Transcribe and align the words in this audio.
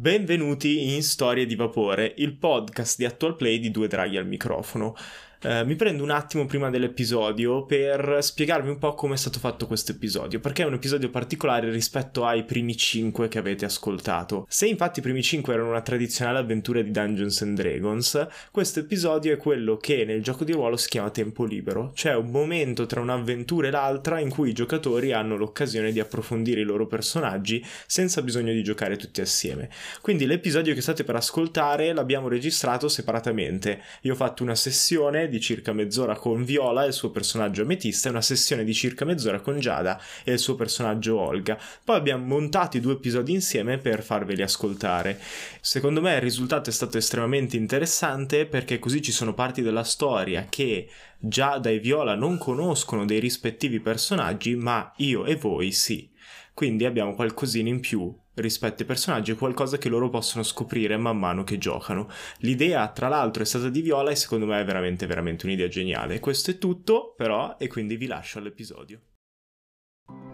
Benvenuti 0.00 0.94
in 0.94 1.02
Storie 1.02 1.44
di 1.44 1.56
Vapore, 1.56 2.14
il 2.16 2.34
podcast 2.38 2.96
di 2.96 3.04
Actual 3.04 3.36
Play 3.36 3.58
di 3.58 3.70
Due 3.70 3.86
Draghi 3.86 4.16
al 4.16 4.26
microfono. 4.26 4.94
Eh, 5.42 5.64
mi 5.64 5.74
prendo 5.74 6.02
un 6.02 6.10
attimo 6.10 6.44
prima 6.44 6.68
dell'episodio 6.68 7.64
per 7.64 8.18
spiegarvi 8.20 8.68
un 8.68 8.76
po' 8.76 8.92
come 8.92 9.14
è 9.14 9.16
stato 9.16 9.38
fatto 9.38 9.66
questo 9.66 9.92
episodio, 9.92 10.38
perché 10.38 10.64
è 10.64 10.66
un 10.66 10.74
episodio 10.74 11.08
particolare 11.08 11.70
rispetto 11.70 12.26
ai 12.26 12.44
primi 12.44 12.76
5 12.76 13.26
che 13.28 13.38
avete 13.38 13.64
ascoltato. 13.64 14.44
Se 14.50 14.66
infatti 14.66 14.98
i 14.98 15.02
primi 15.02 15.22
5 15.22 15.54
erano 15.54 15.70
una 15.70 15.80
tradizionale 15.80 16.40
avventura 16.40 16.82
di 16.82 16.90
Dungeons 16.90 17.40
and 17.40 17.56
Dragons, 17.56 18.26
questo 18.50 18.80
episodio 18.80 19.32
è 19.32 19.38
quello 19.38 19.78
che 19.78 20.04
nel 20.04 20.22
gioco 20.22 20.44
di 20.44 20.52
ruolo 20.52 20.76
si 20.76 20.90
chiama 20.90 21.08
tempo 21.08 21.46
libero, 21.46 21.92
cioè 21.94 22.14
un 22.16 22.30
momento 22.30 22.84
tra 22.84 23.00
un'avventura 23.00 23.68
e 23.68 23.70
l'altra 23.70 24.20
in 24.20 24.28
cui 24.28 24.50
i 24.50 24.52
giocatori 24.52 25.12
hanno 25.12 25.38
l'occasione 25.38 25.90
di 25.90 26.00
approfondire 26.00 26.60
i 26.60 26.64
loro 26.64 26.86
personaggi 26.86 27.64
senza 27.86 28.20
bisogno 28.20 28.52
di 28.52 28.62
giocare 28.62 28.98
tutti 28.98 29.22
assieme. 29.22 29.70
Quindi 30.02 30.26
l'episodio 30.26 30.74
che 30.74 30.82
state 30.82 31.02
per 31.02 31.16
ascoltare 31.16 31.94
l'abbiamo 31.94 32.28
registrato 32.28 32.88
separatamente. 32.88 33.80
Io 34.02 34.12
ho 34.12 34.16
fatto 34.16 34.42
una 34.42 34.54
sessione 34.54 35.28
di 35.30 35.40
circa 35.40 35.72
mezz'ora 35.72 36.14
con 36.16 36.44
Viola 36.44 36.84
e 36.84 36.88
il 36.88 36.92
suo 36.92 37.10
personaggio 37.10 37.62
Ametista 37.62 38.08
e 38.08 38.10
una 38.10 38.20
sessione 38.20 38.64
di 38.64 38.74
circa 38.74 39.06
mezz'ora 39.06 39.40
con 39.40 39.58
Giada 39.58 39.98
e 40.24 40.32
il 40.32 40.38
suo 40.38 40.56
personaggio 40.56 41.18
Olga. 41.18 41.58
Poi 41.82 41.96
abbiamo 41.96 42.26
montato 42.26 42.76
i 42.76 42.80
due 42.80 42.92
episodi 42.92 43.32
insieme 43.32 43.78
per 43.78 44.02
farveli 44.02 44.42
ascoltare. 44.42 45.18
Secondo 45.60 46.02
me 46.02 46.16
il 46.16 46.20
risultato 46.20 46.68
è 46.68 46.72
stato 46.72 46.98
estremamente 46.98 47.56
interessante 47.56 48.44
perché 48.44 48.78
così 48.78 49.00
ci 49.00 49.12
sono 49.12 49.32
parti 49.32 49.62
della 49.62 49.84
storia 49.84 50.46
che 50.50 50.88
Giada 51.18 51.70
e 51.70 51.78
Viola 51.78 52.14
non 52.14 52.36
conoscono 52.36 53.04
dei 53.04 53.20
rispettivi 53.20 53.80
personaggi, 53.80 54.56
ma 54.56 54.92
io 54.96 55.24
e 55.24 55.36
voi 55.36 55.72
sì. 55.72 56.10
Quindi 56.52 56.84
abbiamo 56.84 57.14
qualcosina 57.14 57.68
in 57.68 57.80
più 57.80 58.14
rispetto 58.40 58.82
ai 58.82 58.88
personaggi, 58.88 59.34
qualcosa 59.34 59.78
che 59.78 59.88
loro 59.88 60.08
possono 60.08 60.42
scoprire 60.42 60.96
man 60.96 61.18
mano 61.18 61.44
che 61.44 61.58
giocano. 61.58 62.08
L'idea, 62.38 62.88
tra 62.88 63.08
l'altro, 63.08 63.42
è 63.42 63.46
stata 63.46 63.68
di 63.68 63.80
Viola 63.80 64.10
e 64.10 64.16
secondo 64.16 64.46
me 64.46 64.60
è 64.60 64.64
veramente, 64.64 65.06
veramente 65.06 65.46
un'idea 65.46 65.68
geniale. 65.68 66.20
Questo 66.20 66.50
è 66.50 66.58
tutto, 66.58 67.14
però, 67.16 67.56
e 67.58 67.68
quindi 67.68 67.96
vi 67.96 68.06
lascio 68.06 68.38
all'episodio. 68.38 69.00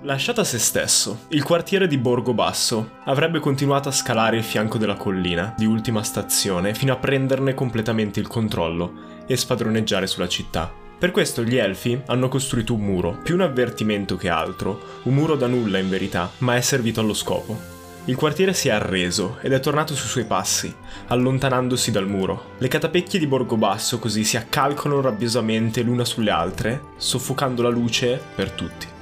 Lasciato 0.03 0.41
a 0.41 0.45
se 0.45 0.59
stesso, 0.59 1.27
il 1.31 1.43
quartiere 1.43 1.87
di 1.87 1.99
Borgo 1.99 2.33
Basso 2.33 2.99
avrebbe 3.05 3.41
continuato 3.41 3.89
a 3.89 3.93
scalare 3.93 4.37
il 4.37 4.45
fianco 4.45 4.79
della 4.79 4.95
collina 4.95 5.55
di 5.57 5.65
ultima 5.65 6.03
stazione 6.03 6.75
fino 6.75 6.93
a 6.93 6.97
prenderne 6.97 7.55
completamente 7.55 8.21
il 8.21 8.29
controllo 8.29 9.25
e 9.27 9.37
spadroneggiare 9.37 10.07
sulla 10.07 10.29
città. 10.29 10.73
Per 10.99 11.11
questo 11.11 11.43
gli 11.43 11.57
elfi 11.57 12.01
hanno 12.07 12.29
costruito 12.29 12.73
un 12.75 12.81
muro, 12.81 13.19
più 13.23 13.35
un 13.35 13.43
avvertimento 13.43 14.17
che 14.17 14.29
altro, 14.29 15.01
un 15.05 15.15
muro 15.15 15.35
da 15.35 15.47
nulla 15.47 15.79
in 15.79 15.91
verità, 15.91 16.31
ma 16.39 16.57
è 16.57 16.61
servito 16.61 17.01
allo 17.01 17.15
scopo. 17.15 17.76
Il 18.09 18.15
quartiere 18.15 18.55
si 18.55 18.69
è 18.69 18.71
arreso 18.71 19.39
ed 19.41 19.53
è 19.53 19.59
tornato 19.59 19.93
sui 19.95 20.09
suoi 20.09 20.25
passi, 20.27 20.73
allontanandosi 21.09 21.91
dal 21.91 22.07
muro. 22.07 22.51
Le 22.59 22.69
catapecchie 22.69 23.19
di 23.19 23.27
Borgobasso 23.27 23.99
così 23.99 24.23
si 24.23 24.37
accalcano 24.37 25.01
rabbiosamente 25.01 25.83
l'una 25.83 26.05
sulle 26.05 26.31
altre, 26.31 26.83
soffocando 26.97 27.63
la 27.63 27.69
luce 27.69 28.23
per 28.37 28.53
tutti. 28.53 28.95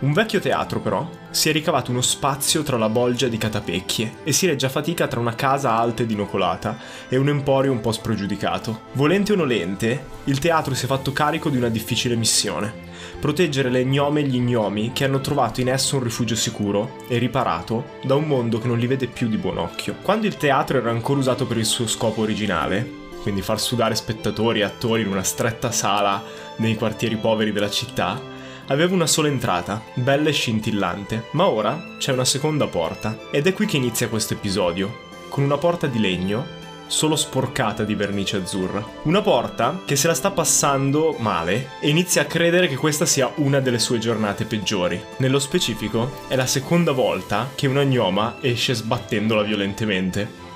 Un 0.00 0.12
vecchio 0.12 0.38
teatro, 0.38 0.78
però, 0.78 1.10
si 1.30 1.48
è 1.48 1.52
ricavato 1.52 1.90
uno 1.90 2.02
spazio 2.02 2.62
tra 2.62 2.78
la 2.78 2.88
bolgia 2.88 3.26
di 3.26 3.36
catapecchie 3.36 4.18
e 4.22 4.30
si 4.30 4.46
regge 4.46 4.66
a 4.66 4.68
fatica 4.68 5.08
tra 5.08 5.18
una 5.18 5.34
casa 5.34 5.76
alta 5.76 6.04
ed 6.04 6.12
inocolata 6.12 6.78
e 7.08 7.16
un 7.16 7.28
emporio 7.28 7.72
un 7.72 7.80
po' 7.80 7.90
spregiudicato. 7.90 8.82
Volente 8.92 9.32
o 9.32 9.34
nolente, 9.34 10.04
il 10.24 10.38
teatro 10.38 10.74
si 10.74 10.84
è 10.84 10.86
fatto 10.86 11.12
carico 11.12 11.50
di 11.50 11.56
una 11.56 11.68
difficile 11.68 12.14
missione. 12.14 12.72
Proteggere 13.18 13.70
le 13.70 13.84
gnome 13.84 14.20
e 14.20 14.28
gli 14.28 14.38
gnomi 14.38 14.92
che 14.92 15.04
hanno 15.04 15.20
trovato 15.20 15.60
in 15.60 15.68
esso 15.68 15.96
un 15.96 16.04
rifugio 16.04 16.36
sicuro 16.36 16.98
e 17.08 17.18
riparato 17.18 17.96
da 18.04 18.14
un 18.14 18.28
mondo 18.28 18.60
che 18.60 18.68
non 18.68 18.78
li 18.78 18.86
vede 18.86 19.08
più 19.08 19.26
di 19.26 19.36
buon 19.36 19.58
occhio. 19.58 19.96
Quando 20.02 20.28
il 20.28 20.36
teatro 20.36 20.78
era 20.78 20.90
ancora 20.90 21.18
usato 21.18 21.44
per 21.44 21.56
il 21.56 21.66
suo 21.66 21.88
scopo 21.88 22.20
originale, 22.20 22.88
quindi 23.22 23.42
far 23.42 23.58
sudare 23.58 23.96
spettatori 23.96 24.60
e 24.60 24.62
attori 24.62 25.02
in 25.02 25.08
una 25.08 25.24
stretta 25.24 25.72
sala 25.72 26.22
nei 26.58 26.76
quartieri 26.76 27.16
poveri 27.16 27.50
della 27.50 27.68
città, 27.68 28.36
aveva 28.68 28.94
una 28.94 29.06
sola 29.06 29.28
entrata, 29.28 29.82
bella 29.94 30.28
e 30.28 30.32
scintillante, 30.32 31.28
ma 31.32 31.48
ora 31.48 31.96
c'è 31.98 32.12
una 32.12 32.24
seconda 32.24 32.66
porta. 32.66 33.18
Ed 33.30 33.46
è 33.46 33.52
qui 33.52 33.66
che 33.66 33.76
inizia 33.76 34.08
questo 34.08 34.34
episodio, 34.34 35.06
con 35.28 35.44
una 35.44 35.58
porta 35.58 35.86
di 35.86 35.98
legno, 35.98 36.56
solo 36.86 37.16
sporcata 37.16 37.84
di 37.84 37.94
vernice 37.94 38.38
azzurra. 38.38 38.84
Una 39.02 39.20
porta 39.20 39.82
che 39.84 39.94
se 39.94 40.06
la 40.06 40.14
sta 40.14 40.30
passando 40.30 41.14
male 41.18 41.72
e 41.80 41.88
inizia 41.88 42.22
a 42.22 42.26
credere 42.26 42.66
che 42.66 42.76
questa 42.76 43.06
sia 43.06 43.30
una 43.36 43.60
delle 43.60 43.78
sue 43.78 43.98
giornate 43.98 44.44
peggiori. 44.44 45.00
Nello 45.18 45.38
specifico, 45.38 46.24
è 46.28 46.34
la 46.34 46.46
seconda 46.46 46.92
volta 46.92 47.50
che 47.54 47.66
una 47.66 47.84
gnoma 47.84 48.36
esce 48.40 48.74
sbattendola 48.74 49.42
violentemente. 49.42 50.46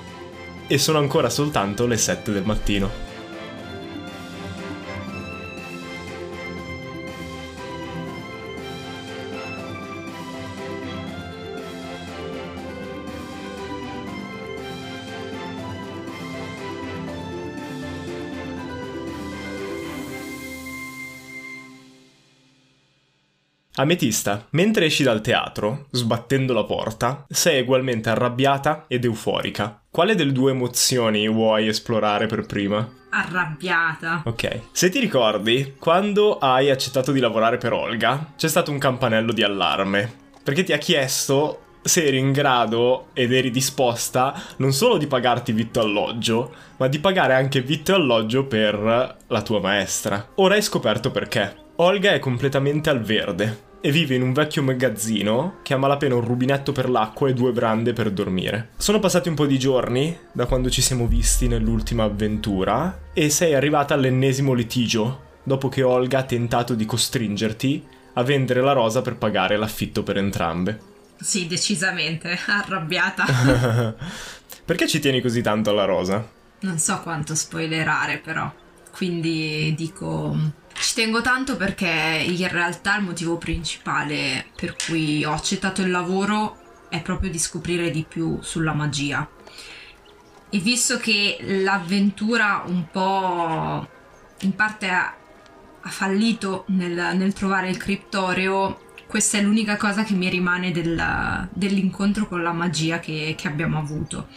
E 0.65 0.77
sono 0.77 0.97
ancora 0.97 1.29
soltanto 1.29 1.85
le 1.85 1.97
7 1.97 2.31
del 2.31 2.45
mattino. 2.45 3.02
Ametista, 23.75 24.45
mentre 24.51 24.85
esci 24.85 25.01
dal 25.01 25.21
teatro, 25.21 25.87
sbattendo 25.89 26.53
la 26.53 26.63
porta, 26.63 27.25
sei 27.27 27.61
ugualmente 27.61 28.09
arrabbiata 28.09 28.85
ed 28.87 29.03
euforica. 29.03 29.81
Quale 29.89 30.13
delle 30.13 30.31
due 30.31 30.51
emozioni 30.51 31.27
vuoi 31.27 31.67
esplorare 31.67 32.27
per 32.27 32.45
prima? 32.45 32.87
Arrabbiata. 33.09 34.21
Ok. 34.25 34.59
Se 34.71 34.89
ti 34.89 34.99
ricordi, 34.99 35.73
quando 35.79 36.37
hai 36.37 36.69
accettato 36.69 37.11
di 37.11 37.19
lavorare 37.19 37.57
per 37.57 37.73
Olga, 37.73 38.33
c'è 38.37 38.47
stato 38.47 38.69
un 38.69 38.77
campanello 38.77 39.33
di 39.33 39.41
allarme. 39.41 40.21
Perché 40.43 40.63
ti 40.63 40.73
ha 40.73 40.77
chiesto 40.77 41.61
se 41.81 42.05
eri 42.05 42.19
in 42.19 42.31
grado 42.31 43.07
ed 43.13 43.33
eri 43.33 43.49
disposta 43.49 44.39
non 44.57 44.71
solo 44.71 44.97
di 44.97 45.07
pagarti 45.07 45.51
vitto 45.51 45.79
alloggio, 45.79 46.53
ma 46.77 46.87
di 46.87 46.99
pagare 46.99 47.33
anche 47.33 47.61
vitto 47.61 47.91
e 47.91 47.95
alloggio 47.95 48.45
per 48.45 49.17
la 49.25 49.41
tua 49.41 49.59
maestra. 49.59 50.29
Ora 50.35 50.53
hai 50.53 50.61
scoperto 50.61 51.09
perché. 51.09 51.61
Olga 51.83 52.13
è 52.13 52.19
completamente 52.19 52.89
al 52.89 53.01
verde 53.01 53.71
e 53.81 53.91
vive 53.91 54.15
in 54.15 54.21
un 54.21 54.31
vecchio 54.31 54.63
magazzino 54.63 55.57
che 55.63 55.73
ha 55.73 55.77
malapena 55.77 56.15
un 56.15 56.21
rubinetto 56.21 56.71
per 56.71 56.89
l'acqua 56.89 57.27
e 57.27 57.33
due 57.33 57.51
brande 57.51 57.91
per 57.91 58.09
dormire. 58.09 58.69
Sono 58.77 58.99
passati 58.99 59.27
un 59.27 59.35
po' 59.35 59.45
di 59.45 59.59
giorni 59.59 60.17
da 60.31 60.45
quando 60.45 60.69
ci 60.69 60.81
siamo 60.81 61.07
visti 61.07 61.49
nell'ultima 61.49 62.05
avventura 62.05 63.09
e 63.11 63.29
sei 63.29 63.53
arrivata 63.53 63.95
all'ennesimo 63.95 64.53
litigio 64.53 65.31
dopo 65.43 65.67
che 65.67 65.83
Olga 65.83 66.19
ha 66.19 66.23
tentato 66.23 66.73
di 66.73 66.85
costringerti 66.85 67.85
a 68.13 68.23
vendere 68.23 68.61
la 68.61 68.71
rosa 68.71 69.01
per 69.01 69.17
pagare 69.17 69.57
l'affitto 69.57 70.03
per 70.03 70.15
entrambe. 70.15 70.79
Sì, 71.19 71.47
decisamente, 71.47 72.39
arrabbiata. 72.47 73.25
Perché 74.63 74.87
ci 74.87 75.01
tieni 75.01 75.19
così 75.19 75.41
tanto 75.41 75.71
alla 75.71 75.83
rosa? 75.83 76.25
Non 76.61 76.77
so 76.77 77.01
quanto 77.01 77.35
spoilerare 77.35 78.19
però, 78.19 78.49
quindi 78.89 79.73
dico 79.75 80.61
ci 80.73 80.93
tengo 80.95 81.21
tanto 81.21 81.55
perché 81.55 81.87
in 81.87 82.47
realtà 82.47 82.97
il 82.97 83.03
motivo 83.03 83.37
principale 83.37 84.47
per 84.55 84.75
cui 84.75 85.23
ho 85.23 85.31
accettato 85.31 85.81
il 85.81 85.91
lavoro 85.91 86.57
è 86.89 87.01
proprio 87.01 87.29
di 87.29 87.39
scoprire 87.39 87.89
di 87.89 88.05
più 88.07 88.39
sulla 88.41 88.73
magia. 88.73 89.27
E 90.49 90.59
visto 90.59 90.97
che 90.97 91.37
l'avventura 91.41 92.63
un 92.67 92.85
po' 92.91 93.87
in 94.41 94.55
parte 94.55 94.89
ha, 94.89 95.15
ha 95.81 95.89
fallito 95.89 96.65
nel, 96.67 97.15
nel, 97.15 97.33
trovare 97.33 97.69
il 97.69 97.77
criptoreo, 97.77 98.91
questa 99.07 99.37
è 99.37 99.41
l'unica 99.41 99.77
cosa 99.77 100.03
che 100.03 100.13
mi 100.13 100.29
rimane 100.29 100.71
del, 100.71 101.49
dell'incontro 101.51 102.27
con 102.27 102.43
la 102.43 102.53
magia 102.53 102.99
che, 102.99 103.33
che 103.37 103.47
abbiamo 103.47 103.79
avuto 103.79 104.27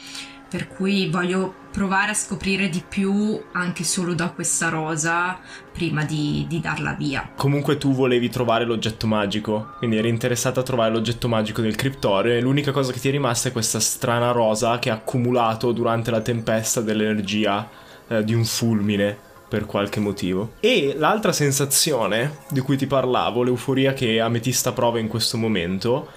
per 0.48 0.68
cui 0.68 1.08
voglio 1.08 1.65
provare 1.76 2.12
a 2.12 2.14
scoprire 2.14 2.70
di 2.70 2.82
più 2.88 3.38
anche 3.52 3.84
solo 3.84 4.14
da 4.14 4.30
questa 4.30 4.70
rosa 4.70 5.38
prima 5.70 6.06
di, 6.06 6.46
di, 6.48 6.58
darla 6.58 6.94
via. 6.94 7.32
Comunque 7.36 7.76
tu 7.76 7.92
volevi 7.92 8.30
trovare 8.30 8.64
l'oggetto 8.64 9.06
magico, 9.06 9.74
quindi 9.76 9.98
eri 9.98 10.08
interessata 10.08 10.60
a 10.60 10.62
trovare 10.62 10.90
l'oggetto 10.90 11.28
magico 11.28 11.60
del 11.60 11.74
criptorio 11.74 12.32
e 12.32 12.40
l'unica 12.40 12.72
cosa 12.72 12.92
che 12.92 12.98
ti 12.98 13.08
è 13.08 13.10
rimasta 13.10 13.50
è 13.50 13.52
questa 13.52 13.78
strana 13.78 14.30
rosa 14.30 14.78
che 14.78 14.88
ha 14.88 14.94
accumulato 14.94 15.72
durante 15.72 16.10
la 16.10 16.22
tempesta 16.22 16.80
dell'energia 16.80 17.68
eh, 18.08 18.24
di 18.24 18.32
un 18.32 18.46
fulmine 18.46 19.14
per 19.46 19.66
qualche 19.66 20.00
motivo. 20.00 20.52
E 20.60 20.94
l'altra 20.96 21.32
sensazione 21.32 22.38
di 22.48 22.60
cui 22.60 22.78
ti 22.78 22.86
parlavo, 22.86 23.42
l'euforia 23.42 23.92
che 23.92 24.18
Ametista 24.18 24.72
prova 24.72 24.98
in 24.98 25.08
questo 25.08 25.36
momento, 25.36 26.08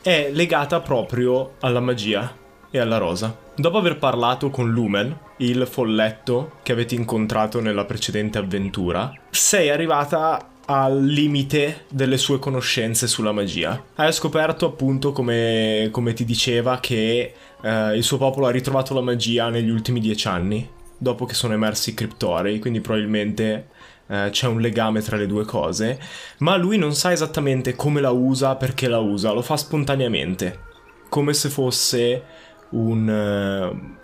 è 0.00 0.30
legata 0.32 0.78
proprio 0.78 1.54
alla 1.58 1.80
magia 1.80 2.37
e 2.70 2.78
alla 2.78 2.98
rosa. 2.98 3.36
Dopo 3.56 3.78
aver 3.78 3.98
parlato 3.98 4.50
con 4.50 4.70
Lumen, 4.70 5.16
il 5.38 5.66
folletto 5.66 6.58
che 6.62 6.72
avete 6.72 6.94
incontrato 6.94 7.60
nella 7.60 7.84
precedente 7.84 8.38
avventura, 8.38 9.12
sei 9.30 9.70
arrivata 9.70 10.50
al 10.70 11.02
limite 11.02 11.86
delle 11.88 12.18
sue 12.18 12.38
conoscenze 12.38 13.06
sulla 13.06 13.32
magia. 13.32 13.82
Hai 13.94 14.12
scoperto 14.12 14.66
appunto, 14.66 15.12
come, 15.12 15.88
come 15.90 16.12
ti 16.12 16.24
diceva, 16.24 16.78
che 16.78 17.32
eh, 17.62 17.96
il 17.96 18.02
suo 18.02 18.18
popolo 18.18 18.46
ha 18.46 18.50
ritrovato 18.50 18.92
la 18.92 19.00
magia 19.00 19.48
negli 19.48 19.70
ultimi 19.70 19.98
dieci 19.98 20.28
anni, 20.28 20.68
dopo 20.98 21.24
che 21.24 21.34
sono 21.34 21.54
emersi 21.54 21.90
i 21.90 21.94
criptorei, 21.94 22.58
quindi 22.58 22.80
probabilmente 22.80 23.68
eh, 24.08 24.28
c'è 24.30 24.46
un 24.46 24.60
legame 24.60 25.00
tra 25.00 25.16
le 25.16 25.26
due 25.26 25.46
cose, 25.46 25.98
ma 26.38 26.56
lui 26.56 26.76
non 26.76 26.94
sa 26.94 27.12
esattamente 27.12 27.74
come 27.74 28.02
la 28.02 28.10
usa, 28.10 28.56
perché 28.56 28.88
la 28.88 28.98
usa, 28.98 29.32
lo 29.32 29.42
fa 29.42 29.56
spontaneamente, 29.56 30.66
come 31.08 31.32
se 31.32 31.48
fosse 31.48 32.22
un... 32.70 33.70
Uh, 33.72 33.96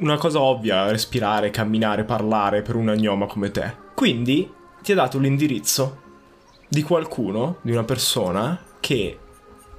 una 0.00 0.16
cosa 0.16 0.40
ovvia, 0.40 0.90
respirare, 0.90 1.50
camminare, 1.50 2.04
parlare 2.04 2.62
per 2.62 2.74
un 2.74 2.88
agnoma 2.88 3.26
come 3.26 3.50
te. 3.50 3.74
Quindi 3.94 4.50
ti 4.82 4.92
ha 4.92 4.94
dato 4.94 5.18
l'indirizzo 5.18 6.00
di 6.68 6.82
qualcuno, 6.82 7.58
di 7.62 7.72
una 7.72 7.84
persona 7.84 8.58
che 8.80 9.18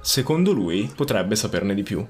secondo 0.00 0.52
lui 0.52 0.90
potrebbe 0.94 1.34
saperne 1.34 1.74
di 1.74 1.82
più. 1.82 2.06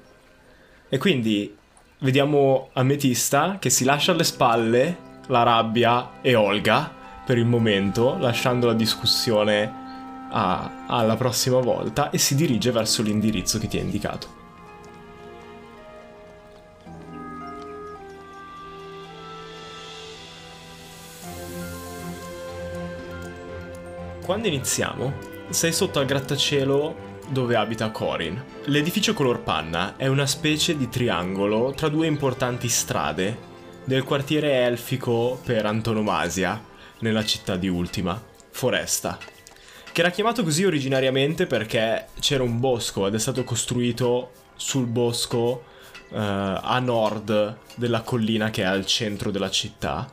E 0.88 0.98
quindi 0.98 1.56
vediamo 2.00 2.68
Ametista 2.74 3.56
che 3.58 3.70
si 3.70 3.84
lascia 3.84 4.12
alle 4.12 4.24
spalle 4.24 5.10
la 5.28 5.42
rabbia 5.42 6.20
e 6.20 6.34
Olga 6.34 6.92
per 7.24 7.38
il 7.38 7.46
momento, 7.46 8.18
lasciando 8.18 8.66
la 8.66 8.74
discussione 8.74 9.80
a, 10.30 10.84
alla 10.86 11.16
prossima 11.16 11.60
volta 11.60 12.10
e 12.10 12.18
si 12.18 12.34
dirige 12.34 12.72
verso 12.72 13.02
l'indirizzo 13.02 13.58
che 13.58 13.68
ti 13.68 13.78
ha 13.78 13.80
indicato. 13.80 14.41
Quando 24.22 24.46
iniziamo, 24.46 25.12
sei 25.50 25.72
sotto 25.72 25.98
al 25.98 26.06
grattacielo 26.06 27.10
dove 27.30 27.56
abita 27.56 27.90
Corin. 27.90 28.40
L'edificio 28.66 29.14
color 29.14 29.40
panna 29.40 29.96
è 29.96 30.06
una 30.06 30.26
specie 30.26 30.76
di 30.76 30.88
triangolo 30.88 31.72
tra 31.72 31.88
due 31.88 32.06
importanti 32.06 32.68
strade 32.68 33.36
del 33.84 34.04
quartiere 34.04 34.62
elfico 34.62 35.40
per 35.44 35.66
antonomasia 35.66 36.62
nella 37.00 37.24
città 37.24 37.56
di 37.56 37.66
Ultima, 37.66 38.22
Foresta, 38.50 39.18
che 39.90 40.00
era 40.00 40.10
chiamato 40.10 40.44
così 40.44 40.64
originariamente 40.64 41.46
perché 41.46 42.06
c'era 42.20 42.44
un 42.44 42.60
bosco 42.60 43.08
ed 43.08 43.14
è 43.14 43.18
stato 43.18 43.42
costruito 43.42 44.30
sul 44.54 44.86
bosco 44.86 45.64
uh, 46.10 46.14
a 46.14 46.78
nord 46.78 47.56
della 47.74 48.02
collina 48.02 48.50
che 48.50 48.62
è 48.62 48.66
al 48.66 48.86
centro 48.86 49.32
della 49.32 49.50
città, 49.50 50.08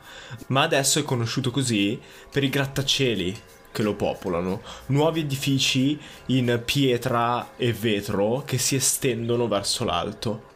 ma 0.48 0.62
adesso 0.62 0.98
è 0.98 1.04
conosciuto 1.04 1.52
così 1.52 2.00
per 2.28 2.42
i 2.42 2.48
grattacieli 2.48 3.42
che 3.72 3.82
lo 3.82 3.94
popolano, 3.94 4.62
nuovi 4.86 5.20
edifici 5.20 5.98
in 6.26 6.60
pietra 6.64 7.50
e 7.56 7.72
vetro 7.72 8.42
che 8.44 8.58
si 8.58 8.74
estendono 8.74 9.48
verso 9.48 9.84
l'alto. 9.84 10.48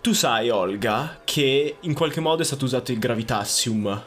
Tu 0.00 0.12
sai, 0.12 0.50
Olga, 0.50 1.20
che 1.24 1.76
in 1.80 1.94
qualche 1.94 2.20
modo 2.20 2.42
è 2.42 2.44
stato 2.44 2.64
usato 2.64 2.90
il 2.92 2.98
gravitassium 2.98 4.02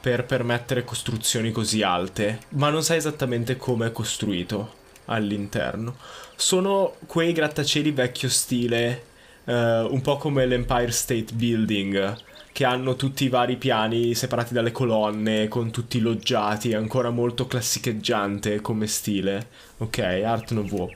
per 0.00 0.24
permettere 0.24 0.84
costruzioni 0.84 1.52
così 1.52 1.82
alte, 1.82 2.40
ma 2.50 2.70
non 2.70 2.82
sai 2.82 2.96
esattamente 2.96 3.56
come 3.56 3.86
è 3.86 3.92
costruito 3.92 4.74
all'interno. 5.06 5.96
Sono 6.36 6.94
quei 7.06 7.32
grattacieli 7.32 7.90
vecchio 7.90 8.28
stile, 8.28 9.04
uh, 9.44 9.52
un 9.52 10.00
po' 10.02 10.16
come 10.16 10.46
l'Empire 10.46 10.90
State 10.90 11.32
Building, 11.34 12.16
che 12.58 12.64
hanno 12.64 12.96
tutti 12.96 13.22
i 13.22 13.28
vari 13.28 13.54
piani 13.54 14.16
separati 14.16 14.52
dalle 14.52 14.72
colonne, 14.72 15.46
con 15.46 15.70
tutti 15.70 16.00
loggiati, 16.00 16.74
ancora 16.74 17.10
molto 17.10 17.46
classicheggiante 17.46 18.60
come 18.60 18.88
stile. 18.88 19.46
Ok, 19.76 19.98
Art 19.98 20.50
Nouveau. 20.50 20.90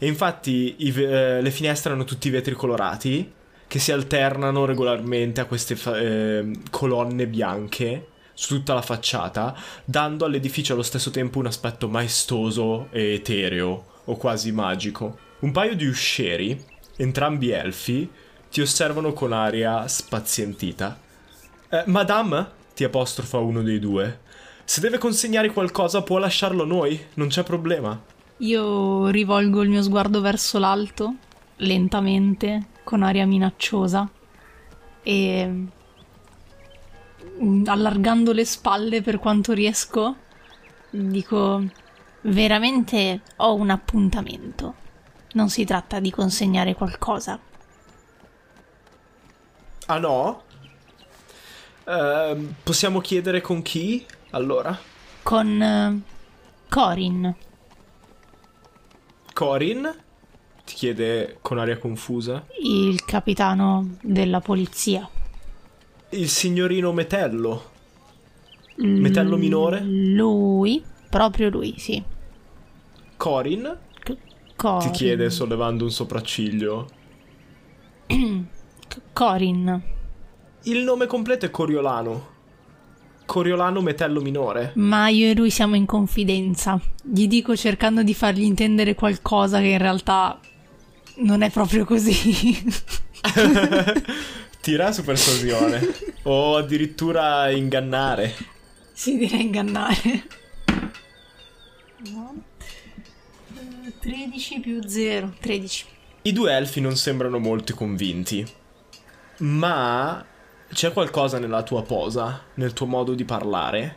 E 0.00 0.08
infatti 0.08 0.74
i, 0.78 0.92
eh, 0.92 1.40
le 1.40 1.50
finestre 1.52 1.92
hanno 1.92 2.02
tutti 2.02 2.26
i 2.26 2.32
vetri 2.32 2.54
colorati, 2.54 3.30
che 3.68 3.78
si 3.78 3.92
alternano 3.92 4.64
regolarmente 4.64 5.40
a 5.40 5.44
queste 5.44 5.78
eh, 5.94 6.50
colonne 6.68 7.28
bianche 7.28 8.08
su 8.32 8.56
tutta 8.56 8.74
la 8.74 8.82
facciata, 8.82 9.56
dando 9.84 10.24
all'edificio 10.24 10.72
allo 10.72 10.82
stesso 10.82 11.12
tempo 11.12 11.38
un 11.38 11.46
aspetto 11.46 11.88
maestoso 11.88 12.88
e 12.90 13.14
etereo, 13.14 13.84
o 14.06 14.16
quasi 14.16 14.50
magico. 14.50 15.16
Un 15.42 15.52
paio 15.52 15.76
di 15.76 15.86
uscieri, 15.86 16.60
entrambi 16.96 17.50
elfi, 17.50 18.10
ti 18.50 18.60
osservano 18.60 19.12
con 19.12 19.32
aria 19.32 19.86
spazientita. 19.86 21.02
Eh, 21.74 21.82
Madame, 21.86 22.50
ti 22.72 22.84
apostrofa 22.84 23.38
uno 23.38 23.60
dei 23.60 23.80
due. 23.80 24.20
Se 24.64 24.80
deve 24.80 24.96
consegnare 24.96 25.50
qualcosa 25.50 26.02
può 26.02 26.18
lasciarlo 26.18 26.62
a 26.62 26.66
noi, 26.66 27.06
non 27.14 27.26
c'è 27.26 27.42
problema. 27.42 28.00
Io 28.38 29.08
rivolgo 29.08 29.60
il 29.60 29.70
mio 29.70 29.82
sguardo 29.82 30.20
verso 30.20 30.60
l'alto, 30.60 31.14
lentamente, 31.56 32.66
con 32.84 33.02
aria 33.02 33.26
minacciosa, 33.26 34.08
e 35.02 35.66
mm, 37.42 37.64
allargando 37.66 38.32
le 38.32 38.44
spalle 38.44 39.02
per 39.02 39.18
quanto 39.18 39.52
riesco, 39.52 40.14
dico 40.90 41.60
veramente 42.20 43.22
ho 43.38 43.52
un 43.54 43.70
appuntamento. 43.70 44.74
Non 45.32 45.48
si 45.48 45.64
tratta 45.64 45.98
di 45.98 46.12
consegnare 46.12 46.76
qualcosa. 46.76 47.36
Ah 49.86 49.98
no? 49.98 50.42
Uh, 51.86 52.54
possiamo 52.62 53.00
chiedere 53.00 53.40
con 53.40 53.62
chi, 53.62 54.04
allora? 54.30 54.78
Con 55.22 55.60
uh, 55.60 56.02
Corin. 56.68 57.34
Corin? 59.34 59.94
Ti 60.64 60.74
chiede 60.74 61.38
con 61.42 61.58
aria 61.58 61.78
confusa. 61.78 62.46
Il 62.62 63.04
capitano 63.04 63.96
della 64.00 64.40
polizia. 64.40 65.08
Il 66.10 66.28
signorino 66.30 66.92
Metello. 66.92 67.70
L- 68.76 68.86
Metello 69.00 69.36
minore? 69.36 69.80
Lui, 69.80 70.82
proprio 71.08 71.50
lui, 71.50 71.74
sì. 71.78 72.02
Corin? 73.16 73.78
C- 74.02 74.16
Corin. 74.56 74.78
Ti 74.78 74.90
chiede 74.90 75.30
sollevando 75.30 75.84
un 75.84 75.90
sopracciglio. 75.90 76.88
Corin. 79.12 79.82
Il 80.66 80.78
nome 80.78 81.06
completo 81.06 81.44
è 81.44 81.50
Coriolano. 81.50 82.32
Coriolano 83.26 83.82
Metello 83.82 84.20
Minore. 84.22 84.72
Ma 84.76 85.08
io 85.08 85.28
e 85.30 85.34
lui 85.34 85.50
siamo 85.50 85.76
in 85.76 85.84
confidenza. 85.84 86.80
Gli 87.02 87.26
dico 87.26 87.54
cercando 87.54 88.02
di 88.02 88.14
fargli 88.14 88.44
intendere 88.44 88.94
qualcosa 88.94 89.58
che 89.60 89.66
in 89.66 89.78
realtà 89.78 90.40
non 91.16 91.42
è 91.42 91.50
proprio 91.50 91.84
così. 91.84 92.62
Tira 94.60 94.90
su 94.92 95.04
persuasione. 95.04 95.86
o 96.22 96.56
addirittura 96.56 97.50
ingannare. 97.50 98.34
Si 98.92 99.18
dirà 99.18 99.36
ingannare. 99.36 100.26
No. 102.10 102.42
13 104.00 104.60
più 104.60 104.80
0. 104.86 105.34
13. 105.40 105.84
I 106.22 106.32
due 106.32 106.52
elfi 106.54 106.80
non 106.80 106.96
sembrano 106.96 107.38
molto 107.38 107.74
convinti. 107.74 108.46
Ma 109.38 110.24
c'è 110.74 110.92
qualcosa 110.92 111.38
nella 111.38 111.62
tua 111.62 111.82
posa, 111.82 112.42
nel 112.54 112.74
tuo 112.74 112.86
modo 112.86 113.14
di 113.14 113.24
parlare, 113.24 113.96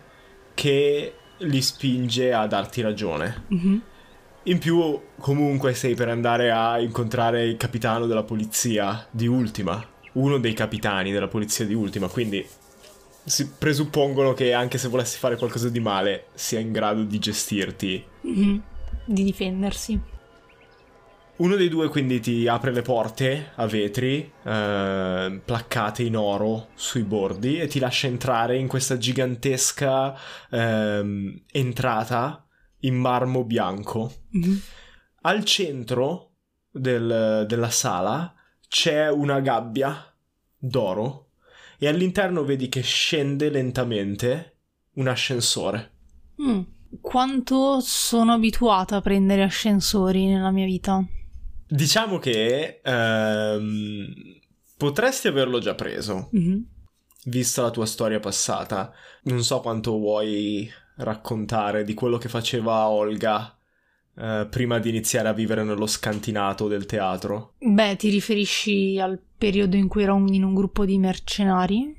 che 0.53 1.13
li 1.39 1.61
spinge 1.61 2.31
a 2.31 2.47
darti 2.47 2.81
ragione. 2.81 3.43
Mm-hmm. 3.53 3.77
In 4.43 4.59
più, 4.59 5.01
comunque, 5.19 5.73
sei 5.73 5.95
per 5.95 6.07
andare 6.07 6.51
a 6.51 6.79
incontrare 6.79 7.43
il 7.43 7.57
capitano 7.57 8.05
della 8.05 8.23
polizia 8.23 9.05
di 9.11 9.27
Ultima, 9.27 9.85
uno 10.13 10.37
dei 10.37 10.53
capitani 10.53 11.11
della 11.11 11.27
polizia 11.27 11.65
di 11.65 11.73
Ultima, 11.73 12.07
quindi 12.07 12.47
si 13.25 13.49
presuppongono 13.49 14.33
che 14.33 14.53
anche 14.53 14.77
se 14.77 14.87
volessi 14.87 15.17
fare 15.17 15.35
qualcosa 15.35 15.69
di 15.69 15.81
male, 15.81 16.27
sia 16.33 16.59
in 16.59 16.71
grado 16.71 17.03
di 17.03 17.19
gestirti. 17.19 18.05
Mm-hmm. 18.25 18.57
Di 19.03 19.23
difendersi. 19.23 19.99
Uno 21.37 21.55
dei 21.55 21.69
due 21.69 21.87
quindi 21.89 22.19
ti 22.19 22.47
apre 22.47 22.71
le 22.71 22.81
porte 22.81 23.51
a 23.55 23.67
vetri, 23.67 24.31
eh, 24.43 25.41
placcate 25.45 26.01
in 26.01 26.17
oro 26.17 26.69
sui 26.73 27.03
bordi, 27.03 27.59
e 27.59 27.67
ti 27.67 27.77
lascia 27.77 28.07
entrare 28.07 28.57
in 28.57 28.67
questa 28.67 28.97
gigantesca 28.97 30.17
eh, 30.49 31.43
entrata 31.51 32.47
in 32.79 32.95
marmo 32.95 33.43
bianco. 33.43 34.11
Mm-hmm. 34.35 34.57
Al 35.21 35.43
centro 35.43 36.31
del, 36.71 37.45
della 37.47 37.69
sala 37.69 38.33
c'è 38.67 39.07
una 39.09 39.39
gabbia 39.39 40.11
d'oro 40.57 41.29
e 41.77 41.87
all'interno 41.87 42.43
vedi 42.45 42.67
che 42.67 42.81
scende 42.81 43.51
lentamente 43.51 44.55
un 44.93 45.07
ascensore. 45.07 45.91
Mm. 46.41 46.61
Quanto 46.99 47.79
sono 47.81 48.33
abituata 48.33 48.95
a 48.95 49.01
prendere 49.01 49.43
ascensori 49.43 50.25
nella 50.25 50.51
mia 50.51 50.65
vita? 50.65 51.05
Diciamo 51.67 52.17
che 52.17 52.79
ehm, 52.83 54.13
potresti 54.77 55.27
averlo 55.27 55.59
già 55.59 55.75
preso, 55.75 56.29
mm-hmm. 56.35 56.59
vista 57.25 57.61
la 57.61 57.71
tua 57.71 57.85
storia 57.85 58.19
passata. 58.19 58.93
Non 59.23 59.43
so 59.43 59.59
quanto 59.59 59.91
vuoi 59.91 60.69
raccontare 60.97 61.83
di 61.83 61.93
quello 61.93 62.17
che 62.17 62.29
faceva 62.29 62.87
Olga 62.87 63.55
eh, 64.15 64.47
prima 64.49 64.79
di 64.79 64.89
iniziare 64.89 65.27
a 65.27 65.33
vivere 65.33 65.63
nello 65.63 65.87
scantinato 65.87 66.67
del 66.67 66.85
teatro? 66.85 67.53
Beh, 67.59 67.95
ti 67.97 68.09
riferisci 68.09 68.99
al 68.99 69.19
periodo 69.37 69.75
in 69.75 69.87
cui 69.87 70.03
ero 70.03 70.15
in 70.15 70.43
un 70.43 70.53
gruppo 70.53 70.85
di 70.85 70.97
mercenari? 70.97 71.95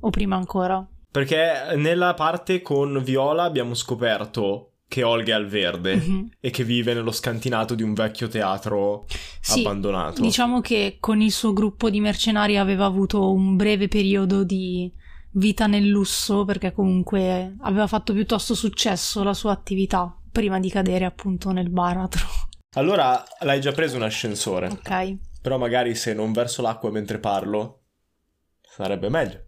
O 0.00 0.10
prima 0.10 0.36
ancora? 0.36 0.86
Perché 1.10 1.74
nella 1.76 2.14
parte 2.14 2.60
con 2.60 3.02
Viola 3.02 3.44
abbiamo 3.44 3.74
scoperto 3.74 4.72
che 4.88 5.02
Olga 5.02 5.32
è 5.32 5.36
al 5.36 5.46
verde 5.46 5.96
Mhm. 5.96 6.28
e 6.40 6.50
che 6.50 6.62
vive 6.64 6.94
nello 6.94 7.10
scantinato 7.12 7.74
di 7.74 7.82
un 7.82 7.92
vecchio 7.94 8.28
teatro 8.28 9.06
Sì, 9.40 9.60
abbandonato. 9.60 10.20
Diciamo 10.22 10.60
che 10.60 10.98
con 11.00 11.20
il 11.20 11.32
suo 11.32 11.52
gruppo 11.52 11.90
di 11.90 12.00
mercenari 12.00 12.56
aveva 12.56 12.84
avuto 12.84 13.32
un 13.32 13.56
breve 13.56 13.88
periodo 13.88 14.44
di 14.44 14.92
vita 15.32 15.66
nel 15.66 15.86
lusso 15.88 16.44
perché 16.44 16.72
comunque 16.72 17.56
aveva 17.60 17.86
fatto 17.86 18.12
piuttosto 18.12 18.54
successo 18.54 19.22
la 19.22 19.34
sua 19.34 19.52
attività 19.52 20.16
prima 20.30 20.58
di 20.60 20.70
cadere 20.70 21.04
appunto 21.04 21.50
nel 21.50 21.68
baratro. 21.68 22.24
Allora 22.76 23.22
l'hai 23.40 23.60
già 23.60 23.72
preso 23.72 23.96
un 23.96 24.02
ascensore, 24.02 24.68
Ok. 24.68 25.16
però 25.42 25.58
magari 25.58 25.94
se 25.94 26.12
non 26.14 26.32
verso 26.32 26.62
l'acqua 26.62 26.90
mentre 26.90 27.18
parlo 27.18 27.82
sarebbe 28.62 29.08
meglio. 29.08 29.46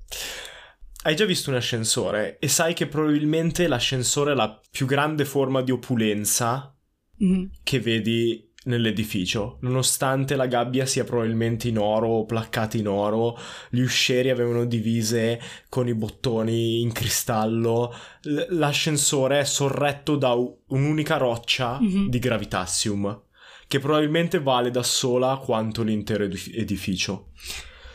Hai 1.08 1.16
già 1.16 1.24
visto 1.24 1.48
un 1.48 1.56
ascensore 1.56 2.36
e 2.38 2.48
sai 2.48 2.74
che 2.74 2.86
probabilmente 2.86 3.66
l'ascensore 3.66 4.32
è 4.32 4.34
la 4.34 4.60
più 4.70 4.84
grande 4.84 5.24
forma 5.24 5.62
di 5.62 5.70
opulenza 5.70 6.76
Mhm. 7.20 7.50
che 7.62 7.80
vedi 7.80 8.52
nell'edificio, 8.64 9.56
nonostante 9.62 10.36
la 10.36 10.44
gabbia 10.46 10.84
sia 10.84 11.04
probabilmente 11.04 11.66
in 11.68 11.78
oro 11.78 12.08
o 12.08 12.24
placcata 12.26 12.76
in 12.76 12.88
oro, 12.88 13.38
gli 13.70 13.80
uscieri 13.80 14.28
avevano 14.28 14.66
divise 14.66 15.40
con 15.70 15.88
i 15.88 15.94
bottoni 15.94 16.82
in 16.82 16.92
cristallo, 16.92 17.90
l- 18.24 18.42
l'ascensore 18.50 19.40
è 19.40 19.44
sorretto 19.44 20.14
da 20.14 20.32
u- 20.34 20.60
un'unica 20.66 21.16
roccia 21.16 21.78
Mhm. 21.80 22.10
di 22.10 22.18
gravitassium, 22.18 23.22
che 23.66 23.78
probabilmente 23.78 24.40
vale 24.40 24.70
da 24.70 24.82
sola 24.82 25.38
quanto 25.42 25.82
l'intero 25.82 26.24
edif- 26.24 26.54
edificio. 26.54 27.30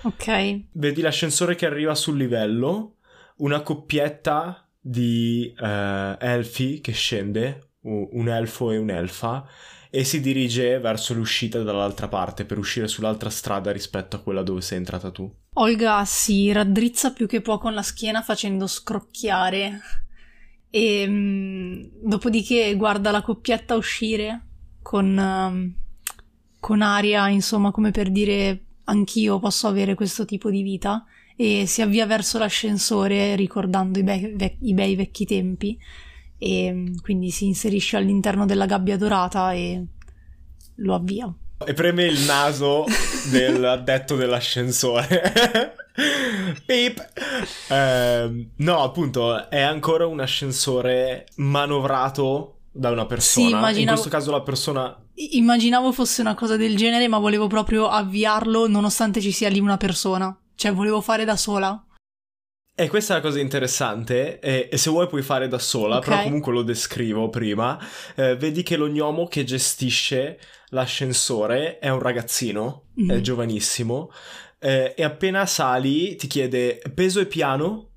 Ok. 0.05 0.62
Vedi 0.74 1.01
l'ascensore 1.01 1.53
che 1.55 1.65
arriva 1.67 1.93
sul 1.96 2.17
livello, 2.17 2.92
una 3.37 3.61
coppietta 3.61 4.67
di 4.79 5.53
eh, 5.57 6.17
elfi 6.19 6.81
che 6.81 6.91
scende, 6.91 7.69
un 7.81 8.29
elfo 8.29 8.71
e 8.71 8.77
un'elfa, 8.77 9.47
e 9.89 10.03
si 10.03 10.21
dirige 10.21 10.79
verso 10.79 11.13
l'uscita 11.13 11.61
dall'altra 11.61 12.07
parte 12.07 12.45
per 12.45 12.57
uscire 12.57 12.87
sull'altra 12.87 13.29
strada 13.29 13.71
rispetto 13.71 14.15
a 14.15 14.19
quella 14.19 14.41
dove 14.41 14.61
sei 14.61 14.79
entrata 14.79 15.11
tu. 15.11 15.31
Olga 15.53 16.03
si 16.03 16.51
raddrizza 16.51 17.13
più 17.13 17.27
che 17.27 17.41
può 17.41 17.59
con 17.59 17.75
la 17.75 17.83
schiena 17.83 18.23
facendo 18.23 18.65
scrocchiare 18.65 19.79
e 20.71 21.05
mm, 21.07 21.83
dopodiché 22.01 22.73
guarda 22.75 23.11
la 23.11 23.21
coppietta 23.21 23.75
uscire 23.75 24.47
con, 24.81 25.15
ehm, 25.15 25.75
con 26.59 26.81
aria, 26.81 27.29
insomma, 27.29 27.69
come 27.69 27.91
per 27.91 28.09
dire 28.09 28.65
anch'io 28.85 29.37
posso 29.37 29.67
avere 29.67 29.93
questo 29.93 30.25
tipo 30.25 30.49
di 30.49 30.63
vita 30.63 31.05
e 31.35 31.65
si 31.67 31.81
avvia 31.81 32.05
verso 32.05 32.37
l'ascensore 32.37 33.35
ricordando 33.35 33.99
i, 33.99 34.03
bei 34.03 34.33
vec- 34.35 34.57
i 34.61 34.73
bei 34.73 34.95
vecchi 34.95 35.25
tempi 35.25 35.77
e 36.37 36.71
mm, 36.71 36.95
quindi 37.01 37.31
si 37.31 37.45
inserisce 37.45 37.97
all'interno 37.97 38.45
della 38.45 38.65
gabbia 38.65 38.97
dorata 38.97 39.53
e 39.53 39.83
lo 40.75 40.93
avvia. 40.93 41.33
E 41.65 41.73
preme 41.73 42.05
il 42.05 42.19
naso 42.21 42.85
dell'addetto 43.31 44.15
dell'ascensore. 44.17 45.75
Pip! 46.65 47.11
Ehm, 47.69 48.49
no, 48.57 48.83
appunto, 48.83 49.49
è 49.49 49.61
ancora 49.61 50.05
un 50.05 50.19
ascensore 50.19 51.25
manovrato 51.35 52.57
da 52.71 52.89
una 52.89 53.05
persona. 53.05 53.47
In 53.47 53.55
immaginavo- 53.55 53.99
questo 53.99 54.09
caso 54.09 54.31
la 54.31 54.41
persona 54.41 54.97
Immaginavo 55.15 55.91
fosse 55.91 56.21
una 56.21 56.33
cosa 56.33 56.57
del 56.57 56.75
genere, 56.75 57.07
ma 57.07 57.19
volevo 57.19 57.45
proprio 57.45 57.87
avviarlo 57.87 58.67
nonostante 58.67 59.21
ci 59.21 59.31
sia 59.31 59.47
lì 59.47 59.59
una 59.59 59.77
persona. 59.77 60.35
Cioè, 60.55 60.72
volevo 60.74 61.01
fare 61.01 61.25
da 61.25 61.36
sola. 61.36 61.86
E 62.75 62.89
questa 62.89 63.13
è 63.13 63.17
la 63.17 63.22
cosa 63.22 63.39
interessante, 63.39 64.39
e, 64.39 64.67
e 64.72 64.77
se 64.77 64.89
vuoi 64.89 65.07
puoi 65.07 65.22
fare 65.22 65.48
da 65.48 65.60
sola, 65.60 65.98
Ok. 65.98 66.05
però 66.05 66.24
comunque 66.24 66.51
lo 66.53 66.63
descrivo 66.63 67.29
prima. 67.29 67.79
Eh, 68.15 68.36
vedi 68.36 68.63
che 68.63 68.77
lo 68.77 68.88
gnomo 68.88 69.27
che 69.27 69.43
gestisce 69.43 70.39
l'ascensore 70.69 71.77
è 71.77 71.89
un 71.89 72.00
ragazzino, 72.00 72.86
Mhm. 72.95 73.12
è 73.12 73.22
giovanissimo, 73.22 74.12
eh, 74.57 74.93
e 74.98 75.03
appena 75.03 75.45
sali 75.45 76.15
ti 76.15 76.25
chiede 76.25 76.81
peso 76.95 77.19
e 77.19 77.27
piano, 77.27 77.89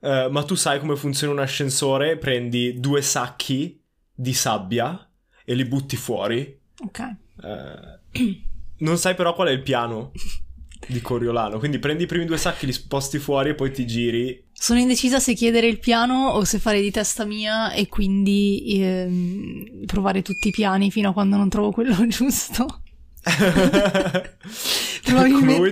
eh, 0.00 0.28
ma 0.30 0.42
tu 0.44 0.54
sai 0.54 0.78
come 0.80 0.96
funziona 0.96 1.32
un 1.34 1.40
ascensore, 1.40 2.16
prendi 2.16 2.80
due 2.80 3.02
sacchi 3.02 3.82
di 4.14 4.32
sabbia 4.32 5.06
e 5.44 5.54
li 5.54 5.66
butti 5.66 5.96
fuori. 5.96 6.60
Ok. 6.82 6.98
Eh, 7.42 8.38
non 8.78 8.96
sai 8.96 9.14
però 9.14 9.34
qual 9.34 9.48
è 9.48 9.50
il 9.50 9.62
piano 9.62 10.12
di 10.86 11.00
Coriolano, 11.00 11.58
quindi 11.58 11.78
prendi 11.78 12.04
i 12.04 12.06
primi 12.06 12.24
due 12.24 12.38
sacchi, 12.38 12.66
li 12.66 12.72
sposti 12.72 13.18
fuori 13.18 13.50
e 13.50 13.54
poi 13.54 13.70
ti 13.72 13.86
giri 13.86 14.44
Sono 14.52 14.78
indecisa 14.78 15.18
se 15.18 15.34
chiedere 15.34 15.66
il 15.66 15.78
piano 15.78 16.28
o 16.28 16.44
se 16.44 16.58
fare 16.58 16.80
di 16.80 16.90
testa 16.90 17.24
mia 17.24 17.72
e 17.72 17.88
quindi 17.88 18.78
ehm, 18.80 19.86
provare 19.86 20.22
tutti 20.22 20.48
i 20.48 20.52
piani 20.52 20.90
fino 20.90 21.10
a 21.10 21.12
quando 21.12 21.36
non 21.36 21.48
trovo 21.48 21.70
quello 21.70 21.94
giusto. 22.08 22.80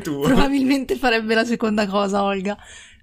Tu. 0.02 0.20
probabilmente 0.20 0.96
farebbe 0.96 1.34
la 1.34 1.44
seconda 1.44 1.86
cosa, 1.86 2.22
Olga. 2.22 2.56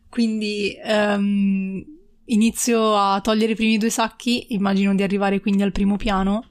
Quindi 0.09 0.75
ehm, 0.83 1.83
inizio 2.25 2.95
a 2.95 3.21
togliere 3.21 3.51
i 3.53 3.55
primi 3.55 3.77
due 3.77 3.89
sacchi, 3.89 4.53
immagino 4.53 4.95
di 4.95 5.03
arrivare 5.03 5.39
quindi 5.39 5.63
al 5.63 5.71
primo 5.71 5.97
piano 5.97 6.45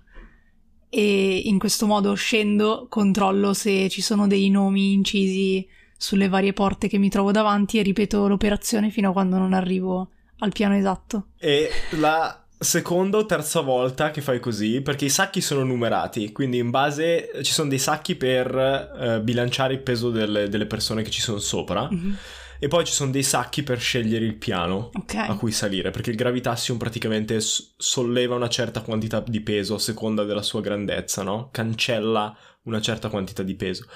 e 0.91 1.43
in 1.45 1.59
questo 1.59 1.87
modo 1.87 2.15
scendo, 2.15 2.87
controllo 2.89 3.53
se 3.53 3.89
ci 3.89 4.01
sono 4.03 4.27
dei 4.27 4.49
nomi 4.51 4.93
incisi 4.93 5.67
sulle 5.97 6.29
varie 6.29 6.53
porte 6.53 6.89
che 6.89 6.99
mi 6.99 7.09
trovo 7.11 7.33
davanti 7.33 7.79
e 7.79 7.83
ripeto 7.83 8.29
l'operazione 8.29 8.91
fino 8.91 9.11
a 9.11 9.13
quando 9.13 9.37
non 9.37 9.53
arrivo 9.53 10.09
al 10.39 10.53
piano 10.53 10.77
esatto. 10.77 11.27
E 11.39 11.69
la 11.99 12.45
seconda 12.61 13.19
o 13.19 13.27
terza 13.27 13.61
volta 13.61 14.11
che 14.11 14.21
fai 14.21 14.41
così, 14.41 14.81
perché 14.81 15.05
i 15.07 15.11
sacchi 15.11 15.41
sono 15.41 15.63
numerati, 15.65 16.33
quindi 16.33 16.59
in 16.59 16.71
base 16.71 17.31
ci 17.43 17.53
sono 17.53 17.69
dei 17.69 17.79
sacchi 17.79 18.15
per 18.17 18.55
eh, 18.57 19.21
bilanciare 19.21 19.75
il 19.75 19.81
peso 19.81 20.11
delle, 20.11 20.49
delle 20.49 20.67
persone 20.67 21.03
che 21.03 21.11
ci 21.11 21.21
sono 21.21 21.39
sopra, 21.39 21.89
Mhm. 21.91 22.17
E 22.59 22.69
poi 22.69 22.85
ci 22.85 22.93
sono 22.93 23.11
dei 23.11 23.23
sacchi 23.23 23.63
per 23.63 23.79
scegliere 23.79 24.25
il 24.25 24.37
piano 24.37 24.91
Ok. 24.95 25.15
a 25.15 25.37
cui 25.37 25.53
salire, 25.53 25.91
perché 25.91 26.11
il 26.11 26.17
gravitassium 26.17 26.79
praticamente 26.79 27.39
solleva 27.41 28.35
una 28.35 28.49
certa 28.49 28.81
quantità 28.81 29.21
di 29.21 29.41
peso 29.41 29.75
a 29.77 29.79
seconda 29.79 30.25
della 30.25 30.43
sua 30.43 30.61
grandezza, 30.61 31.23
no? 31.23 31.49
Cancella 31.53 32.37
una 32.63 32.81
certa 32.81 33.09
quantità 33.09 33.43
di 33.43 33.55
peso. 33.55 33.87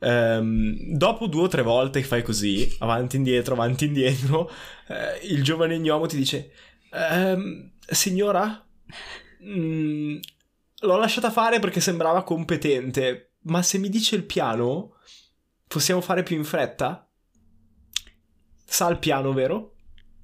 Ehm, 0.00 0.96
dopo 0.96 1.26
due 1.28 1.42
o 1.44 1.48
tre 1.48 1.62
volte 1.62 2.00
che 2.00 2.06
fai 2.06 2.22
così, 2.22 2.74
avanti 2.80 3.14
e 3.16 3.18
indietro, 3.18 3.54
avanti 3.54 3.84
e 3.84 3.86
indietro, 3.88 4.50
eh, 4.88 5.26
il 5.28 5.42
giovane 5.44 5.78
gnomo 5.78 6.06
ti 6.06 6.16
dice: 6.16 6.52
"Ehm, 6.92 7.70
Signora, 7.88 8.64
mm, 9.44 10.18
l'ho 10.80 10.96
lasciata 10.96 11.30
fare 11.30 11.58
perché 11.58 11.80
sembrava 11.80 12.24
competente, 12.24 13.34
ma 13.42 13.62
se 13.62 13.78
mi 13.78 13.88
dice 13.88 14.16
il 14.16 14.24
piano, 14.24 14.96
possiamo 15.68 16.00
fare 16.00 16.22
più 16.22 16.36
in 16.36 16.44
fretta? 16.44 17.06
Sa 18.72 18.88
il 18.88 18.96
piano, 18.96 19.34
vero? 19.34 19.74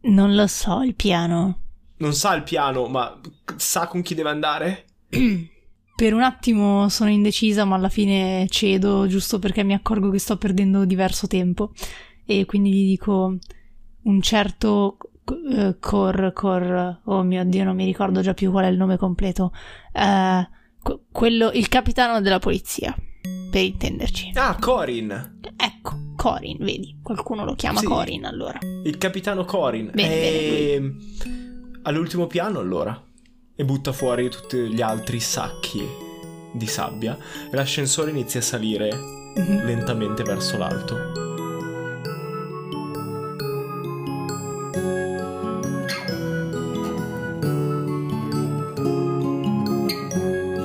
Non 0.04 0.34
lo 0.34 0.46
so 0.46 0.80
il 0.80 0.94
piano. 0.94 1.58
Non 1.98 2.14
sa 2.14 2.34
il 2.34 2.44
piano, 2.44 2.86
ma 2.86 3.20
sa 3.56 3.86
con 3.86 4.00
chi 4.00 4.14
deve 4.14 4.30
andare? 4.30 4.86
Per 5.94 6.14
un 6.14 6.22
attimo 6.22 6.88
sono 6.88 7.10
indecisa, 7.10 7.66
ma 7.66 7.76
alla 7.76 7.90
fine 7.90 8.46
cedo 8.48 9.06
giusto 9.06 9.38
perché 9.38 9.64
mi 9.64 9.74
accorgo 9.74 10.08
che 10.08 10.18
sto 10.18 10.38
perdendo 10.38 10.86
diverso 10.86 11.26
tempo. 11.26 11.72
E 12.24 12.46
quindi 12.46 12.72
gli 12.72 12.86
dico 12.86 13.36
un 14.04 14.22
certo 14.22 14.96
eh, 15.52 15.76
Cor, 15.78 16.32
Cor, 16.32 17.00
oh 17.04 17.22
mio 17.24 17.44
dio, 17.44 17.64
non 17.64 17.76
mi 17.76 17.84
ricordo 17.84 18.22
già 18.22 18.32
più 18.32 18.50
qual 18.50 18.64
è 18.64 18.68
il 18.68 18.78
nome 18.78 18.96
completo. 18.96 19.52
Que- 19.92 21.00
quello, 21.12 21.50
il 21.50 21.68
capitano 21.68 22.22
della 22.22 22.38
polizia, 22.38 22.96
per 23.50 23.62
intenderci. 23.62 24.30
Ah, 24.34 24.56
Corin! 24.60 25.38
Ecco, 25.56 25.96
Corin, 26.16 26.56
vedi, 26.60 26.98
qualcuno 27.02 27.44
lo 27.44 27.54
chiama 27.54 27.80
Sì. 27.80 27.86
Corin 27.86 28.24
allora. 28.24 28.58
Il 28.84 28.98
capitano 28.98 29.44
Corin. 29.44 29.90
Bene, 29.92 30.14
e... 30.14 30.92
All'ultimo 31.82 32.26
piano, 32.26 32.58
allora. 32.58 33.00
E 33.54 33.64
butta 33.64 33.92
fuori 33.92 34.28
tutti 34.30 34.56
gli 34.72 34.80
altri 34.82 35.20
sacchi 35.20 35.82
di 36.52 36.66
sabbia. 36.66 37.16
E 37.50 37.54
l'ascensore 37.56 38.10
inizia 38.10 38.40
a 38.40 38.42
salire 38.42 38.94
Mhm. 38.94 39.64
lentamente 39.64 40.22
verso 40.22 40.56
l'alto. 40.58 41.27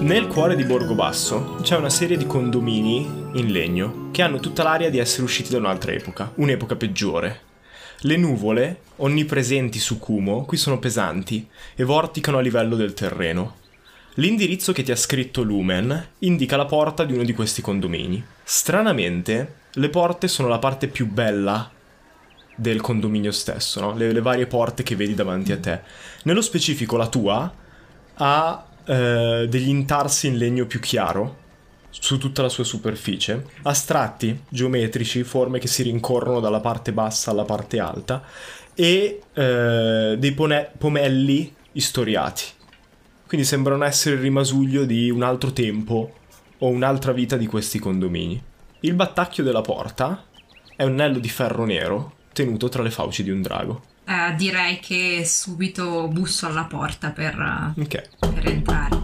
Nel 0.04 0.28
cuore 0.28 0.58
di 0.58 0.66
Borgobasso 0.66 1.60
c'è 1.62 1.78
una 1.78 1.90
serie 1.90 2.18
di 2.18 2.28
condomini 2.28 3.30
in 3.36 3.52
legno 3.54 4.10
che 4.12 4.22
hanno 4.22 4.42
tutta 4.42 4.62
l'aria 4.62 4.90
di 4.90 4.98
essere 4.98 5.24
usciti 5.24 5.50
da 5.50 5.60
un'altra 5.60 5.94
epoca, 5.94 6.30
un'epoca 6.36 6.76
peggiore. 6.76 7.40
Le 8.00 8.18
nuvole, 8.18 8.82
onnipresenti 8.98 9.80
su 9.80 10.00
Kumo, 10.00 10.44
qui 10.44 10.58
sono 10.58 10.78
pesanti 10.78 11.48
e 11.74 11.86
vorticano 11.86 12.38
a 12.38 12.42
livello 12.42 12.76
del 12.76 12.94
terreno. 12.94 13.56
L'indirizzo 14.16 14.74
che 14.74 14.84
ti 14.84 14.92
ha 14.92 14.98
scritto 14.98 15.42
Lumen 15.42 16.10
indica 16.20 16.58
la 16.58 16.66
porta 16.66 17.06
di 17.06 17.14
uno 17.14 17.24
di 17.24 17.34
questi 17.34 17.62
condomini. 17.62 18.22
Stranamente, 18.44 19.56
le 19.72 19.88
porte 19.88 20.28
sono 20.28 20.50
la 20.50 20.60
parte 20.60 20.90
più 20.90 21.08
bella 21.08 21.72
del 22.58 22.82
condominio 22.82 23.32
stesso, 23.32 23.80
no? 23.80 23.96
le, 23.96 24.12
le 24.12 24.22
varie 24.22 24.48
porte 24.48 24.84
che 24.84 24.98
vedi 24.98 25.14
davanti 25.14 25.54
a 25.54 25.58
te. 25.58 25.80
Nello 26.24 26.42
specifico 26.42 26.98
la 26.98 27.08
tua 27.08 27.54
ha 28.16 28.66
eh, 28.86 29.48
degli 29.50 29.70
intarsi 29.70 30.28
in 30.28 30.38
legno 30.38 30.66
più 30.66 30.80
chiaro 30.80 31.42
su 31.90 32.18
tutta 32.18 32.42
la 32.42 32.50
sua 32.50 32.64
superficie, 32.64 33.46
astratti, 33.64 34.44
geometrici, 34.50 35.24
forme 35.24 35.60
che 35.60 35.68
si 35.68 35.84
rincorrono 35.84 36.40
dalla 36.40 36.60
parte 36.60 36.92
bassa 36.92 37.32
alla 37.32 37.46
parte 37.46 37.80
alta 37.80 38.24
e 38.74 39.22
eh, 39.32 40.16
dei 40.18 40.32
pone- 40.34 40.72
pomelli 40.78 41.54
istoriati. 41.74 42.44
Quindi 43.28 43.46
sembrano 43.46 43.84
essere 43.84 44.16
il 44.16 44.22
rimasuglio 44.22 44.86
di 44.86 45.10
un 45.10 45.24
altro 45.24 45.54
tempo 45.54 46.14
o 46.58 46.68
un'altra 46.68 47.12
vita 47.12 47.38
di 47.38 47.46
questi 47.46 47.80
condomini. 47.80 48.42
Il 48.82 48.94
battacchio 48.94 49.44
della 49.44 49.62
porta 49.62 50.26
è 50.76 50.84
un 50.84 50.94
anello 50.94 51.20
di 51.20 51.30
ferro 51.30 51.66
nero 51.66 52.14
tenuto 52.34 52.70
tra 52.70 52.82
le 52.82 52.92
fauci 52.92 53.24
di 53.24 53.30
un 53.30 53.42
drago. 53.42 53.84
Eh, 54.06 54.36
direi 54.36 54.80
che 54.80 55.24
subito 55.26 56.08
busso 56.08 56.46
alla 56.48 56.66
porta 56.66 57.12
per, 57.12 57.74
eh, 57.78 57.82
Ok. 57.82 58.10
per 58.20 58.48
entrare. 58.48 59.02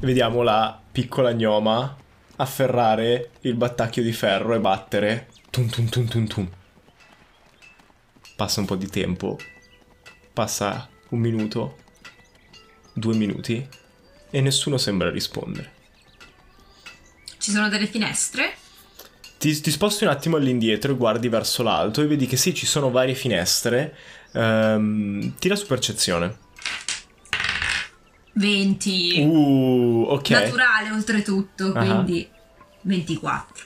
Vediamo 0.00 0.42
la 0.42 0.80
piccola 0.92 1.32
gnoma 1.32 1.96
afferrare 2.36 3.30
il 3.42 3.54
battacchio 3.54 4.02
di 4.02 4.12
ferro 4.12 4.54
e 4.54 4.58
battere. 4.60 5.28
Tum 5.50 5.68
tum 5.68 5.88
tum 5.88 6.06
tum 6.06 6.26
tum. 6.26 6.48
Passa 8.36 8.60
un 8.60 8.66
po' 8.66 8.76
di 8.76 8.88
tempo. 8.88 9.38
Passa 10.32 10.88
un 11.10 11.20
minuto. 11.20 11.76
Due 12.92 13.14
minuti. 13.16 13.66
E 14.30 14.40
nessuno 14.40 14.76
sembra 14.76 15.10
rispondere. 15.10 15.72
Ci 17.38 17.50
sono 17.50 17.68
delle 17.68 17.86
finestre? 17.86 18.56
Ti, 19.42 19.60
ti 19.60 19.72
sposti 19.72 20.04
un 20.04 20.10
attimo 20.10 20.36
all'indietro 20.36 20.92
e 20.92 20.94
guardi 20.94 21.28
verso 21.28 21.64
l'alto 21.64 22.00
e 22.00 22.06
vedi 22.06 22.26
che 22.26 22.36
sì, 22.36 22.54
ci 22.54 22.64
sono 22.64 22.92
varie 22.92 23.16
finestre. 23.16 23.92
Ehm, 24.34 25.34
tira 25.40 25.56
su 25.56 25.66
percezione. 25.66 26.36
20. 28.34 29.20
Uh, 29.20 30.04
ok. 30.10 30.30
Naturale 30.30 30.90
oltretutto, 30.92 31.72
Ah. 31.74 31.84
quindi 31.84 32.28
24. 32.82 33.64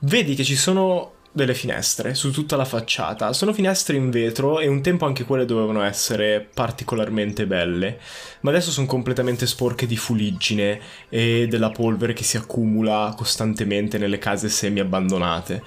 Vedi 0.00 0.34
che 0.34 0.44
ci 0.44 0.56
sono 0.56 1.13
delle 1.34 1.54
finestre 1.54 2.14
su 2.14 2.30
tutta 2.30 2.54
la 2.54 2.64
facciata. 2.64 3.32
Sono 3.32 3.52
finestre 3.52 3.96
in 3.96 4.08
vetro 4.08 4.60
e 4.60 4.68
un 4.68 4.80
tempo 4.82 5.04
anche 5.04 5.24
quelle 5.24 5.44
dovevano 5.44 5.82
essere 5.82 6.48
particolarmente 6.54 7.44
belle, 7.44 7.98
ma 8.40 8.50
adesso 8.50 8.70
sono 8.70 8.86
completamente 8.86 9.46
sporche 9.46 9.86
di 9.86 9.96
fuliggine 9.96 10.80
e 11.08 11.46
della 11.50 11.70
polvere 11.70 12.12
che 12.12 12.22
si 12.22 12.36
accumula 12.36 13.12
costantemente 13.16 13.98
nelle 13.98 14.18
case 14.18 14.48
semi 14.48 14.78
abbandonate. 14.78 15.62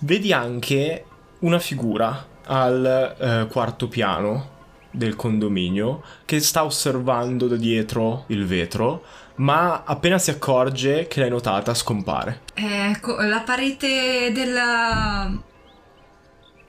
Vedi 0.00 0.32
anche 0.32 1.04
una 1.40 1.58
figura 1.58 2.26
al 2.46 3.16
eh, 3.18 3.46
quarto 3.52 3.88
piano 3.88 4.50
del 4.90 5.16
condominio 5.16 6.02
che 6.24 6.40
sta 6.40 6.64
osservando 6.64 7.46
da 7.46 7.56
dietro 7.56 8.24
il 8.28 8.46
vetro, 8.46 9.04
ma 9.36 9.82
appena 9.84 10.18
si 10.18 10.30
accorge 10.30 11.06
che 11.06 11.20
l'hai 11.20 11.30
notata 11.30 11.74
scompare. 11.74 12.42
Ecco, 12.54 13.20
la 13.20 13.40
parete 13.40 14.30
del... 14.32 15.40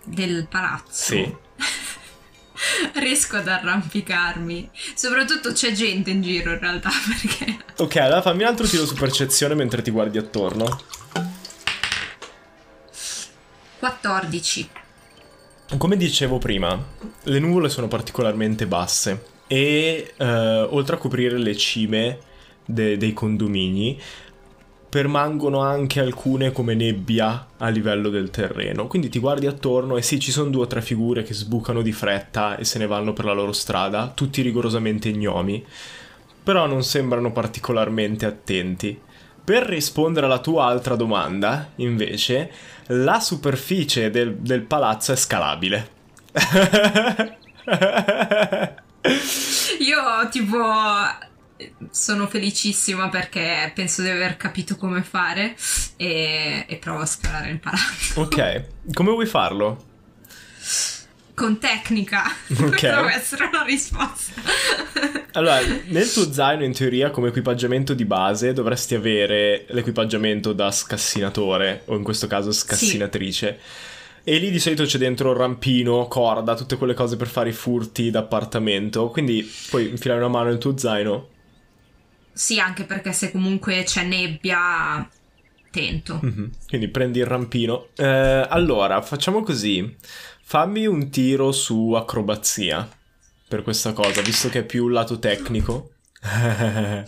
del 0.04 0.48
palazzo. 0.50 0.88
Sì. 0.90 1.36
Riesco 2.94 3.38
ad 3.38 3.48
arrampicarmi. 3.48 4.70
Soprattutto 4.96 5.52
c'è 5.52 5.72
gente 5.72 6.12
in 6.12 6.22
giro 6.22 6.54
in 6.54 6.60
realtà 6.60 6.90
perché... 7.08 7.58
Ok, 7.78 7.96
allora 7.98 8.22
fammi 8.22 8.44
un 8.44 8.48
altro 8.48 8.68
tiro 8.68 8.86
su 8.86 8.96
percezione 8.96 9.56
mentre 9.56 9.82
ti 9.82 9.92
guardi 9.92 10.18
attorno. 10.18 10.82
14. 13.80 14.70
Come 15.78 15.98
dicevo 15.98 16.38
prima, 16.38 16.82
le 17.24 17.40
nuvole 17.40 17.68
sono 17.68 17.88
particolarmente 17.88 18.66
basse 18.66 19.32
e 19.48 20.14
eh, 20.16 20.26
oltre 20.70 20.96
a 20.96 21.00
coprire 21.00 21.38
le 21.38 21.58
cime 21.58 22.20
de- 22.66 22.98
dei 22.98 23.14
condomini, 23.14 24.00
permangono 24.94 25.62
anche 25.62 26.00
alcune 26.00 26.52
come 26.52 26.76
nebbia 26.76 27.48
a 27.58 27.68
livello 27.70 28.10
del 28.10 28.30
terreno. 28.30 28.86
Quindi 28.86 29.10
ti 29.10 29.18
guardi 29.18 29.48
attorno 29.48 29.98
e 29.98 30.04
sì, 30.04 30.20
ci 30.20 30.32
sono 30.32 30.52
due 30.52 30.62
o 30.64 30.68
tre 30.68 30.84
figure 30.84 31.24
che 31.24 31.34
sbucano 31.34 31.82
di 31.82 31.92
fretta 31.92 32.58
e 32.58 32.64
se 32.64 32.78
ne 32.78 32.86
vanno 32.86 33.12
per 33.12 33.26
la 33.26 33.34
loro 33.34 33.54
strada, 33.54 34.12
tutti 34.14 34.44
rigorosamente 34.44 35.12
gnomi, 35.12 35.66
però 36.44 36.68
non 36.68 36.84
sembrano 36.84 37.32
particolarmente 37.32 38.28
attenti. 38.28 39.00
Per 39.44 39.64
rispondere 39.64 40.28
alla 40.28 40.38
tua 40.38 40.66
altra 40.66 40.96
domanda, 40.96 41.72
invece, 41.78 42.52
la 42.90 43.20
superficie 43.20 44.12
del, 44.12 44.36
del 44.36 44.62
palazzo 44.62 45.12
è 45.12 45.16
scalabile. 45.16 45.90
Io 49.80 50.30
tipo 50.30 50.58
sono 51.92 52.28
felicissima 52.28 53.10
perché 53.10 53.72
penso 53.74 54.02
di 54.02 54.10
aver 54.10 54.38
capito 54.38 54.76
come 54.76 55.04
fare 55.04 55.56
e, 55.96 56.66
e 56.68 56.76
provo 56.78 57.02
a 57.02 57.06
scalare 57.06 57.50
il 57.50 57.60
palazzo. 57.60 58.22
ok, 58.22 58.66
come 58.94 59.12
vuoi 59.12 59.26
farlo? 59.26 59.92
Con 61.34 61.58
tecnica. 61.60 62.24
Ok. 62.54 62.70
Questa 62.70 62.96
deve 62.96 63.14
essere 63.14 63.46
una 63.46 63.64
risposta. 63.64 64.42
Allora, 65.36 65.60
nel 65.88 66.12
tuo 66.12 66.32
zaino 66.32 66.64
in 66.64 66.74
teoria 66.74 67.10
come 67.10 67.30
equipaggiamento 67.30 67.96
di 67.96 68.06
base 68.06 68.54
dovresti 68.54 68.94
avere 68.94 69.66
l'equipaggiamento 69.70 70.54
da 70.54 70.70
scassinatore 70.70 71.82
o 71.86 71.96
in 71.96 72.04
questo 72.04 72.28
caso 72.28 72.52
scassinatrice. 72.52 73.60
E 74.24 74.38
lì 74.38 74.52
di 74.52 74.60
solito 74.60 74.84
c'è 74.84 75.00
dentro 75.00 75.34
rampino, 75.34 76.08
corda, 76.08 76.56
tutte 76.56 76.78
quelle 76.78 76.94
cose 76.94 77.18
per 77.18 77.28
fare 77.28 77.50
i 77.50 77.54
furti 77.54 78.12
d'appartamento. 78.12 79.10
Quindi 79.10 79.44
puoi 79.70 79.90
infilare 79.90 80.20
una 80.20 80.30
mano 80.30 80.50
nel 80.50 80.60
tuo 80.60 80.78
zaino. 80.78 81.30
Sì, 82.34 82.60
anche 82.60 82.84
perché 82.84 83.14
se 83.14 83.32
comunque 83.32 83.84
c'è 83.84 84.04
nebbia, 84.04 85.08
tento. 85.72 86.20
Mhm. 86.22 86.52
Quindi 86.68 86.88
prendi 86.90 87.20
il 87.20 87.26
rampino. 87.26 87.90
Eh, 87.96 88.48
allora, 88.50 89.02
facciamo 89.02 89.44
così. 89.44 89.96
Fammi 90.42 90.86
un 90.86 91.10
tiro 91.10 91.52
su 91.52 91.94
acrobazia 91.94 92.90
per 93.48 93.62
questa 93.62 93.94
cosa, 93.94 94.22
visto 94.22 94.50
che 94.50 94.60
è 94.60 94.66
più 94.66 94.86
un 94.86 94.94
lato 94.94 95.20
tecnico. 95.20 95.92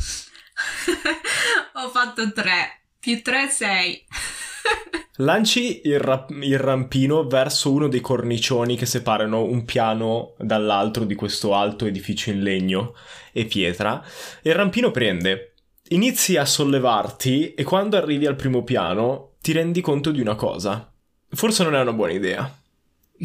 Ho 1.73 1.89
fatto 1.89 2.31
3. 2.31 2.81
Più 2.99 3.21
3, 3.21 3.49
6. 3.49 4.05
Lanci 5.17 5.81
il, 5.85 5.99
ra- 5.99 6.25
il 6.41 6.59
rampino 6.59 7.25
verso 7.25 7.71
uno 7.71 7.87
dei 7.87 8.01
cornicioni 8.01 8.75
che 8.75 8.85
separano 8.85 9.43
un 9.43 9.63
piano 9.63 10.33
dall'altro 10.37 11.05
di 11.05 11.15
questo 11.15 11.53
alto 11.53 11.85
edificio 11.85 12.31
in 12.31 12.41
legno 12.41 12.93
e 13.31 13.45
pietra. 13.45 14.03
E 14.41 14.49
il 14.49 14.55
rampino 14.55 14.91
prende. 14.91 15.53
Inizi 15.89 16.35
a 16.35 16.43
sollevarti 16.43 17.53
e 17.53 17.63
quando 17.63 17.95
arrivi 17.95 18.25
al 18.25 18.35
primo 18.35 18.63
piano 18.63 19.35
ti 19.39 19.53
rendi 19.53 19.79
conto 19.79 20.11
di 20.11 20.19
una 20.19 20.35
cosa. 20.35 20.91
Forse 21.29 21.63
non 21.63 21.75
è 21.75 21.79
una 21.79 21.93
buona 21.93 22.11
idea. 22.11 22.53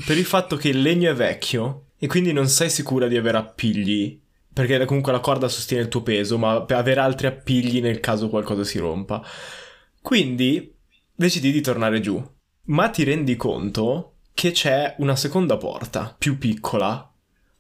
Per 0.04 0.16
il 0.16 0.24
fatto 0.24 0.54
che 0.56 0.68
il 0.68 0.82
legno 0.82 1.10
è 1.10 1.14
vecchio 1.14 1.86
e 1.98 2.06
quindi 2.06 2.32
non 2.32 2.46
sei 2.46 2.70
sicura 2.70 3.08
di 3.08 3.16
avere 3.16 3.38
appigli. 3.38 4.20
Perché 4.52 4.84
comunque 4.84 5.10
la 5.10 5.20
corda 5.20 5.48
sostiene 5.48 5.82
il 5.82 5.88
tuo 5.88 6.02
peso, 6.02 6.38
ma 6.38 6.62
per 6.62 6.76
avere 6.76 7.00
altri 7.00 7.26
appigli 7.26 7.80
nel 7.80 7.98
caso 7.98 8.28
qualcosa 8.28 8.62
si 8.62 8.78
rompa. 8.78 9.24
Quindi 10.00 10.78
decidi 11.20 11.52
di 11.52 11.60
tornare 11.60 12.00
giù, 12.00 12.18
ma 12.68 12.88
ti 12.88 13.04
rendi 13.04 13.36
conto 13.36 14.14
che 14.32 14.52
c'è 14.52 14.94
una 15.00 15.16
seconda 15.16 15.58
porta, 15.58 16.14
più 16.16 16.38
piccola, 16.38 17.12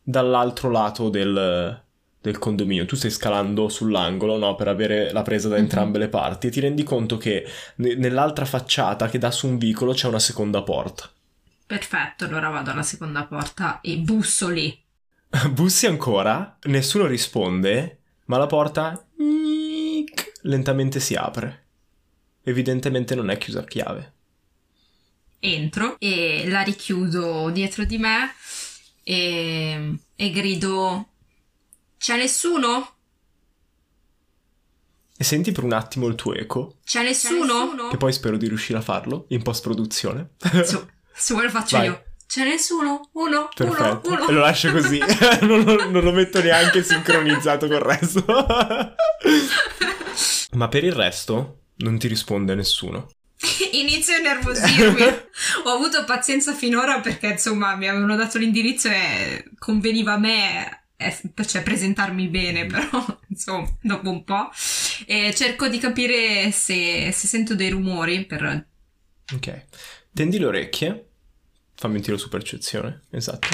dall'altro 0.02 0.70
lato 0.70 1.10
del, 1.10 1.78
del 2.18 2.38
condominio. 2.38 2.86
Tu 2.86 2.96
stai 2.96 3.10
scalando 3.10 3.68
sull'angolo, 3.68 4.38
no, 4.38 4.54
per 4.54 4.68
avere 4.68 5.12
la 5.12 5.20
presa 5.20 5.48
da 5.48 5.56
Mhm. 5.56 5.60
entrambe 5.60 5.98
le 5.98 6.08
parti 6.08 6.46
e 6.46 6.50
ti 6.50 6.60
rendi 6.60 6.84
conto 6.84 7.18
che 7.18 7.46
ne- 7.76 7.96
nell'altra 7.96 8.46
facciata 8.46 9.10
che 9.10 9.18
dà 9.18 9.30
su 9.30 9.46
un 9.46 9.58
vicolo 9.58 9.92
c'è 9.92 10.08
una 10.08 10.18
seconda 10.18 10.62
porta. 10.62 11.10
Perfetto, 11.66 12.24
allora 12.24 12.48
vado 12.48 12.70
alla 12.70 12.82
seconda 12.82 13.24
porta 13.24 13.80
e 13.82 13.98
busso 13.98 14.48
lì. 14.48 14.74
Bussi 15.52 15.86
ancora, 15.86 16.56
nessuno 16.62 17.04
risponde, 17.04 17.98
ma 18.24 18.38
la 18.38 18.46
porta 18.46 19.06
lentamente 20.42 20.98
si 20.98 21.14
apre. 21.14 21.64
Evidentemente 22.42 23.14
non 23.14 23.30
è 23.30 23.38
chiusa 23.38 23.60
a 23.60 23.64
chiave. 23.64 24.12
Entro 25.40 25.96
e 25.98 26.44
la 26.48 26.60
richiudo 26.62 27.50
dietro 27.50 27.84
di 27.84 27.98
me 27.98 28.34
e, 29.02 29.94
e 30.14 30.30
grido: 30.30 31.08
C'è 31.98 32.16
nessuno? 32.16 32.94
E 35.16 35.24
senti 35.24 35.52
per 35.52 35.64
un 35.64 35.72
attimo 35.74 36.06
il 36.06 36.14
tuo 36.14 36.34
eco, 36.34 36.78
C'è 36.84 37.02
nessuno? 37.02 37.88
che 37.90 37.96
poi 37.98 38.12
spero 38.12 38.38
di 38.38 38.48
riuscire 38.48 38.78
a 38.78 38.82
farlo 38.82 39.26
in 39.28 39.42
post-produzione. 39.42 40.30
Su. 40.64 40.82
Se 41.12 41.34
vuoi 41.34 41.44
lo 41.46 41.50
faccio 41.50 41.76
Vai. 41.76 41.86
io. 41.88 42.04
C'è 42.26 42.44
nessuno? 42.44 43.08
Uno, 43.12 43.48
Perfetto. 43.54 44.08
uno, 44.08 44.18
E 44.18 44.22
uno. 44.22 44.32
lo 44.32 44.40
lascio 44.40 44.70
così. 44.72 44.98
non, 45.42 45.62
lo, 45.62 45.90
non 45.90 46.02
lo 46.04 46.12
metto 46.12 46.40
neanche 46.40 46.82
sincronizzato 46.82 47.66
col 47.66 47.80
resto. 47.80 48.24
Ma 50.52 50.68
per 50.68 50.84
il 50.84 50.92
resto 50.92 51.58
non 51.80 51.98
ti 51.98 52.08
risponde 52.08 52.54
nessuno. 52.54 53.10
Inizio 53.72 54.14
a 54.14 54.18
nervosirmi. 54.18 55.02
Ho 55.64 55.70
avuto 55.70 56.04
pazienza 56.04 56.54
finora 56.54 57.00
perché 57.00 57.28
insomma 57.28 57.74
mi 57.76 57.88
avevano 57.88 58.16
dato 58.16 58.38
l'indirizzo 58.38 58.88
e 58.88 59.44
conveniva 59.58 60.14
a 60.14 60.18
me 60.18 60.80
eh, 60.96 61.16
cioè, 61.46 61.62
presentarmi 61.62 62.28
bene, 62.28 62.66
però 62.66 63.04
insomma 63.28 63.66
dopo 63.80 64.10
un 64.10 64.24
po'. 64.24 64.50
E 65.06 65.32
cerco 65.34 65.68
di 65.68 65.78
capire 65.78 66.50
se, 66.50 67.10
se 67.12 67.26
sento 67.26 67.54
dei 67.54 67.70
rumori 67.70 68.26
per... 68.26 68.66
Ok. 69.34 69.64
Tendi 70.12 70.38
le 70.38 70.46
orecchie. 70.46 71.06
Fammi 71.74 71.96
un 71.96 72.02
tiro 72.02 72.18
su 72.18 72.28
percezione. 72.28 73.02
Esatto. 73.10 73.48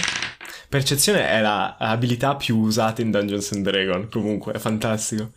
Percezione 0.69 1.29
è 1.29 1.41
la 1.41 1.77
abilità 1.77 2.35
più 2.35 2.57
usata 2.57 3.01
in 3.01 3.13
Dungeons 3.13 3.53
and 3.53 3.63
Dragons. 3.63 4.11
Comunque, 4.11 4.55
è 4.55 4.59
fantastico. 4.59 5.33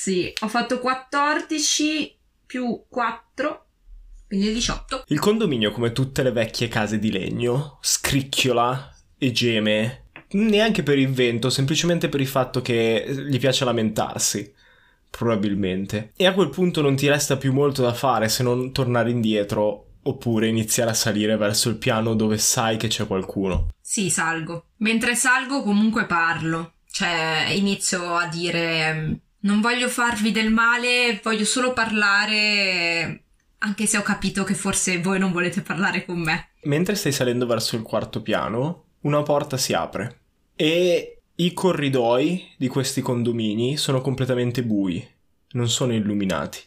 Sì, 0.00 0.32
ho 0.40 0.48
fatto 0.48 0.78
14 0.78 2.16
più 2.46 2.84
4, 2.88 3.66
quindi 4.28 4.50
18. 4.54 5.04
Il 5.08 5.18
condominio, 5.18 5.72
come 5.72 5.92
tutte 5.92 6.22
le 6.22 6.32
vecchie 6.32 6.68
case 6.68 6.98
di 6.98 7.12
legno, 7.12 7.76
scricchiola 7.82 8.96
e 9.18 9.30
geme. 9.30 10.04
Neanche 10.30 10.82
per 10.82 10.98
il 10.98 11.10
vento, 11.10 11.50
semplicemente 11.50 12.08
per 12.08 12.22
il 12.22 12.26
fatto 12.26 12.62
che 12.62 13.04
gli 13.28 13.38
piace 13.38 13.66
lamentarsi. 13.66 14.50
Probabilmente. 15.10 16.12
E 16.16 16.24
a 16.24 16.32
quel 16.32 16.48
punto 16.48 16.80
non 16.80 16.96
ti 16.96 17.06
resta 17.06 17.36
più 17.36 17.52
molto 17.52 17.82
da 17.82 17.92
fare 17.92 18.30
se 18.30 18.42
non 18.42 18.72
tornare 18.72 19.10
indietro 19.10 19.88
oppure 20.04 20.46
iniziare 20.46 20.92
a 20.92 20.94
salire 20.94 21.36
verso 21.36 21.68
il 21.68 21.76
piano 21.76 22.14
dove 22.14 22.38
sai 22.38 22.78
che 22.78 22.88
c'è 22.88 23.06
qualcuno. 23.06 23.68
Sì, 23.78 24.08
salgo. 24.08 24.68
Mentre 24.78 25.14
salgo 25.14 25.62
comunque 25.62 26.06
parlo. 26.06 26.76
Cioè, 26.90 27.52
inizio 27.54 28.14
a 28.14 28.26
dire 28.28 28.94
mm, 28.94 29.12
non 29.40 29.60
voglio 29.60 29.88
farvi 29.88 30.32
del 30.32 30.50
male, 30.50 31.20
voglio 31.22 31.44
solo 31.44 31.72
parlare, 31.72 33.22
anche 33.58 33.86
se 33.86 33.96
ho 33.96 34.02
capito 34.02 34.44
che 34.44 34.54
forse 34.54 35.00
voi 35.00 35.18
non 35.18 35.32
volete 35.32 35.62
parlare 35.62 36.04
con 36.04 36.20
me. 36.20 36.50
Mentre 36.64 36.94
stai 36.94 37.12
salendo 37.12 37.46
verso 37.46 37.76
il 37.76 37.82
quarto 37.82 38.22
piano, 38.22 38.84
una 39.00 39.22
porta 39.22 39.56
si 39.56 39.72
apre 39.72 40.18
e 40.56 41.20
i 41.36 41.52
corridoi 41.54 42.54
di 42.58 42.68
questi 42.68 43.00
condomini 43.00 43.76
sono 43.78 44.02
completamente 44.02 44.62
bui, 44.62 45.06
non 45.52 45.68
sono 45.68 45.94
illuminati. 45.94 46.58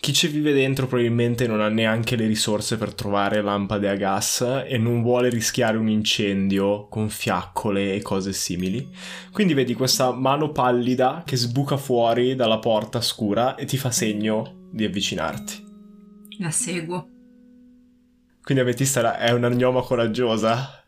Chi 0.00 0.12
ci 0.12 0.28
vive 0.28 0.52
dentro 0.52 0.86
probabilmente 0.86 1.48
non 1.48 1.60
ha 1.60 1.68
neanche 1.68 2.14
le 2.14 2.28
risorse 2.28 2.76
per 2.78 2.94
trovare 2.94 3.42
lampade 3.42 3.88
a 3.88 3.96
gas 3.96 4.62
e 4.64 4.78
non 4.78 5.02
vuole 5.02 5.28
rischiare 5.28 5.76
un 5.76 5.88
incendio 5.88 6.86
con 6.86 7.10
fiaccole 7.10 7.94
e 7.94 8.00
cose 8.00 8.32
simili. 8.32 8.88
Quindi 9.32 9.54
vedi 9.54 9.74
questa 9.74 10.12
mano 10.12 10.52
pallida 10.52 11.24
che 11.26 11.36
sbuca 11.36 11.76
fuori 11.76 12.36
dalla 12.36 12.60
porta 12.60 13.00
scura 13.00 13.56
e 13.56 13.64
ti 13.64 13.76
fa 13.76 13.90
segno 13.90 14.68
di 14.70 14.84
avvicinarti. 14.84 15.66
La 16.38 16.52
seguo. 16.52 17.08
Quindi 18.40 18.62
Ametista 18.62 19.18
è 19.18 19.32
una 19.32 19.50
gnoma 19.50 19.82
coraggiosa. 19.82 20.80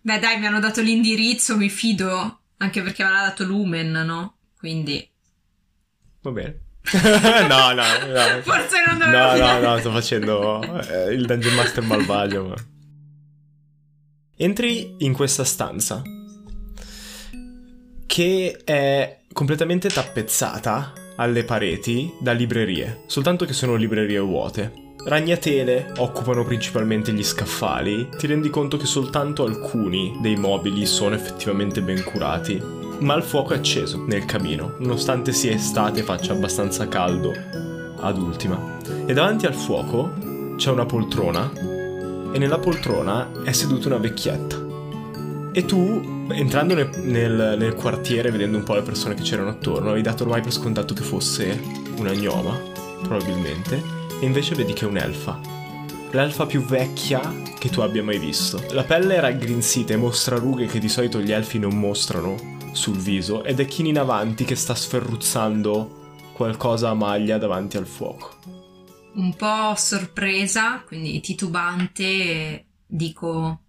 Beh, 0.00 0.18
dai, 0.18 0.38
mi 0.40 0.46
hanno 0.46 0.60
dato 0.60 0.82
l'indirizzo, 0.82 1.56
mi 1.56 1.70
fido, 1.70 2.40
anche 2.56 2.82
perché 2.82 3.04
mi 3.04 3.10
hanno 3.10 3.26
dato 3.28 3.44
Lumen, 3.44 3.92
no? 3.92 4.36
Quindi... 4.58 5.12
Va 6.24 6.30
bene. 6.30 6.58
no, 7.48 7.72
no, 7.72 7.74
no. 7.74 8.40
Forse 8.42 8.82
non 8.86 8.98
dovevo 8.98 9.16
No, 9.16 9.26
no, 9.26 9.32
fidare. 9.34 9.60
no, 9.66 9.78
sto 9.78 9.90
facendo 9.90 10.80
eh, 10.88 11.12
il 11.14 11.24
Dungeon 11.24 11.54
Master 11.54 11.82
malvagio. 11.84 12.44
ma- 12.48 12.54
Entri 14.36 14.96
in 14.98 15.12
questa 15.12 15.44
stanza 15.44 16.02
che 18.06 18.60
è 18.64 19.20
completamente 19.32 19.88
tappezzata 19.88 20.92
alle 21.16 21.44
pareti 21.44 22.12
da 22.20 22.32
librerie, 22.32 23.02
soltanto 23.06 23.44
che 23.44 23.52
sono 23.52 23.74
librerie 23.76 24.18
vuote. 24.18 24.82
Ragnatele 25.06 25.92
occupano 25.98 26.44
principalmente 26.44 27.12
gli 27.12 27.22
scaffali, 27.22 28.08
ti 28.16 28.26
rendi 28.26 28.48
conto 28.50 28.76
che 28.76 28.86
soltanto 28.86 29.44
alcuni 29.44 30.16
dei 30.20 30.36
mobili 30.36 30.86
sono 30.86 31.14
effettivamente 31.14 31.82
ben 31.82 32.02
curati, 32.04 32.60
ma 33.04 33.14
il 33.14 33.22
fuoco 33.22 33.52
è 33.52 33.58
acceso 33.58 34.02
nel 34.06 34.24
camino, 34.24 34.76
nonostante 34.78 35.32
sia 35.32 35.52
estate 35.52 36.00
e 36.00 36.02
faccia 36.02 36.32
abbastanza 36.32 36.88
caldo 36.88 37.32
ad 38.00 38.18
ultima. 38.18 38.78
E 39.06 39.12
davanti 39.12 39.44
al 39.44 39.54
fuoco 39.54 40.54
c'è 40.56 40.70
una 40.70 40.86
poltrona 40.86 41.52
e 41.52 42.38
nella 42.38 42.58
poltrona 42.58 43.30
è 43.44 43.52
seduta 43.52 43.88
una 43.88 43.98
vecchietta. 43.98 44.62
E 45.52 45.64
tu, 45.66 46.26
entrando 46.30 46.74
nel, 46.74 46.90
nel- 47.02 47.56
nel 47.58 47.74
quartiere, 47.74 48.30
vedendo 48.30 48.56
un 48.56 48.64
po' 48.64 48.74
le 48.74 48.82
persone 48.82 49.14
che 49.14 49.22
c'erano 49.22 49.50
attorno, 49.50 49.88
avevi 49.88 50.02
dato 50.02 50.24
ormai 50.24 50.40
per 50.40 50.52
scontato 50.52 50.94
che 50.94 51.02
fosse 51.02 51.60
una 51.98 52.12
gnoma, 52.12 52.58
probabilmente, 53.02 53.82
e 54.18 54.24
invece 54.24 54.54
vedi 54.54 54.72
che 54.72 54.86
è 54.86 54.88
un'elfa. 54.88 55.38
L'elfa 56.10 56.46
più 56.46 56.64
vecchia 56.64 57.20
che 57.58 57.68
tu 57.68 57.80
abbia 57.80 58.02
mai 58.02 58.18
visto. 58.18 58.62
La 58.70 58.84
pelle 58.84 59.16
è 59.16 59.20
raggrinzita 59.20 59.92
e 59.92 59.96
mostra 59.96 60.36
rughe 60.36 60.66
che 60.66 60.78
di 60.78 60.88
solito 60.88 61.20
gli 61.20 61.32
elfi 61.32 61.58
non 61.58 61.76
mostrano 61.78 62.53
sul 62.74 62.98
viso, 62.98 63.42
ed 63.44 63.60
è 63.60 63.64
chino 63.66 63.88
in 63.88 63.98
avanti 63.98 64.44
che 64.44 64.54
sta 64.54 64.74
sferruzzando 64.74 66.02
qualcosa 66.34 66.90
a 66.90 66.94
maglia 66.94 67.38
davanti 67.38 67.76
al 67.76 67.86
fuoco. 67.86 68.36
Un 69.14 69.34
po' 69.34 69.74
sorpresa, 69.76 70.82
quindi 70.86 71.20
titubante, 71.20 72.66
dico... 72.86 73.60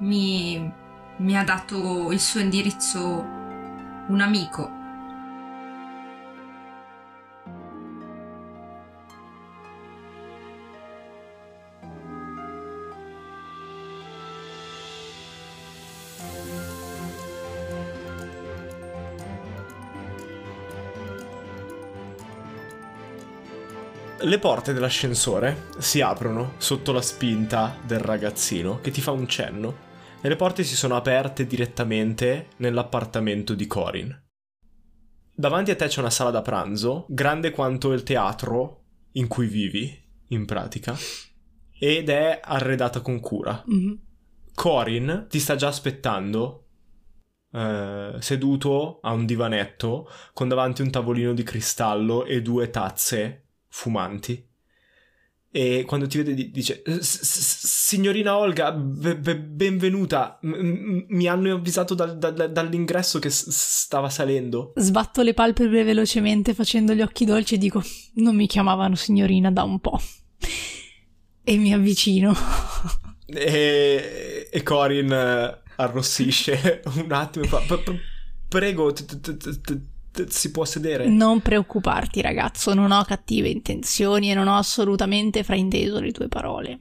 Mi, 0.00 0.72
mi 1.16 1.36
ha 1.36 1.42
dato 1.42 2.12
il 2.12 2.20
suo 2.20 2.38
indirizzo 2.38 3.00
un 4.08 4.20
amico. 4.20 4.77
Le 24.20 24.40
porte 24.40 24.72
dell'ascensore 24.72 25.68
si 25.78 26.00
aprono 26.00 26.54
sotto 26.58 26.90
la 26.90 27.00
spinta 27.00 27.78
del 27.86 28.00
ragazzino 28.00 28.80
che 28.80 28.90
ti 28.90 29.00
fa 29.00 29.12
un 29.12 29.28
cenno 29.28 29.86
e 30.20 30.28
le 30.28 30.34
porte 30.34 30.64
si 30.64 30.74
sono 30.74 30.96
aperte 30.96 31.46
direttamente 31.46 32.48
nell'appartamento 32.56 33.54
di 33.54 33.68
Corin. 33.68 34.22
Davanti 35.32 35.70
a 35.70 35.76
te 35.76 35.86
c'è 35.86 36.00
una 36.00 36.10
sala 36.10 36.30
da 36.30 36.42
pranzo, 36.42 37.06
grande 37.08 37.52
quanto 37.52 37.92
il 37.92 38.02
teatro 38.02 38.86
in 39.12 39.28
cui 39.28 39.46
vivi, 39.46 39.96
in 40.30 40.46
pratica, 40.46 40.96
ed 41.78 42.08
è 42.08 42.40
arredata 42.42 43.00
con 43.00 43.20
cura. 43.20 43.62
Mhm. 43.66 44.00
Corin 44.52 45.26
ti 45.28 45.38
sta 45.38 45.54
già 45.54 45.68
aspettando, 45.68 46.66
eh, 47.52 48.16
seduto 48.18 48.98
a 49.00 49.12
un 49.12 49.24
divanetto, 49.24 50.10
con 50.32 50.48
davanti 50.48 50.82
un 50.82 50.90
tavolino 50.90 51.32
di 51.34 51.44
cristallo 51.44 52.24
e 52.24 52.42
due 52.42 52.68
tazze 52.70 53.44
fumanti. 53.68 54.44
E 55.50 55.84
quando 55.86 56.06
ti 56.06 56.18
vede 56.18 56.34
di- 56.34 56.50
dice: 56.50 56.82
"S- 56.84 57.00
s- 57.22 57.66
Signorina 57.88 58.36
Olga, 58.36 58.70
be- 58.72 59.16
be- 59.16 59.38
benvenuta. 59.38 60.38
Mi 60.42 61.26
hanno 61.26 61.54
avvisato 61.54 61.94
dal- 61.94 62.18
dal- 62.18 62.52
dall'ingresso 62.52 63.18
che 63.18 63.30
stava 63.30 64.10
salendo. 64.10 64.74
Sbatto 64.76 65.22
le 65.22 65.32
palpebre 65.32 65.84
velocemente 65.84 66.52
facendo 66.52 66.92
gli 66.92 67.00
occhi 67.00 67.24
dolci 67.24 67.54
e 67.54 67.58
dico: 67.58 67.82
Non 68.16 68.36
mi 68.36 68.46
chiamavano 68.46 68.94
signorina 68.94 69.50
da 69.50 69.62
un 69.62 69.80
po'. 69.80 69.98
E 71.44 71.56
mi 71.56 71.72
avvicino. 71.72 72.34
E, 73.26 74.48
e 74.50 74.62
Corin 74.62 75.10
eh, 75.12 75.62
arrossisce 75.76 76.82
un 76.96 77.10
attimo 77.12 77.44
e 77.46 77.48
fa: 77.48 77.58
"P- 77.60 77.82
p- 77.82 77.98
Prego, 78.48 78.92
si 80.28 80.50
può 80.50 80.64
sedere? 80.64 81.06
Non 81.06 81.40
preoccuparti, 81.40 82.20
ragazzo, 82.20 82.74
non 82.74 82.90
ho 82.90 83.02
cattive 83.04 83.48
intenzioni 83.48 84.30
e 84.30 84.34
non 84.34 84.48
ho 84.48 84.56
assolutamente 84.56 85.42
frainteso 85.44 86.00
le 86.00 86.12
tue 86.12 86.28
parole. 86.28 86.78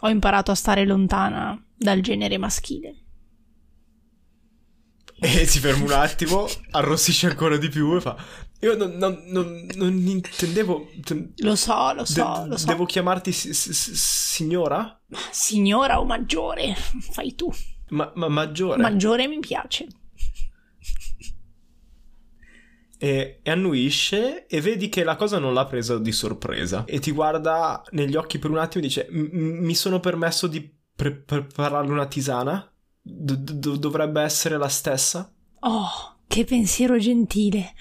Ho 0.00 0.08
imparato 0.08 0.50
a 0.50 0.54
stare 0.54 0.84
lontana 0.84 1.60
dal 1.76 2.00
genere 2.00 2.38
maschile. 2.38 2.96
E 5.24 5.46
si 5.46 5.60
ferma 5.60 5.84
un 5.84 5.92
attimo, 5.92 6.48
arrossisce 6.72 7.28
ancora 7.28 7.56
di 7.56 7.68
più 7.68 7.94
e 7.94 8.00
fa: 8.00 8.16
Io 8.60 8.76
non, 8.76 8.92
non- 8.96 9.22
non- 9.26 9.68
non 9.76 9.94
intendevo. 10.06 10.88
te- 11.04 11.32
Lo 11.36 11.54
so, 11.54 11.92
lo 11.92 12.04
so, 12.04 12.40
de- 12.42 12.48
lo 12.48 12.56
so. 12.56 12.66
Devo 12.66 12.84
chiamarti 12.84 13.30
si- 13.30 13.54
si- 13.54 13.72
signora? 13.72 15.00
Signora 15.30 16.00
o 16.00 16.04
maggiore? 16.04 16.74
Fai 17.12 17.34
tu. 17.36 17.52
Ma, 17.90 18.10
ma 18.16 18.28
maggiore. 18.28 18.82
Maggiore 18.82 19.28
mi 19.28 19.38
piace. 19.38 19.86
E, 23.02 23.40
e 23.42 23.50
annuisce 23.50 24.46
e 24.46 24.60
vedi 24.60 24.88
che 24.88 25.02
la 25.02 25.16
cosa 25.16 25.40
non 25.40 25.54
l'ha 25.54 25.64
presa 25.64 25.98
di 25.98 26.12
sorpresa 26.12 26.84
e 26.86 27.00
ti 27.00 27.10
guarda 27.10 27.82
negli 27.90 28.14
occhi 28.14 28.38
per 28.38 28.50
un 28.50 28.58
attimo 28.58 28.84
e 28.84 28.86
dice 28.86 29.08
mi 29.10 29.74
sono 29.74 29.98
permesso 29.98 30.46
di 30.46 30.72
pre- 30.94 31.16
prepararle 31.16 31.90
una 31.90 32.06
tisana? 32.06 32.64
Dovrebbe 33.02 34.22
essere 34.22 34.56
la 34.56 34.68
stessa? 34.68 35.34
Oh, 35.60 36.18
che 36.28 36.44
pensiero 36.44 36.96
gentile. 36.98 37.74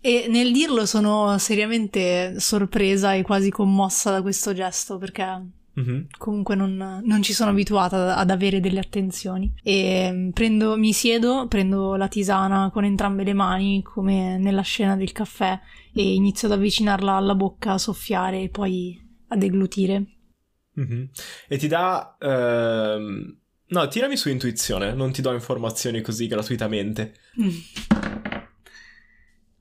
E 0.00 0.28
nel 0.30 0.50
dirlo 0.50 0.86
sono 0.86 1.36
seriamente 1.36 2.40
sorpresa 2.40 3.12
e 3.12 3.20
quasi 3.20 3.50
commossa 3.50 4.10
da 4.10 4.22
questo 4.22 4.54
gesto 4.54 4.96
perché 4.96 5.42
mm-hmm. 5.80 6.00
comunque 6.18 6.54
non, 6.54 7.02
non, 7.04 7.22
ci 7.22 7.32
sono 7.32 7.50
abituata 7.50 8.16
ad 8.16 8.30
avere 8.30 8.60
delle 8.60 8.80
attenzioni. 8.80 9.52
E 9.62 10.10
mm, 10.12 10.30
prendo, 10.30 10.76
mi 10.76 10.92
siedo, 10.92 11.46
prendo 11.48 11.96
la 11.96 12.08
tisana 12.08 12.70
con 12.72 12.84
entrambe 12.84 13.24
le 13.24 13.34
mani 13.34 13.82
come 13.82 14.38
nella 14.38 14.62
scena 14.62 14.96
del 14.96 15.12
caffè 15.12 15.58
e 15.94 16.14
inizio 16.14 16.48
ad 16.48 16.54
avvicinarla 16.54 17.12
alla 17.12 17.34
bocca, 17.34 17.72
a 17.72 17.78
soffiare 17.78 18.42
e 18.42 18.48
poi 18.48 19.00
a 19.28 19.36
deglutire. 19.36 20.04
Mm-hmm. 20.78 21.04
E 21.48 21.56
ti 21.56 21.68
dà... 21.68 22.16
Ehm... 22.20 23.38
No, 23.66 23.88
tirami 23.88 24.16
su 24.16 24.28
intuizione, 24.28 24.92
non 24.92 25.10
ti 25.10 25.22
do 25.22 25.32
informazioni 25.32 26.00
così 26.02 26.26
gratuitamente. 26.28 27.14
Mm. 27.40 27.48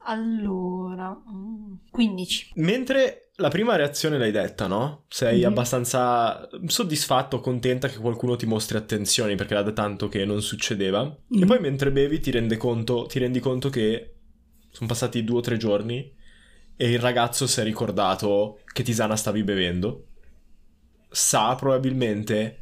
Allora, 0.05 1.17
15. 1.89 2.53
Mm, 2.59 2.63
Mentre 2.63 3.29
la 3.37 3.49
prima 3.49 3.75
reazione 3.75 4.17
l'hai 4.17 4.31
detta, 4.31 4.67
no? 4.67 5.05
Sei 5.07 5.39
mm-hmm. 5.39 5.47
abbastanza 5.47 6.47
soddisfatto, 6.65 7.39
contenta 7.39 7.87
che 7.87 7.97
qualcuno 7.97 8.35
ti 8.35 8.45
mostri 8.45 8.77
attenzioni 8.77 9.35
perché 9.35 9.53
era 9.53 9.63
da 9.63 9.71
tanto 9.71 10.07
che 10.09 10.25
non 10.25 10.41
succedeva. 10.41 11.03
Mm-hmm. 11.03 11.43
E 11.43 11.45
poi 11.45 11.59
mentre 11.59 11.91
bevi 11.91 12.19
ti, 12.19 12.31
rende 12.31 12.57
conto, 12.57 13.05
ti 13.05 13.19
rendi 13.19 13.39
conto 13.39 13.69
che 13.69 14.15
sono 14.69 14.87
passati 14.87 15.23
due 15.23 15.37
o 15.37 15.41
tre 15.41 15.57
giorni 15.57 16.13
e 16.75 16.91
il 16.91 16.99
ragazzo 16.99 17.47
si 17.47 17.59
è 17.61 17.63
ricordato 17.63 18.59
che 18.71 18.83
tisana 18.83 19.15
stavi 19.15 19.43
bevendo. 19.43 20.07
Sa 21.09 21.55
probabilmente 21.55 22.57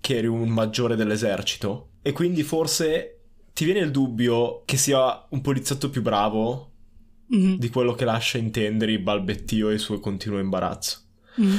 che 0.00 0.16
eri 0.18 0.26
un 0.26 0.48
maggiore 0.48 0.96
dell'esercito 0.96 1.90
e 2.02 2.12
quindi 2.12 2.42
forse 2.44 3.14
ti 3.52 3.64
viene 3.64 3.80
il 3.80 3.90
dubbio 3.90 4.62
che 4.64 4.76
sia 4.76 5.26
un 5.30 5.40
poliziotto 5.40 5.90
più 5.90 6.00
bravo 6.00 6.74
mm-hmm. 7.34 7.54
di 7.54 7.68
quello 7.70 7.94
che 7.94 8.04
lascia 8.04 8.38
intendere 8.38 8.92
il 8.92 9.00
balbettio 9.00 9.70
e 9.70 9.74
il 9.74 9.80
suo 9.80 10.00
continuo 10.00 10.38
imbarazzo. 10.38 10.98
Mm-hmm. 11.40 11.58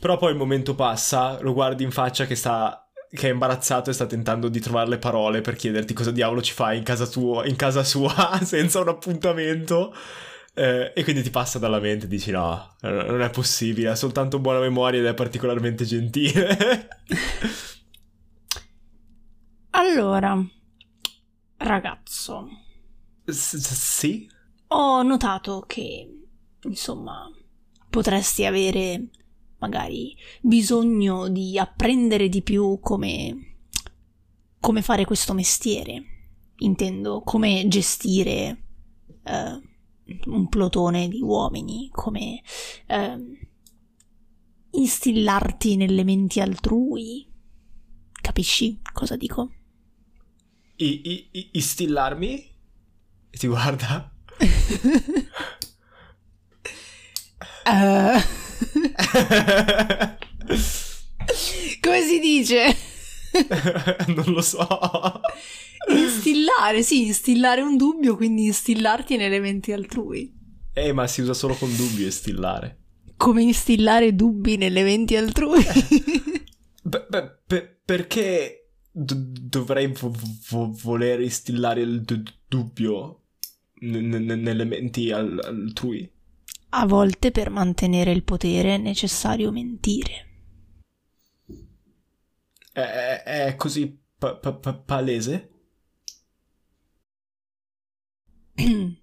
Però 0.00 0.16
poi 0.16 0.32
il 0.32 0.38
momento 0.38 0.74
passa, 0.74 1.38
lo 1.40 1.52
guardi 1.52 1.82
in 1.82 1.90
faccia 1.90 2.26
che 2.26 2.34
sta 2.34 2.88
che 3.10 3.28
è 3.28 3.32
imbarazzato 3.32 3.90
e 3.90 3.94
sta 3.94 4.06
tentando 4.06 4.48
di 4.48 4.60
trovare 4.60 4.90
le 4.90 4.98
parole 4.98 5.40
per 5.40 5.56
chiederti 5.56 5.94
cosa 5.94 6.10
diavolo 6.10 6.42
ci 6.42 6.52
fai 6.52 6.76
in 6.76 6.82
casa, 6.82 7.06
tua, 7.06 7.46
in 7.46 7.56
casa 7.56 7.82
sua 7.82 8.38
senza 8.44 8.80
un 8.80 8.88
appuntamento. 8.88 9.94
Eh, 10.54 10.92
e 10.94 11.04
quindi 11.04 11.22
ti 11.22 11.30
passa 11.30 11.58
dalla 11.58 11.78
mente 11.78 12.06
e 12.06 12.08
dici 12.08 12.32
no, 12.32 12.74
non 12.80 13.22
è 13.22 13.30
possibile, 13.30 13.90
ha 13.90 13.94
soltanto 13.94 14.40
buona 14.40 14.58
memoria 14.58 14.98
ed 14.98 15.06
è 15.06 15.14
particolarmente 15.14 15.84
gentile. 15.84 16.88
allora, 19.70 20.44
ragazzo. 21.58 22.48
S- 23.24 23.56
sì? 23.56 24.28
Ho 24.68 25.02
notato 25.02 25.64
che, 25.66 26.26
insomma, 26.62 27.30
potresti 27.88 28.44
avere 28.44 29.10
magari 29.58 30.16
bisogno 30.40 31.28
di 31.28 31.58
apprendere 31.58 32.28
di 32.28 32.42
più 32.42 32.78
come, 32.80 33.56
come 34.60 34.82
fare 34.82 35.04
questo 35.04 35.34
mestiere. 35.34 36.02
Intendo 36.60 37.22
come 37.22 37.68
gestire 37.68 38.64
uh, 39.22 40.30
un 40.30 40.48
plotone 40.48 41.08
di 41.08 41.20
uomini, 41.20 41.88
come 41.92 42.42
uh, 42.88 43.36
instillarti 44.72 45.76
nelle 45.76 46.02
menti 46.02 46.40
altrui. 46.40 47.26
Capisci 48.20 48.80
cosa 48.92 49.16
dico? 49.16 49.52
I, 50.76 51.00
i, 51.04 51.28
i, 51.30 51.48
instillarmi? 51.52 52.56
E 53.30 53.38
ti 53.38 53.46
guarda? 53.46 54.17
Uh... 57.66 58.20
Come 61.80 62.02
si 62.02 62.18
dice? 62.20 62.76
non 64.08 64.24
lo 64.32 64.40
so. 64.40 64.66
Instillare, 65.90 66.82
sì, 66.82 67.06
instillare 67.06 67.60
un 67.62 67.76
dubbio, 67.76 68.16
quindi 68.16 68.46
instillarti 68.46 69.16
nelle 69.16 69.40
menti 69.40 69.72
altrui. 69.72 70.34
Eh, 70.72 70.92
ma 70.92 71.06
si 71.06 71.22
usa 71.22 71.34
solo 71.34 71.54
con 71.54 71.74
dubbio 71.74 72.04
instillare. 72.04 72.82
Come 73.16 73.42
instillare 73.42 74.14
dubbi 74.14 74.56
nelle 74.56 74.82
menti 74.82 75.16
altrui? 75.16 75.62
beh, 76.82 77.06
beh, 77.08 77.38
per, 77.46 77.80
perché 77.84 78.70
d- 78.90 79.40
dovrei 79.40 79.88
vo- 79.88 80.14
vo- 80.50 80.72
voler 80.82 81.20
instillare 81.20 81.80
il 81.80 82.02
d- 82.02 82.34
dubbio 82.46 83.22
n- 83.80 84.40
nelle 84.42 84.64
menti 84.64 85.10
al- 85.12 85.40
altrui. 85.42 86.10
A 86.70 86.86
volte 86.86 87.30
per 87.30 87.50
mantenere 87.50 88.10
il 88.10 88.22
potere 88.22 88.76
è 88.76 88.78
necessario 88.78 89.50
mentire. 89.52 90.26
È, 92.72 93.22
è 93.24 93.56
così 93.56 93.94
pa- 94.16 94.36
pa- 94.36 94.54
pa- 94.54 94.72
palese? 94.74 95.50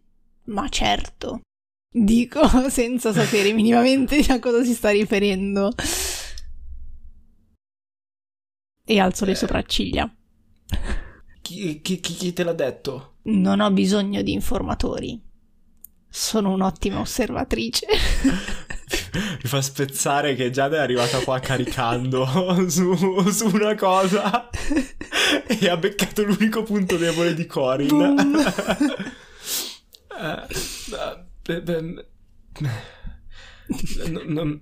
Ma 0.46 0.70
certo. 0.70 1.42
Dico 1.92 2.42
senza 2.70 3.14
sapere 3.14 3.54
minimamente 3.54 4.20
a 4.32 4.40
cosa 4.40 4.64
si 4.64 4.74
sta 4.74 4.90
riferendo. 4.90 5.72
E 8.86 9.00
alzo 9.00 9.26
le 9.26 9.32
eh. 9.32 9.36
sopracciglia. 9.36 10.10
Chi, 11.42 11.80
chi, 11.82 12.00
chi 12.02 12.34
te 12.34 12.44
l'ha 12.44 12.54
detto? 12.54 13.15
Non 13.28 13.60
ho 13.60 13.72
bisogno 13.72 14.22
di 14.22 14.34
informatori. 14.34 15.20
Sono 16.08 16.52
un'ottima 16.52 17.00
osservatrice. 17.00 17.88
Mi 19.16 19.50
fa 19.50 19.62
spezzare 19.62 20.36
che 20.36 20.52
Giada 20.52 20.76
è 20.78 20.80
arrivata 20.80 21.18
qua 21.20 21.40
caricando 21.40 22.28
su, 22.70 22.94
su 23.32 23.48
una 23.48 23.74
cosa 23.76 24.48
e 25.48 25.68
ha 25.68 25.78
beccato 25.78 26.24
l'unico 26.24 26.62
punto 26.64 26.98
debole 26.98 27.34
di 27.34 27.48
Corin. 27.48 27.98
non... 34.28 34.62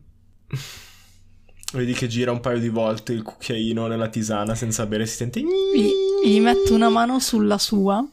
Vedi 1.73 1.93
che 1.93 2.07
gira 2.07 2.31
un 2.31 2.39
paio 2.39 2.59
di 2.59 2.69
volte 2.69 3.11
il 3.11 3.23
cucchiaino 3.23 3.87
nella 3.87 4.07
tisana 4.07 4.55
senza 4.55 4.85
bere, 4.85 5.05
si 5.05 5.15
sente... 5.15 5.41
Gli, 5.41 5.91
gli 6.23 6.39
metto 6.39 6.73
una 6.73 6.89
mano 6.89 7.19
sulla 7.19 7.57
sua 7.57 8.07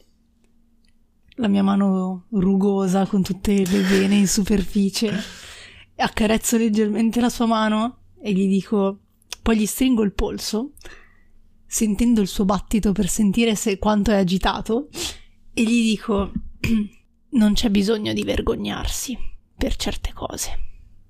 la 1.41 1.47
mia 1.47 1.63
mano 1.63 2.27
rugosa 2.29 3.07
con 3.07 3.23
tutte 3.23 3.65
le 3.65 3.81
vene 3.81 4.15
in 4.15 4.27
superficie. 4.27 5.11
Accarezzo 5.95 6.55
leggermente 6.55 7.19
la 7.19 7.29
sua 7.29 7.47
mano 7.47 7.97
e 8.21 8.31
gli 8.31 8.47
dico, 8.47 8.99
poi 9.41 9.57
gli 9.57 9.65
stringo 9.65 10.03
il 10.03 10.13
polso, 10.13 10.73
sentendo 11.65 12.21
il 12.21 12.27
suo 12.27 12.45
battito 12.45 12.91
per 12.91 13.09
sentire 13.09 13.55
se 13.55 13.79
quanto 13.79 14.11
è 14.11 14.17
agitato, 14.17 14.89
e 15.53 15.63
gli 15.63 15.81
dico, 15.81 16.31
non 17.31 17.53
c'è 17.53 17.71
bisogno 17.71 18.13
di 18.13 18.23
vergognarsi 18.23 19.17
per 19.57 19.75
certe 19.77 20.13
cose. 20.13 20.59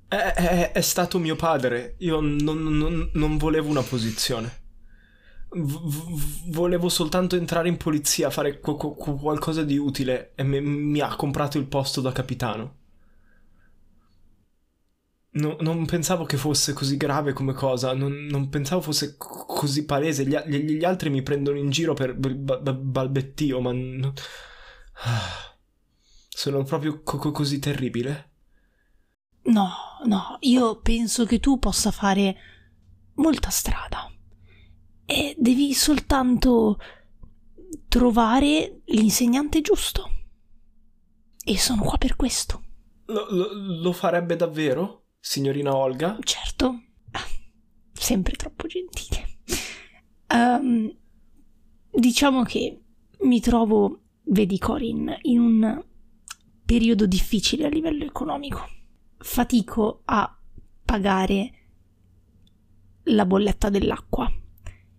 È, 0.08 0.16
è, 0.16 0.72
è 0.72 0.82
stato 0.82 1.20
mio 1.20 1.36
padre, 1.36 1.96
io 2.00 2.22
non, 2.22 2.64
non, 2.64 3.10
non 3.12 3.38
volevo 3.38 3.68
una 3.68 3.84
posizione. 3.84 4.60
Volevo 5.54 6.90
soltanto 6.90 7.36
entrare 7.36 7.68
in 7.68 7.78
polizia, 7.78 8.30
fare 8.30 8.60
qu- 8.60 8.78
qu- 8.78 9.20
qualcosa 9.20 9.64
di 9.64 9.78
utile 9.78 10.32
e 10.36 10.44
me- 10.44 10.62
mi 10.62 11.00
ha 11.00 11.16
comprato 11.16 11.58
il 11.58 11.68
posto 11.68 12.02
da 12.02 12.12
capitano. 12.12 12.76
No, 15.34 15.56
non 15.62 15.86
pensavo 15.86 16.26
che 16.26 16.36
fosse 16.36 16.74
così 16.74 16.98
grave 16.98 17.32
come 17.32 17.54
cosa, 17.54 17.94
non, 17.94 18.12
non 18.30 18.50
pensavo 18.50 18.82
fosse 18.82 19.16
c- 19.18 19.46
così 19.48 19.86
palese. 19.86 20.26
Gli, 20.26 20.36
gli, 20.46 20.76
gli, 20.78 20.84
altri 20.84 21.10
mi 21.10 21.22
prendono 21.24 21.58
in 21.58 21.70
giro 21.70 21.94
per 21.94 22.16
b- 22.16 22.34
b- 22.34 22.72
balbettio, 22.74 23.62
ma... 23.62 23.72
No... 23.72 24.14
Sono 26.30 26.64
proprio 26.64 27.02
co- 27.04 27.32
così 27.32 27.60
terribile. 27.60 28.30
No, 29.44 29.70
no, 30.06 30.38
io 30.42 30.80
penso 30.82 31.26
che 31.26 31.40
tu 31.40 31.60
possa 31.60 31.92
fare 31.92 32.36
molta 33.16 33.50
strada 33.52 34.12
e 35.12 35.36
devi 35.38 35.74
soltanto 35.74 36.80
trovare 37.90 38.82
l'insegnante 38.86 39.60
giusto. 39.60 40.10
E 41.44 41.58
sono 41.58 41.82
qua 41.82 41.98
per 41.98 42.16
questo. 42.16 42.64
Lo, 43.08 43.28
lo, 43.30 43.50
lo 43.82 43.92
farebbe 43.92 44.38
davvero, 44.38 45.08
signorina 45.20 45.76
Olga? 45.76 46.18
Certo, 46.24 46.84
sempre 47.92 48.36
troppo 48.38 48.68
gentile. 48.68 49.40
Um, 50.30 50.90
diciamo 51.92 52.44
che 52.44 52.82
mi 53.20 53.42
trovo, 53.42 54.04
vedi 54.24 54.58
Corin, 54.58 55.14
in 55.24 55.40
un 55.42 55.86
periodo 56.64 57.06
difficile 57.06 57.66
a 57.66 57.70
livello 57.70 58.06
economico. 58.06 58.66
Fatico 59.18 60.04
a 60.06 60.40
pagare 60.86 61.52
la 63.04 63.26
bolletta 63.26 63.70
dell'acqua. 63.70 64.32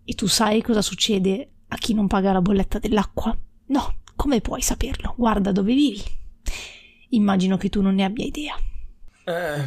E 0.05 0.15
tu 0.15 0.27
sai 0.27 0.63
cosa 0.63 0.83
succede 0.83 1.51
a 1.69 1.77
chi 1.77 1.95
non 1.95 2.07
paga 2.07 2.33
la 2.33 2.43
bolletta 2.43 2.79
dell'acqua? 2.79 3.37
No, 3.67 4.01
come 4.17 4.41
puoi 4.41 4.61
saperlo? 4.61 5.15
Guarda 5.17 5.53
dove 5.53 5.75
vivi. 5.75 6.03
Immagino 7.11 7.57
che 7.57 7.69
tu 7.69 7.81
non 7.81 7.95
ne 7.95 8.05
abbia 8.05 8.25
idea. 8.25 8.55
Eh, 9.25 9.65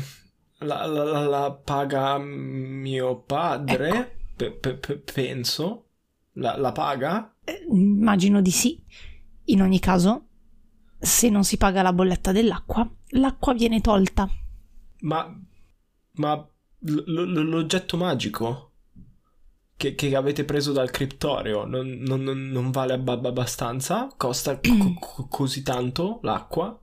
la, 0.65 0.85
la, 0.85 1.25
la 1.25 1.51
paga 1.51 2.17
mio 2.17 3.21
padre, 3.21 3.87
ecco. 3.89 4.11
pe, 4.35 4.51
pe, 4.51 4.73
pe, 4.75 4.97
penso. 4.97 5.89
La, 6.33 6.57
la 6.57 6.71
paga? 6.71 7.33
Eh, 7.43 7.65
immagino 7.69 8.41
di 8.41 8.51
sì. 8.51 8.83
In 9.45 9.61
ogni 9.61 9.79
caso, 9.79 10.27
se 10.99 11.29
non 11.29 11.43
si 11.43 11.57
paga 11.57 11.81
la 11.81 11.93
bolletta 11.93 12.31
dell'acqua, 12.31 12.89
l'acqua 13.09 13.53
viene 13.53 13.79
tolta. 13.79 14.29
Ma... 15.01 15.41
ma... 16.13 16.49
L- 16.79 17.11
l- 17.11 17.49
l'oggetto 17.49 17.97
magico? 17.97 18.73
Che, 19.77 19.93
che, 19.93 20.15
avete 20.15 20.45
preso 20.45 20.71
dal 20.71 20.89
criptorio 20.89 21.65
non, 21.65 21.88
non, 21.99 22.23
non 22.23 22.71
vale 22.71 22.93
ab- 22.93 23.25
abbastanza? 23.25 24.09
Costa 24.15 24.57
co- 24.57 24.93
co- 24.99 25.27
così 25.27 25.63
tanto 25.63 26.19
l'acqua? 26.21 26.79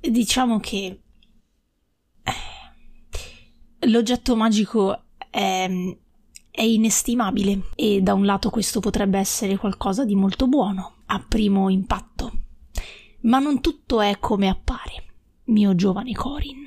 Diciamo 0.00 0.58
che 0.58 1.02
eh, 2.22 3.88
l'oggetto 3.88 4.36
magico 4.36 5.04
è, 5.28 5.70
è 6.50 6.62
inestimabile 6.62 7.68
e 7.76 8.00
da 8.00 8.14
un 8.14 8.24
lato 8.24 8.48
questo 8.48 8.80
potrebbe 8.80 9.18
essere 9.18 9.58
qualcosa 9.58 10.06
di 10.06 10.14
molto 10.14 10.48
buono 10.48 11.02
a 11.06 11.22
primo 11.26 11.68
impatto, 11.68 12.32
ma 13.22 13.38
non 13.38 13.60
tutto 13.60 14.00
è 14.00 14.18
come 14.18 14.48
appare, 14.48 15.04
mio 15.44 15.74
giovane 15.74 16.12
Corin. 16.12 16.64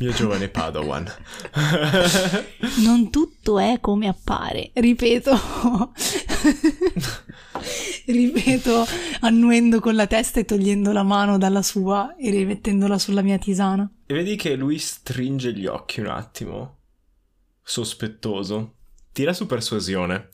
Mio 0.00 0.12
giovane 0.12 0.48
Padawan. 0.48 1.12
non 2.84 3.10
tutto 3.10 3.58
è 3.58 3.78
come 3.80 4.06
appare, 4.06 4.70
ripeto. 4.74 5.32
ripeto, 8.06 8.86
annuendo 9.20 9.80
con 9.80 9.96
la 9.96 10.06
testa 10.06 10.38
e 10.38 10.44
togliendo 10.44 10.92
la 10.92 11.02
mano 11.02 11.36
dalla 11.36 11.62
sua 11.62 12.14
e 12.16 12.30
rimettendola 12.30 12.96
sulla 12.96 13.22
mia 13.22 13.38
tisana. 13.38 13.90
E 14.06 14.14
vedi 14.14 14.36
che 14.36 14.54
lui 14.54 14.78
stringe 14.78 15.52
gli 15.52 15.66
occhi 15.66 15.98
un 15.98 16.06
attimo, 16.06 16.78
sospettoso. 17.60 18.74
Tira 19.12 19.32
su 19.32 19.46
persuasione. 19.46 20.28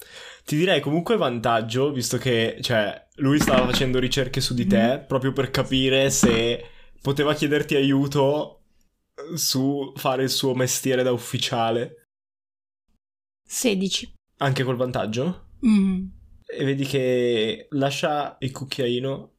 Ti 0.44 0.56
direi 0.56 0.80
comunque 0.80 1.16
vantaggio, 1.16 1.90
visto 1.90 2.18
che, 2.18 2.58
cioè, 2.60 3.02
lui 3.16 3.40
stava 3.40 3.64
facendo 3.64 3.98
ricerche 3.98 4.42
su 4.42 4.52
di 4.52 4.66
te, 4.66 4.98
mm. 4.98 5.06
proprio 5.06 5.32
per 5.32 5.50
capire 5.50 6.10
se 6.10 6.62
poteva 7.00 7.32
chiederti 7.32 7.76
aiuto 7.76 8.58
su 9.34 9.92
fare 9.96 10.24
il 10.24 10.30
suo 10.30 10.54
mestiere 10.54 11.02
da 11.02 11.12
ufficiale. 11.12 12.08
16. 13.46 14.14
Anche 14.38 14.64
col 14.64 14.76
vantaggio? 14.76 15.50
Mm. 15.64 16.06
E 16.46 16.64
vedi 16.64 16.84
che 16.84 17.66
lascia 17.70 18.36
il 18.40 18.52
cucchiaino. 18.52 19.32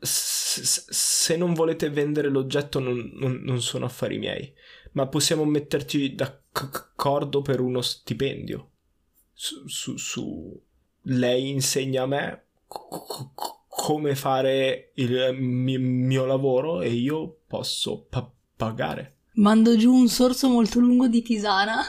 S- 0.00 0.88
se 0.88 1.36
non 1.36 1.54
volete 1.54 1.90
vendere 1.90 2.28
l'oggetto 2.28 2.78
non, 2.78 3.10
non, 3.14 3.40
non, 3.42 3.60
sono 3.60 3.86
affari 3.86 4.18
miei, 4.18 4.52
ma 4.92 5.08
possiamo 5.08 5.44
metterci 5.44 6.14
d'accordo 6.14 7.42
per 7.42 7.60
uno 7.60 7.80
stipendio. 7.80 8.70
Su, 9.32 9.66
su, 9.68 9.96
su... 9.96 10.62
Lei 11.02 11.50
insegna 11.50 12.02
a 12.02 12.06
me 12.06 12.46
c- 12.68 13.34
c- 13.34 13.58
come 13.68 14.14
fare 14.14 14.92
il 14.96 15.34
mio, 15.38 15.80
mio 15.80 16.24
lavoro 16.26 16.82
e 16.82 16.90
io 16.90 17.40
posso 17.46 18.04
pa- 18.08 18.30
pagare. 18.58 19.18
Mando 19.34 19.76
giù 19.76 19.94
un 19.94 20.08
sorso 20.08 20.48
molto 20.48 20.80
lungo 20.80 21.06
di 21.06 21.22
tisana. 21.22 21.80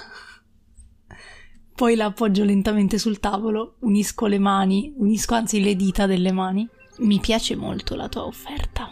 Poi 1.76 1.96
la 1.96 2.06
appoggio 2.06 2.44
lentamente 2.44 3.00
sul 3.00 3.20
tavolo, 3.20 3.78
unisco 3.80 4.28
le 4.28 4.38
mani, 4.38 4.94
unisco 4.98 5.34
anzi 5.34 5.62
le 5.64 5.76
dita 5.76 6.06
delle 6.06 6.32
mani. 6.32 6.70
Mi 7.00 7.20
piace 7.20 7.56
molto 7.56 7.96
la 7.96 8.08
tua 8.08 8.26
offerta. 8.26 8.92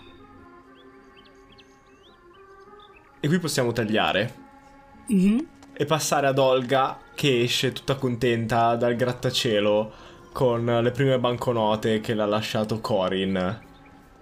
E 3.20 3.28
qui 3.28 3.40
possiamo 3.40 3.72
tagliare. 3.72 4.36
Mm-hmm. 5.13 5.40
E 5.74 5.86
passare 5.86 6.26
ad 6.26 6.40
Olga 6.40 6.98
che 7.13 7.42
esce 7.42 7.72
tutta 7.74 7.96
contenta 7.96 8.76
dal 8.76 8.96
grattacielo 8.96 9.94
con 10.34 10.66
le 10.66 10.92
prime 10.92 11.20
banconote 11.20 12.00
che 12.00 12.16
l'ha 12.16 12.26
lasciato 12.26 12.80
Corin 12.80 13.62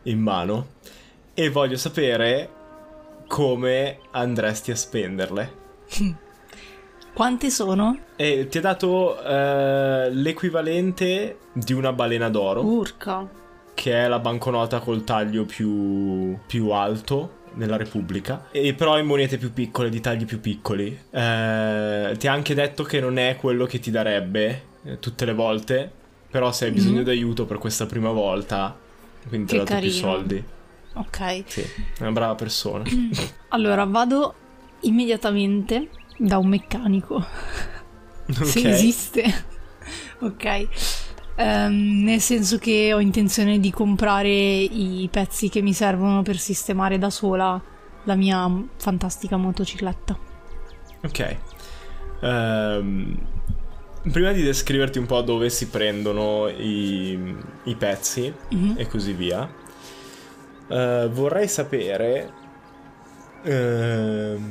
in 0.03 0.19
mano. 0.19 0.67
E 1.33 1.49
voglio 1.49 1.77
sapere 1.77 2.63
come 3.27 3.99
andresti 4.11 4.71
a 4.71 4.75
spenderle. 4.75 5.53
Quante 7.15 7.49
sono? 7.49 7.97
E 8.17 8.47
ti 8.49 8.57
ha 8.57 8.61
dato 8.61 9.15
uh, 9.17 10.09
l'equivalente 10.11 11.37
di 11.53 11.71
una 11.71 11.93
balena 11.93 12.27
d'oro. 12.27 12.61
Urca. 12.61 13.25
Che 13.73 13.93
è 13.93 14.07
la 14.09 14.19
banconota 14.19 14.79
col 14.79 15.05
taglio 15.05 15.45
più, 15.45 16.37
più 16.45 16.71
alto 16.71 17.43
nella 17.53 17.77
Repubblica. 17.77 18.47
E 18.51 18.73
però 18.73 18.99
in 18.99 19.05
monete 19.05 19.37
più 19.37 19.53
piccole, 19.53 19.89
di 19.89 20.01
tagli 20.01 20.25
più 20.25 20.41
piccoli. 20.41 20.87
Uh, 20.87 22.17
ti 22.17 22.27
ha 22.27 22.33
anche 22.33 22.53
detto 22.53 22.83
che 22.83 22.99
non 22.99 23.17
è 23.17 23.37
quello 23.37 23.65
che 23.65 23.79
ti 23.79 23.91
darebbe 23.91 24.63
eh, 24.83 24.99
tutte 24.99 25.23
le 25.23 25.33
volte. 25.33 25.89
Però 26.29 26.51
se 26.51 26.65
hai 26.65 26.71
bisogno 26.71 26.99
mm. 26.99 27.05
d'aiuto 27.05 27.45
per 27.45 27.59
questa 27.59 27.85
prima 27.85 28.11
volta, 28.11 28.77
quindi 29.29 29.47
ti 29.47 29.55
ha 29.55 29.59
dato 29.59 29.71
carino. 29.71 29.89
più 29.89 29.99
soldi. 29.99 30.43
Ok. 30.95 31.43
Sì, 31.45 31.61
è 31.61 32.01
una 32.01 32.11
brava 32.11 32.35
persona. 32.35 32.83
allora, 33.49 33.85
vado 33.85 34.33
immediatamente 34.81 35.89
da 36.17 36.37
un 36.37 36.47
meccanico. 36.47 37.25
Okay. 38.27 38.47
Se 38.47 38.67
esiste. 38.67 39.45
ok. 40.21 40.67
Um, 41.37 42.01
nel 42.03 42.19
senso 42.21 42.57
che 42.57 42.91
ho 42.91 42.99
intenzione 42.99 43.59
di 43.59 43.69
comprare 43.69 44.31
i 44.31 45.07
pezzi 45.11 45.47
che 45.47 45.61
mi 45.61 45.73
servono 45.73 46.23
per 46.23 46.39
sistemare 46.39 46.97
da 46.97 47.11
sola 47.11 47.61
la 48.05 48.15
mia 48.15 48.49
fantastica 48.77 49.37
motocicletta. 49.37 50.17
Ok. 51.03 51.37
Um, 52.21 53.15
prima 54.11 54.31
di 54.31 54.41
descriverti 54.41 54.97
un 54.97 55.05
po' 55.05 55.21
dove 55.21 55.49
si 55.49 55.67
prendono 55.67 56.47
i, 56.47 57.35
i 57.65 57.75
pezzi 57.75 58.33
mm-hmm. 58.53 58.77
e 58.77 58.87
così 58.87 59.13
via, 59.13 59.47
Uh, 60.67 61.07
vorrei 61.09 61.47
sapere 61.47 62.31
uh, 63.43 64.41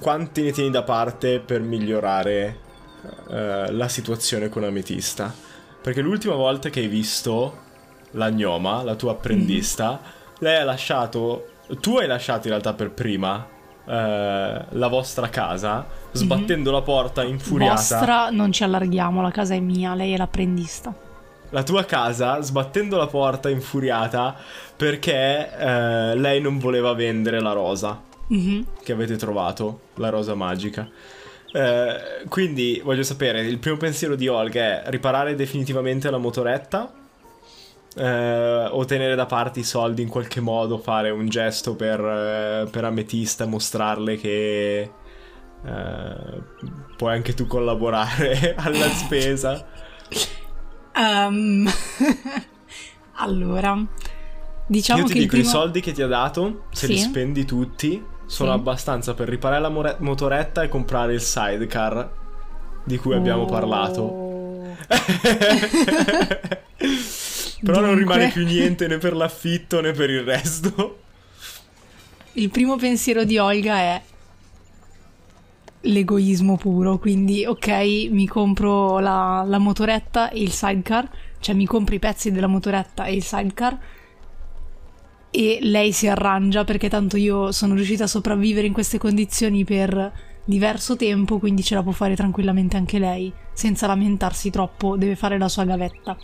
quanti 0.00 0.42
ne 0.42 0.50
tieni 0.50 0.70
da 0.70 0.82
parte 0.82 1.40
per 1.40 1.62
migliorare 1.62 2.58
uh, 3.02 3.70
la 3.70 3.88
situazione 3.88 4.48
con 4.48 4.64
Ametista. 4.64 5.32
Perché 5.80 6.00
l'ultima 6.02 6.34
volta 6.34 6.68
che 6.68 6.80
hai 6.80 6.88
visto 6.88 7.66
la 8.12 8.30
gnoma, 8.30 8.82
la 8.82 8.94
tua 8.94 9.12
apprendista, 9.12 10.00
mm. 10.02 10.34
lei 10.40 10.60
ha 10.60 10.64
lasciato. 10.64 11.48
Tu 11.80 11.96
hai 11.96 12.06
lasciato 12.06 12.46
in 12.46 12.54
realtà 12.54 12.72
per 12.72 12.90
prima 12.90 13.46
eh, 13.84 14.64
la 14.68 14.88
vostra 14.88 15.28
casa, 15.28 15.86
sbattendo 16.12 16.70
mm-hmm. 16.70 16.78
la 16.78 16.82
porta 16.84 17.22
infuriata. 17.24 17.74
Vostra, 17.74 18.30
non 18.30 18.52
ci 18.52 18.64
allarghiamo, 18.64 19.20
la 19.20 19.30
casa 19.30 19.54
è 19.54 19.60
mia, 19.60 19.94
lei 19.94 20.12
è 20.12 20.16
l'apprendista 20.16 20.94
la 21.50 21.62
tua 21.62 21.84
casa 21.84 22.40
sbattendo 22.40 22.96
la 22.96 23.06
porta 23.06 23.48
infuriata 23.48 24.34
perché 24.76 25.50
eh, 25.56 26.16
lei 26.16 26.40
non 26.40 26.58
voleva 26.58 26.92
vendere 26.92 27.40
la 27.40 27.52
rosa 27.52 28.00
mm-hmm. 28.32 28.62
che 28.82 28.92
avete 28.92 29.16
trovato, 29.16 29.80
la 29.94 30.08
rosa 30.08 30.34
magica. 30.34 30.88
Eh, 31.50 32.26
quindi 32.28 32.80
voglio 32.84 33.02
sapere, 33.02 33.40
il 33.40 33.58
primo 33.58 33.78
pensiero 33.78 34.14
di 34.14 34.28
Olga 34.28 34.82
è 34.84 34.90
riparare 34.90 35.34
definitivamente 35.34 36.10
la 36.10 36.18
motoretta 36.18 36.92
eh, 37.96 38.68
o 38.70 38.84
tenere 38.84 39.14
da 39.14 39.26
parte 39.26 39.60
i 39.60 39.64
soldi 39.64 40.02
in 40.02 40.08
qualche 40.08 40.40
modo, 40.40 40.78
fare 40.78 41.10
un 41.10 41.28
gesto 41.28 41.74
per, 41.74 42.00
eh, 42.00 42.68
per 42.70 42.84
Ametista, 42.84 43.46
mostrarle 43.46 44.16
che 44.16 44.90
eh, 45.64 46.16
puoi 46.96 47.14
anche 47.14 47.34
tu 47.34 47.46
collaborare 47.46 48.54
alla 48.58 48.88
spesa. 48.88 49.66
Um, 50.98 51.70
allora, 53.14 53.86
diciamo 54.66 55.02
Io 55.02 55.06
ti 55.06 55.12
che 55.12 55.18
dico, 55.20 55.30
primo... 55.30 55.46
i 55.46 55.48
soldi 55.48 55.80
che 55.80 55.92
ti 55.92 56.02
ha 56.02 56.08
dato, 56.08 56.64
se 56.72 56.86
sì? 56.86 56.92
li 56.94 56.98
spendi 56.98 57.44
tutti, 57.44 58.04
sono 58.26 58.50
sì. 58.52 58.58
abbastanza 58.58 59.14
per 59.14 59.28
riparare 59.28 59.60
la 59.60 59.68
more- 59.68 59.96
motoretta 60.00 60.64
e 60.64 60.68
comprare 60.68 61.14
il 61.14 61.20
sidecar 61.20 62.10
di 62.82 62.98
cui 62.98 63.14
oh. 63.14 63.16
abbiamo 63.16 63.44
parlato. 63.44 64.26
Però 67.60 67.80
Dunque... 67.80 67.80
non 67.80 67.94
rimane 67.94 68.30
più 68.30 68.44
niente 68.44 68.88
né 68.88 68.98
per 68.98 69.14
l'affitto 69.14 69.80
né 69.80 69.92
per 69.92 70.10
il 70.10 70.22
resto. 70.22 70.98
Il 72.32 72.50
primo 72.50 72.76
pensiero 72.76 73.24
di 73.24 73.38
Olga 73.38 73.76
è 73.76 74.02
l'egoismo 75.82 76.56
puro, 76.56 76.98
quindi 76.98 77.44
ok, 77.44 77.68
mi 78.10 78.26
compro 78.26 78.98
la, 78.98 79.44
la, 79.46 79.58
motoretta 79.58 80.30
e 80.30 80.40
il 80.40 80.50
sidecar, 80.50 81.08
cioè 81.38 81.54
mi 81.54 81.66
compro 81.66 81.94
i 81.94 81.98
pezzi 81.98 82.32
della 82.32 82.46
motoretta 82.46 83.04
e 83.04 83.14
il 83.14 83.22
sidecar, 83.22 83.78
e 85.30 85.58
lei 85.62 85.92
si 85.92 86.08
arrangia 86.08 86.64
perché 86.64 86.88
tanto 86.88 87.16
io 87.16 87.52
sono 87.52 87.74
riuscita 87.74 88.04
a 88.04 88.08
sopravvivere 88.08 88.66
in 88.66 88.72
queste 88.72 88.98
condizioni 88.98 89.64
per 89.64 90.12
diverso 90.44 90.96
tempo, 90.96 91.38
quindi 91.38 91.62
ce 91.62 91.74
la 91.74 91.82
può 91.82 91.92
fare 91.92 92.16
tranquillamente 92.16 92.76
anche 92.76 92.98
lei, 92.98 93.32
senza 93.52 93.86
lamentarsi 93.86 94.50
troppo, 94.50 94.96
deve 94.96 95.14
fare 95.14 95.38
la 95.38 95.48
sua 95.48 95.64
gavetta. 95.64 96.16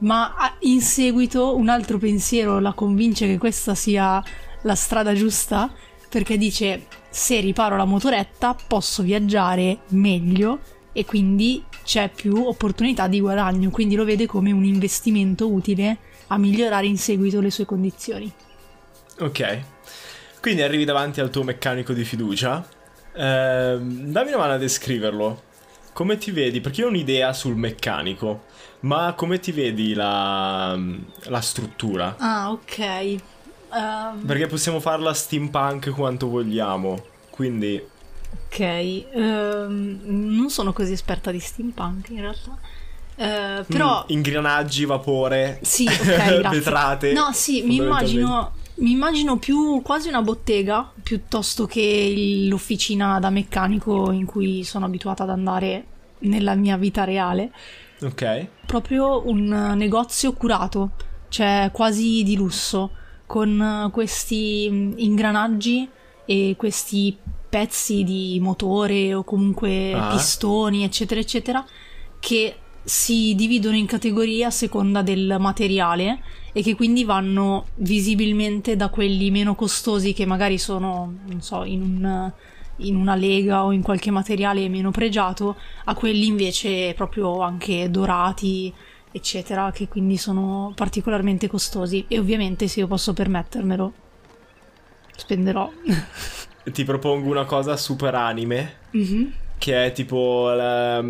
Ma 0.00 0.34
in 0.60 0.80
seguito 0.80 1.56
un 1.56 1.68
altro 1.68 1.98
pensiero 1.98 2.60
la 2.60 2.72
convince 2.72 3.26
che 3.26 3.38
questa 3.38 3.74
sia 3.74 4.22
la 4.62 4.74
strada 4.74 5.14
giusta, 5.14 5.72
perché 6.08 6.36
dice 6.36 6.86
se 7.10 7.40
riparo 7.40 7.76
la 7.76 7.84
motoretta 7.84 8.54
posso 8.54 9.02
viaggiare 9.02 9.80
meglio 9.88 10.60
e 10.92 11.04
quindi 11.04 11.64
c'è 11.84 12.10
più 12.14 12.46
opportunità 12.46 13.06
di 13.06 13.20
guadagno, 13.20 13.70
quindi 13.70 13.94
lo 13.94 14.04
vede 14.04 14.26
come 14.26 14.50
un 14.50 14.64
investimento 14.64 15.50
utile 15.50 15.98
a 16.28 16.38
migliorare 16.38 16.86
in 16.86 16.98
seguito 16.98 17.40
le 17.40 17.50
sue 17.50 17.64
condizioni. 17.64 18.30
Ok, 19.20 19.60
quindi 20.40 20.62
arrivi 20.62 20.84
davanti 20.84 21.20
al 21.20 21.30
tuo 21.30 21.42
meccanico 21.42 21.92
di 21.92 22.04
fiducia. 22.04 22.66
Eh, 23.14 23.78
dammi 23.80 24.28
una 24.28 24.36
mano 24.36 24.52
a 24.52 24.58
descriverlo. 24.58 25.42
Come 25.92 26.16
ti 26.16 26.30
vedi? 26.30 26.60
Perché 26.60 26.82
io 26.82 26.86
ho 26.86 26.90
un'idea 26.90 27.32
sul 27.32 27.56
meccanico, 27.56 28.44
ma 28.80 29.14
come 29.16 29.40
ti 29.40 29.50
vedi 29.50 29.94
la, 29.94 30.78
la 31.24 31.40
struttura? 31.40 32.14
Ah, 32.18 32.52
ok. 32.52 33.16
Um... 33.70 34.24
Perché 34.24 34.46
possiamo 34.46 34.80
farla 34.80 35.12
steampunk 35.12 35.90
quanto 35.90 36.28
vogliamo, 36.28 37.02
quindi... 37.30 37.96
Ok, 38.46 39.04
um, 39.14 40.00
non 40.04 40.50
sono 40.50 40.72
così 40.72 40.92
esperta 40.92 41.30
di 41.30 41.38
steampunk 41.38 42.08
in 42.10 42.20
realtà. 42.20 42.58
Uh, 43.16 43.64
però... 43.66 44.04
Mm, 44.04 44.16
ingranaggi, 44.16 44.84
vapore, 44.84 45.58
sì, 45.62 45.86
okay, 45.90 46.40
vetrate. 46.48 47.12
No, 47.12 47.30
sì, 47.32 47.62
mi 47.62 47.76
immagino, 47.76 48.52
mi 48.76 48.92
immagino 48.92 49.38
più 49.38 49.82
quasi 49.82 50.08
una 50.08 50.22
bottega 50.22 50.90
piuttosto 51.02 51.66
che 51.66 52.46
l'officina 52.48 53.18
da 53.18 53.30
meccanico 53.30 54.12
in 54.12 54.24
cui 54.24 54.62
sono 54.64 54.86
abituata 54.86 55.24
ad 55.24 55.30
andare 55.30 55.84
nella 56.20 56.54
mia 56.54 56.76
vita 56.76 57.04
reale. 57.04 57.50
Ok. 58.02 58.46
Proprio 58.66 59.26
un 59.28 59.74
negozio 59.76 60.32
curato, 60.32 60.92
cioè 61.28 61.70
quasi 61.72 62.22
di 62.22 62.36
lusso, 62.36 62.92
con 63.28 63.90
questi 63.92 64.68
mm, 64.70 64.92
ingranaggi 64.96 65.86
e 66.24 66.54
questi 66.56 67.14
pezzi 67.48 68.02
di 68.02 68.38
motore 68.40 69.12
o 69.12 69.22
comunque 69.22 69.92
ah. 69.92 70.08
pistoni, 70.08 70.82
eccetera, 70.82 71.20
eccetera, 71.20 71.64
che 72.18 72.56
si 72.82 73.34
dividono 73.34 73.76
in 73.76 73.84
categorie 73.84 74.46
a 74.46 74.50
seconda 74.50 75.02
del 75.02 75.36
materiale 75.38 76.22
e 76.52 76.62
che 76.62 76.74
quindi 76.74 77.04
vanno 77.04 77.66
visibilmente 77.76 78.76
da 78.76 78.88
quelli 78.88 79.30
meno 79.30 79.54
costosi 79.54 80.14
che 80.14 80.24
magari 80.24 80.56
sono, 80.56 81.18
non 81.26 81.42
so, 81.42 81.64
in, 81.64 81.82
un, 81.82 82.32
in 82.76 82.96
una 82.96 83.14
lega 83.14 83.64
o 83.64 83.72
in 83.72 83.82
qualche 83.82 84.10
materiale 84.10 84.70
meno 84.70 84.90
pregiato, 84.90 85.56
a 85.84 85.94
quelli 85.94 86.26
invece 86.26 86.94
proprio 86.94 87.40
anche 87.40 87.90
dorati, 87.90 88.72
eccetera, 89.10 89.70
che 89.72 89.88
quindi 89.88 90.16
sono 90.16 90.72
particolarmente 90.74 91.48
costosi. 91.48 92.04
E 92.08 92.18
ovviamente 92.18 92.68
se 92.68 92.80
io 92.80 92.86
posso 92.86 93.12
permettermelo, 93.12 93.92
spenderò. 95.16 95.70
Ti 96.70 96.84
propongo 96.84 97.30
una 97.30 97.44
cosa 97.44 97.76
super 97.76 98.14
anime, 98.14 98.74
mm-hmm. 98.96 99.26
che 99.58 99.86
è 99.86 99.92
tipo... 99.92 100.50
La 100.52 101.04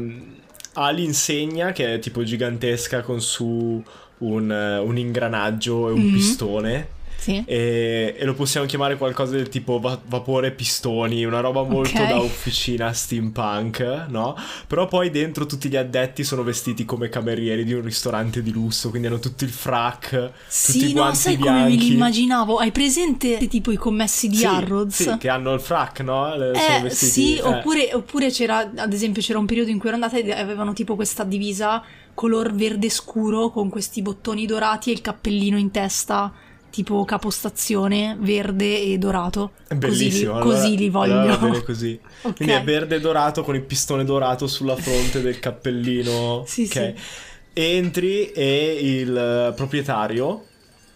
ha 0.80 0.90
l'insegna 0.90 1.72
che 1.72 1.94
è 1.94 1.98
tipo 1.98 2.22
gigantesca 2.22 3.02
con 3.02 3.20
su 3.20 3.82
un, 4.18 4.80
un 4.84 4.96
ingranaggio 4.96 5.88
e 5.88 5.92
un 5.92 6.00
mm-hmm. 6.00 6.12
pistone 6.12 6.88
sì. 7.28 7.42
E, 7.46 8.14
e, 8.18 8.24
lo 8.24 8.32
possiamo 8.32 8.66
chiamare 8.66 8.96
qualcosa 8.96 9.36
del 9.36 9.50
tipo 9.50 9.78
va- 9.78 10.00
vapore 10.06 10.50
pistoni, 10.52 11.24
una 11.24 11.40
roba 11.40 11.62
molto 11.62 12.00
okay. 12.00 12.08
da 12.08 12.20
officina 12.20 12.92
steampunk, 12.92 14.06
no? 14.08 14.34
Però 14.66 14.86
poi 14.86 15.10
dentro 15.10 15.44
tutti 15.44 15.68
gli 15.68 15.76
addetti 15.76 16.24
sono 16.24 16.42
vestiti 16.42 16.86
come 16.86 17.10
camerieri 17.10 17.64
di 17.64 17.74
un 17.74 17.82
ristorante 17.82 18.42
di 18.42 18.50
lusso, 18.50 18.88
quindi 18.88 19.08
hanno 19.08 19.18
tutto 19.18 19.44
il 19.44 19.50
frac, 19.50 20.30
sì, 20.46 20.72
tutti 20.72 20.90
i 20.90 20.94
no, 20.94 21.00
guanti 21.02 21.18
sai 21.18 21.36
bianchi. 21.36 21.60
come 21.60 21.76
me 21.76 21.82
li 21.82 21.92
immaginavo? 21.92 22.56
Hai 22.56 22.72
presente 22.72 23.36
tipo 23.48 23.70
i 23.70 23.76
commessi 23.76 24.28
di 24.28 24.36
sì, 24.36 24.46
Harrods? 24.46 25.02
Sì, 25.02 25.18
che 25.18 25.28
hanno 25.28 25.52
il 25.52 25.60
frac, 25.60 26.00
no? 26.00 26.34
Le, 26.34 26.52
eh, 26.52 26.82
vestiti, 26.82 27.10
sì, 27.10 27.36
eh. 27.36 27.42
Oppure, 27.42 27.90
oppure 27.92 28.30
c'era, 28.30 28.70
ad 28.74 28.92
esempio, 28.92 29.20
c'era 29.20 29.38
un 29.38 29.46
periodo 29.46 29.70
in 29.70 29.78
cui 29.78 29.88
ero 29.88 29.96
andata 29.96 30.16
e 30.16 30.32
avevano 30.32 30.72
tipo 30.72 30.94
questa 30.94 31.24
divisa 31.24 31.82
color 32.14 32.52
verde 32.52 32.88
scuro 32.88 33.50
con 33.50 33.68
questi 33.68 34.02
bottoni 34.02 34.44
dorati 34.44 34.90
e 34.90 34.92
il 34.94 35.00
cappellino 35.00 35.56
in 35.56 35.70
testa 35.70 36.32
tipo 36.70 37.04
capostazione 37.04 38.16
verde 38.20 38.80
e 38.80 38.98
dorato. 38.98 39.52
È 39.66 39.74
bellissimo. 39.74 40.32
Così, 40.32 40.46
allora, 40.46 40.60
così 40.60 40.76
li 40.76 40.90
voglio. 40.90 41.20
Allora 41.20 41.36
bene 41.36 41.62
così. 41.62 42.00
okay. 42.20 42.32
Quindi 42.34 42.54
è 42.54 42.62
verde 42.62 42.96
e 42.96 43.00
dorato 43.00 43.42
con 43.42 43.54
il 43.54 43.62
pistone 43.62 44.04
dorato 44.04 44.46
sulla 44.46 44.76
fronte 44.76 45.20
del 45.20 45.38
cappellino. 45.38 46.44
sì, 46.46 46.66
okay. 46.70 46.94
sì. 46.96 47.26
Entri 47.52 48.30
e 48.30 48.78
il 48.80 49.52
proprietario, 49.56 50.44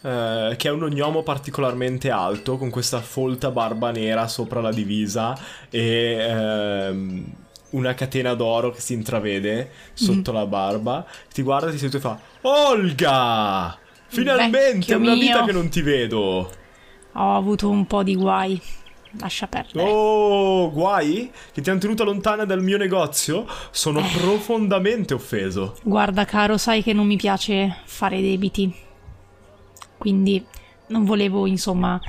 eh, 0.02 0.54
che 0.56 0.68
è 0.68 0.70
un 0.70 0.84
ognomo 0.84 1.22
particolarmente 1.22 2.10
alto, 2.10 2.56
con 2.56 2.70
questa 2.70 3.00
folta 3.00 3.50
barba 3.50 3.90
nera 3.90 4.28
sopra 4.28 4.60
la 4.60 4.70
divisa 4.70 5.36
e 5.70 6.16
ehm, 6.20 7.34
una 7.70 7.94
catena 7.94 8.34
d'oro 8.34 8.70
che 8.70 8.80
si 8.80 8.92
intravede 8.92 9.70
sotto 9.92 10.30
mm. 10.30 10.34
la 10.34 10.46
barba, 10.46 11.06
ti 11.32 11.42
guarda, 11.42 11.70
ti 11.70 11.78
seduto 11.78 11.96
e 11.96 12.00
fa 12.00 12.20
Olga! 12.42 13.81
Finalmente, 14.12 14.94
una 14.94 15.14
vita 15.14 15.44
che 15.44 15.52
non 15.52 15.68
ti 15.70 15.80
vedo. 15.80 16.50
Ho 17.14 17.36
avuto 17.36 17.68
un 17.70 17.86
po' 17.86 18.02
di 18.02 18.14
guai. 18.14 18.60
Lascia 19.18 19.46
perdere. 19.46 19.88
Oh, 19.88 20.70
guai? 20.70 21.30
Che 21.52 21.60
ti 21.60 21.70
hanno 21.70 21.78
tenuto 21.78 22.04
lontana 22.04 22.44
dal 22.44 22.62
mio 22.62 22.76
negozio? 22.78 23.46
Sono 23.70 24.00
eh. 24.00 24.08
profondamente 24.18 25.14
offeso. 25.14 25.76
Guarda, 25.82 26.24
caro, 26.24 26.56
sai 26.56 26.82
che 26.82 26.92
non 26.92 27.06
mi 27.06 27.16
piace 27.16 27.78
fare 27.84 28.20
debiti. 28.20 28.74
Quindi 29.98 30.44
non 30.88 31.04
volevo, 31.04 31.46
insomma, 31.46 32.00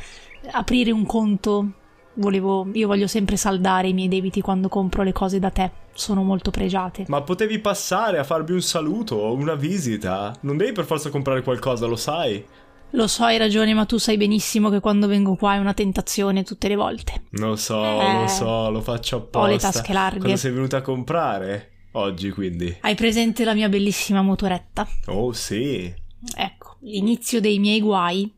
aprire 0.51 0.91
un 0.91 1.05
conto 1.05 1.71
volevo, 2.15 2.67
io 2.73 2.87
voglio 2.87 3.07
sempre 3.07 3.37
saldare 3.37 3.87
i 3.87 3.93
miei 3.93 4.07
debiti 4.07 4.41
quando 4.41 4.69
compro 4.69 5.03
le 5.03 5.11
cose 5.11 5.39
da 5.39 5.49
te. 5.49 5.71
Sono 5.93 6.23
molto 6.23 6.51
pregiate. 6.51 7.05
Ma 7.07 7.21
potevi 7.21 7.59
passare 7.59 8.17
a 8.17 8.23
farmi 8.23 8.51
un 8.51 8.61
saluto, 8.61 9.33
una 9.33 9.55
visita. 9.55 10.35
Non 10.41 10.57
devi 10.57 10.71
per 10.71 10.85
forza 10.85 11.09
comprare 11.09 11.43
qualcosa, 11.43 11.85
lo 11.85 11.95
sai. 11.95 12.43
Lo 12.91 13.07
so, 13.07 13.23
hai 13.23 13.37
ragione, 13.37 13.73
ma 13.73 13.85
tu 13.85 13.97
sai 13.97 14.17
benissimo 14.17 14.69
che 14.69 14.79
quando 14.79 15.07
vengo 15.07 15.35
qua 15.35 15.55
è 15.55 15.57
una 15.57 15.73
tentazione 15.73 16.43
tutte 16.43 16.67
le 16.67 16.75
volte. 16.75 17.23
Lo 17.31 17.55
so, 17.55 17.83
eh, 17.83 18.21
lo 18.21 18.27
so, 18.27 18.69
lo 18.69 18.81
faccio 18.81 19.17
apposta. 19.17 19.39
Ho 19.39 19.51
le 19.51 19.57
tasche 19.57 19.93
larghe. 19.93 20.19
Cosa 20.19 20.35
sei 20.35 20.51
venuta 20.51 20.77
a 20.77 20.81
comprare? 20.81 21.71
Oggi, 21.93 22.29
quindi. 22.31 22.75
Hai 22.81 22.95
presente 22.95 23.43
la 23.43 23.53
mia 23.53 23.69
bellissima 23.69 24.21
motoretta? 24.21 24.87
Oh, 25.07 25.31
sì. 25.31 25.93
Ecco, 26.35 26.77
l'inizio 26.81 27.41
dei 27.41 27.59
miei 27.59 27.81
guai 27.81 28.31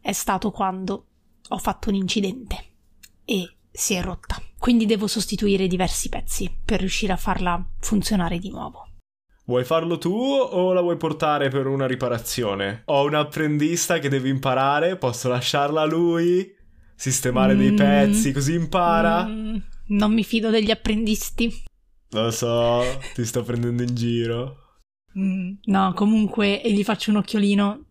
è 0.00 0.12
stato 0.12 0.50
quando 0.50 1.06
ho 1.48 1.58
fatto 1.58 1.88
un 1.88 1.96
incidente 1.96 2.69
e 3.30 3.48
si 3.70 3.94
è 3.94 4.02
rotta. 4.02 4.42
Quindi 4.58 4.86
devo 4.86 5.06
sostituire 5.06 5.68
diversi 5.68 6.08
pezzi 6.08 6.52
per 6.64 6.80
riuscire 6.80 7.12
a 7.12 7.16
farla 7.16 7.64
funzionare 7.78 8.38
di 8.40 8.50
nuovo. 8.50 8.88
Vuoi 9.44 9.64
farlo 9.64 9.98
tu 9.98 10.12
o 10.12 10.72
la 10.72 10.80
vuoi 10.80 10.96
portare 10.96 11.48
per 11.48 11.66
una 11.66 11.86
riparazione? 11.86 12.82
Ho 12.86 13.04
un 13.04 13.14
apprendista 13.14 13.98
che 13.98 14.08
devi 14.08 14.28
imparare, 14.28 14.96
posso 14.96 15.28
lasciarla 15.28 15.82
a 15.82 15.86
lui? 15.86 16.54
Sistemare 16.94 17.54
mm, 17.54 17.58
dei 17.58 17.72
pezzi 17.72 18.32
così 18.32 18.54
impara? 18.54 19.24
Mm, 19.26 19.56
non 19.88 20.12
mi 20.12 20.24
fido 20.24 20.50
degli 20.50 20.70
apprendisti. 20.70 21.64
Lo 22.10 22.30
so, 22.32 22.82
ti 23.14 23.24
sto 23.24 23.42
prendendo 23.42 23.82
in 23.82 23.94
giro. 23.94 24.56
Mm, 25.18 25.52
no, 25.64 25.92
comunque, 25.94 26.62
e 26.62 26.72
gli 26.72 26.84
faccio 26.84 27.10
un 27.10 27.16
occhiolino. 27.16 27.84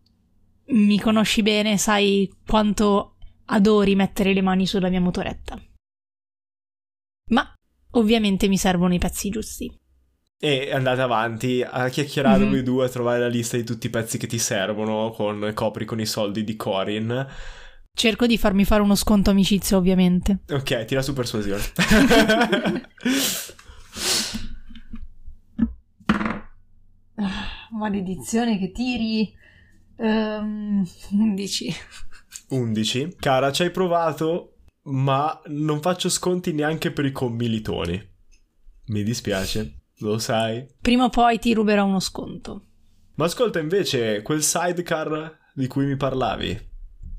Mi 0.66 1.00
conosci 1.00 1.42
bene, 1.42 1.78
sai 1.78 2.30
quanto 2.46 3.16
adori 3.50 3.94
mettere 3.94 4.32
le 4.32 4.42
mani 4.42 4.66
sulla 4.66 4.88
mia 4.88 5.00
motoretta. 5.00 5.60
Ma 7.30 7.54
ovviamente 7.92 8.48
mi 8.48 8.56
servono 8.56 8.94
i 8.94 8.98
pezzi 8.98 9.28
giusti. 9.30 9.78
E 10.42 10.72
andate 10.72 11.02
avanti 11.02 11.62
a 11.62 11.88
chiacchierare 11.88 12.40
mm-hmm. 12.40 12.50
voi 12.50 12.62
due 12.62 12.86
a 12.86 12.88
trovare 12.88 13.20
la 13.20 13.28
lista 13.28 13.56
di 13.56 13.64
tutti 13.64 13.88
i 13.88 13.90
pezzi 13.90 14.16
che 14.18 14.26
ti 14.26 14.38
servono 14.38 15.10
con 15.10 15.50
copri 15.54 15.84
con 15.84 16.00
i 16.00 16.06
soldi 16.06 16.44
di 16.44 16.56
Corin. 16.56 17.26
Cerco 17.92 18.26
di 18.26 18.38
farmi 18.38 18.64
fare 18.64 18.82
uno 18.82 18.94
sconto 18.94 19.30
amicizia, 19.30 19.76
ovviamente. 19.76 20.38
Ok, 20.50 20.84
tira 20.86 21.02
su 21.02 21.12
persuasione. 21.12 21.62
Ah, 27.22 27.68
maledizione 27.72 28.58
che 28.58 28.72
tiri. 28.72 29.30
Um, 29.96 30.86
11. 31.10 31.74
11. 32.50 33.16
Cara, 33.18 33.50
ci 33.52 33.62
hai 33.62 33.70
provato, 33.70 34.58
ma 34.84 35.40
non 35.46 35.80
faccio 35.80 36.08
sconti 36.08 36.52
neanche 36.52 36.92
per 36.92 37.04
i 37.04 37.12
commilitoni. 37.12 38.08
Mi 38.86 39.02
dispiace, 39.02 39.82
lo 39.98 40.18
sai. 40.18 40.66
Prima 40.80 41.04
o 41.04 41.10
poi 41.10 41.38
ti 41.38 41.52
ruberò 41.54 41.84
uno 41.84 42.00
sconto. 42.00 42.66
Ma 43.14 43.24
ascolta 43.24 43.58
invece, 43.58 44.22
quel 44.22 44.42
sidecar 44.42 45.38
di 45.54 45.66
cui 45.66 45.84
mi 45.84 45.96
parlavi, 45.96 46.68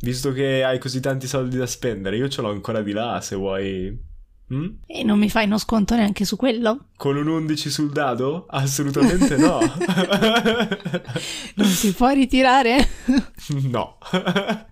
Visto 0.01 0.31
che 0.31 0.63
hai 0.63 0.79
così 0.79 0.99
tanti 0.99 1.27
soldi 1.27 1.57
da 1.57 1.67
spendere, 1.67 2.17
io 2.17 2.27
ce 2.27 2.41
l'ho 2.41 2.49
ancora 2.49 2.81
di 2.81 2.91
là 2.91 3.21
se 3.21 3.35
vuoi. 3.35 4.09
Mm? 4.51 4.67
E 4.87 5.03
non 5.03 5.19
mi 5.19 5.29
fai 5.29 5.45
uno 5.45 5.59
sconto 5.59 5.95
neanche 5.95 6.25
su 6.25 6.37
quello? 6.37 6.87
Con 6.97 7.17
un 7.17 7.27
11 7.27 7.69
sul 7.69 7.91
dado? 7.91 8.47
Assolutamente 8.49 9.37
no. 9.37 9.59
non 11.55 11.67
si 11.67 11.93
può 11.93 12.09
ritirare? 12.09 12.87
no. 13.69 13.99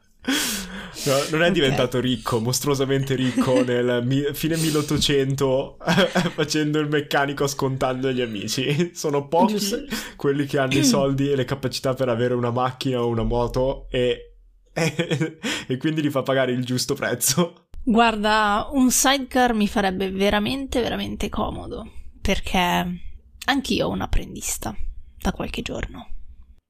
No, 1.05 1.13
non 1.31 1.41
è 1.41 1.49
okay. 1.49 1.51
diventato 1.51 1.99
ricco, 1.99 2.41
mostruosamente 2.41 3.15
ricco 3.15 3.61
nel 3.63 4.05
mi- 4.05 4.33
fine 4.33 4.57
1800 4.57 5.77
facendo 6.35 6.79
il 6.79 6.89
meccanico 6.89 7.47
scontando 7.47 8.11
gli 8.11 8.21
amici. 8.21 8.91
Sono 8.93 9.27
pochi 9.27 9.57
Giusto. 9.57 9.77
quelli 10.15 10.45
che 10.45 10.59
hanno 10.59 10.73
i 10.73 10.83
soldi 10.85 11.31
e 11.31 11.35
le 11.35 11.45
capacità 11.45 11.93
per 11.93 12.09
avere 12.09 12.33
una 12.33 12.51
macchina 12.51 13.01
o 13.01 13.07
una 13.07 13.23
moto 13.23 13.87
e, 13.89 14.35
e, 14.73 15.37
e 15.67 15.77
quindi 15.77 16.01
li 16.01 16.09
fa 16.09 16.21
pagare 16.21 16.51
il 16.51 16.65
giusto 16.65 16.95
prezzo. 16.95 17.67
Guarda, 17.81 18.67
un 18.71 18.91
sidecar 18.91 19.53
mi 19.53 19.67
farebbe 19.67 20.11
veramente, 20.11 20.81
veramente 20.81 21.29
comodo 21.29 21.89
perché 22.21 23.01
anch'io 23.45 23.87
ho 23.87 23.89
un 23.89 24.01
apprendista 24.01 24.75
da 25.17 25.31
qualche 25.31 25.61
giorno. 25.61 26.07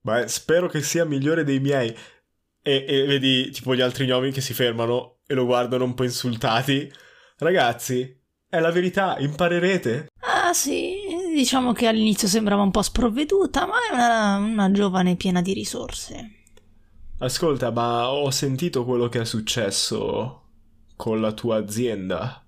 Beh, 0.02 0.28
spero 0.28 0.68
che 0.68 0.82
sia 0.82 1.04
migliore 1.04 1.44
dei 1.44 1.60
miei. 1.60 1.94
E, 2.70 2.86
e, 2.88 3.06
vedi 3.08 3.50
tipo 3.50 3.74
gli 3.74 3.82
altri 3.82 4.06
gnomi 4.06 4.32
che 4.32 4.42
si 4.42 4.54
fermano 4.54 5.22
e 5.26 5.34
lo 5.34 5.46
guardano 5.46 5.86
un 5.86 5.96
po' 5.96 6.04
insultati. 6.04 6.88
Ragazzi, 7.38 8.16
è 8.48 8.60
la 8.60 8.70
verità, 8.70 9.18
imparerete. 9.18 10.10
Ah 10.20 10.54
sì, 10.54 10.94
diciamo 11.34 11.74
che 11.74 11.88
all'inizio 11.88 12.28
sembrava 12.28 12.62
un 12.62 12.70
po' 12.70 12.84
sprovveduta, 12.84 13.66
ma 13.66 13.78
è 13.90 13.94
una, 13.94 14.36
una 14.38 14.72
giovane 14.72 15.16
piena 15.16 15.42
di 15.42 15.54
risorse. 15.54 16.44
Ascolta, 17.18 17.72
ma 17.72 18.12
ho 18.12 18.30
sentito 18.30 18.86
quello 18.86 19.10
che 19.10 19.22
è 19.22 19.26
successo 19.26 20.44
con 20.96 21.20
la 21.20 21.32
tua 21.32 21.58
azienda, 21.58 22.46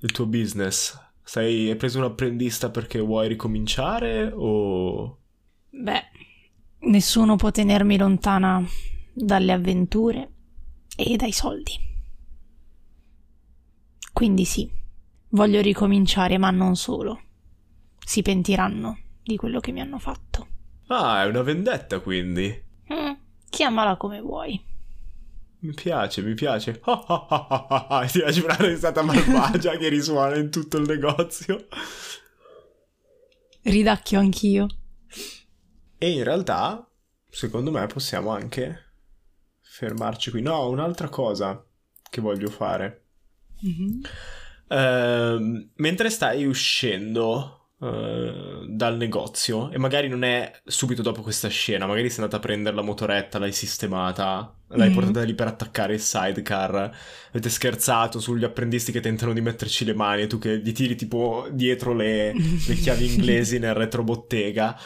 il 0.00 0.12
tuo 0.12 0.26
business. 0.26 0.98
Sei, 1.22 1.70
hai 1.70 1.76
preso 1.76 1.96
un 1.96 2.04
apprendista 2.04 2.68
perché 2.68 3.00
vuoi 3.00 3.28
ricominciare 3.28 4.30
o... 4.34 5.18
Beh, 5.70 6.02
nessuno 6.80 7.36
può 7.36 7.50
tenermi 7.50 7.96
lontana 7.96 8.62
dalle 9.12 9.52
avventure 9.52 10.32
e 10.96 11.16
dai 11.16 11.32
soldi. 11.32 11.88
Quindi 14.12 14.44
sì, 14.44 14.70
voglio 15.30 15.60
ricominciare, 15.60 16.36
ma 16.38 16.50
non 16.50 16.76
solo. 16.76 17.20
Si 18.04 18.22
pentiranno 18.22 18.98
di 19.22 19.36
quello 19.36 19.60
che 19.60 19.72
mi 19.72 19.80
hanno 19.80 19.98
fatto. 19.98 20.48
Ah, 20.88 21.22
è 21.22 21.26
una 21.26 21.42
vendetta 21.42 22.00
quindi. 22.00 22.62
Mm, 22.92 23.12
chiamala 23.48 23.96
come 23.96 24.20
vuoi. 24.20 24.60
Mi 25.60 25.72
piace, 25.74 26.22
mi 26.22 26.34
piace. 26.34 26.80
Oh, 26.84 26.92
oh, 26.92 27.26
oh, 27.28 28.06
Ti 28.06 28.18
piace 28.18 28.42
una 28.42 28.56
risata 28.56 29.02
malvagia 29.02 29.76
che 29.76 29.88
risuona 29.88 30.36
in 30.36 30.50
tutto 30.50 30.78
il 30.78 30.86
negozio. 30.86 31.66
Ridacchio 33.62 34.18
anch'io. 34.18 34.66
E 35.98 36.10
in 36.10 36.24
realtà, 36.24 36.88
secondo 37.28 37.70
me, 37.70 37.86
possiamo 37.86 38.30
anche 38.30 38.89
fermarci 39.80 40.30
qui. 40.30 40.42
No, 40.42 40.68
un'altra 40.68 41.08
cosa 41.08 41.64
che 42.10 42.20
voglio 42.20 42.50
fare. 42.50 43.04
Mm-hmm. 43.66 44.00
Uh, 44.68 45.68
mentre 45.76 46.10
stai 46.10 46.44
uscendo 46.44 47.68
uh, 47.78 48.66
dal 48.66 48.96
negozio, 48.98 49.70
e 49.70 49.78
magari 49.78 50.08
non 50.08 50.22
è 50.22 50.52
subito 50.64 51.00
dopo 51.00 51.22
questa 51.22 51.48
scena, 51.48 51.86
magari 51.86 52.10
sei 52.10 52.24
andata 52.24 52.36
a 52.36 52.40
prendere 52.40 52.76
la 52.76 52.82
motoretta, 52.82 53.38
l'hai 53.38 53.52
sistemata, 53.52 54.54
l'hai 54.68 54.88
mm-hmm. 54.88 54.94
portata 54.94 55.22
lì 55.22 55.34
per 55.34 55.46
attaccare 55.46 55.94
il 55.94 56.00
sidecar, 56.00 56.96
avete 57.30 57.48
scherzato 57.48 58.20
sugli 58.20 58.44
apprendisti 58.44 58.92
che 58.92 59.00
tentano 59.00 59.32
di 59.32 59.40
metterci 59.40 59.86
le 59.86 59.94
mani 59.94 60.22
e 60.22 60.26
tu 60.26 60.38
che 60.38 60.58
gli 60.58 60.72
tiri 60.72 60.94
tipo 60.94 61.48
dietro 61.50 61.94
le, 61.94 62.34
le 62.34 62.74
chiavi 62.74 63.06
inglesi 63.14 63.58
nel 63.58 63.74
retrobottega. 63.74 64.78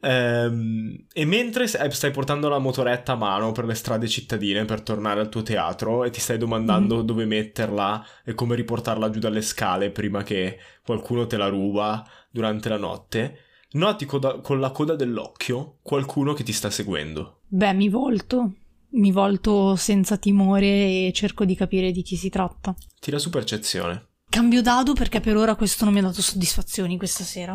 Ehm, 0.00 1.06
e 1.12 1.24
mentre 1.24 1.66
stai 1.66 2.10
portando 2.12 2.48
la 2.48 2.58
motoretta 2.58 3.12
a 3.12 3.16
mano 3.16 3.52
per 3.52 3.64
le 3.64 3.74
strade 3.74 4.06
cittadine 4.06 4.64
per 4.64 4.82
tornare 4.82 5.20
al 5.20 5.28
tuo 5.28 5.42
teatro 5.42 6.04
e 6.04 6.10
ti 6.10 6.20
stai 6.20 6.38
domandando 6.38 7.02
mm. 7.02 7.06
dove 7.06 7.24
metterla 7.24 8.06
e 8.24 8.34
come 8.34 8.54
riportarla 8.54 9.10
giù 9.10 9.18
dalle 9.18 9.42
scale 9.42 9.90
prima 9.90 10.22
che 10.22 10.58
qualcuno 10.84 11.26
te 11.26 11.36
la 11.36 11.48
ruba 11.48 12.06
durante 12.30 12.68
la 12.68 12.78
notte, 12.78 13.38
noti 13.72 14.04
coda- 14.06 14.38
con 14.40 14.60
la 14.60 14.70
coda 14.70 14.94
dell'occhio 14.94 15.78
qualcuno 15.82 16.32
che 16.32 16.44
ti 16.44 16.52
sta 16.52 16.70
seguendo. 16.70 17.40
Beh, 17.48 17.72
mi 17.72 17.88
volto. 17.88 18.52
Mi 18.90 19.12
volto 19.12 19.76
senza 19.76 20.16
timore 20.16 20.66
e 20.66 21.12
cerco 21.14 21.44
di 21.44 21.54
capire 21.54 21.90
di 21.90 22.02
chi 22.02 22.16
si 22.16 22.30
tratta. 22.30 22.74
Tira 22.98 23.18
su 23.18 23.28
percezione. 23.28 24.06
Cambio 24.30 24.62
dado 24.62 24.94
perché 24.94 25.20
per 25.20 25.36
ora 25.36 25.56
questo 25.56 25.84
non 25.84 25.92
mi 25.92 26.00
ha 26.00 26.04
dato 26.04 26.22
soddisfazioni 26.22 26.96
questa 26.96 27.24
sera. 27.24 27.54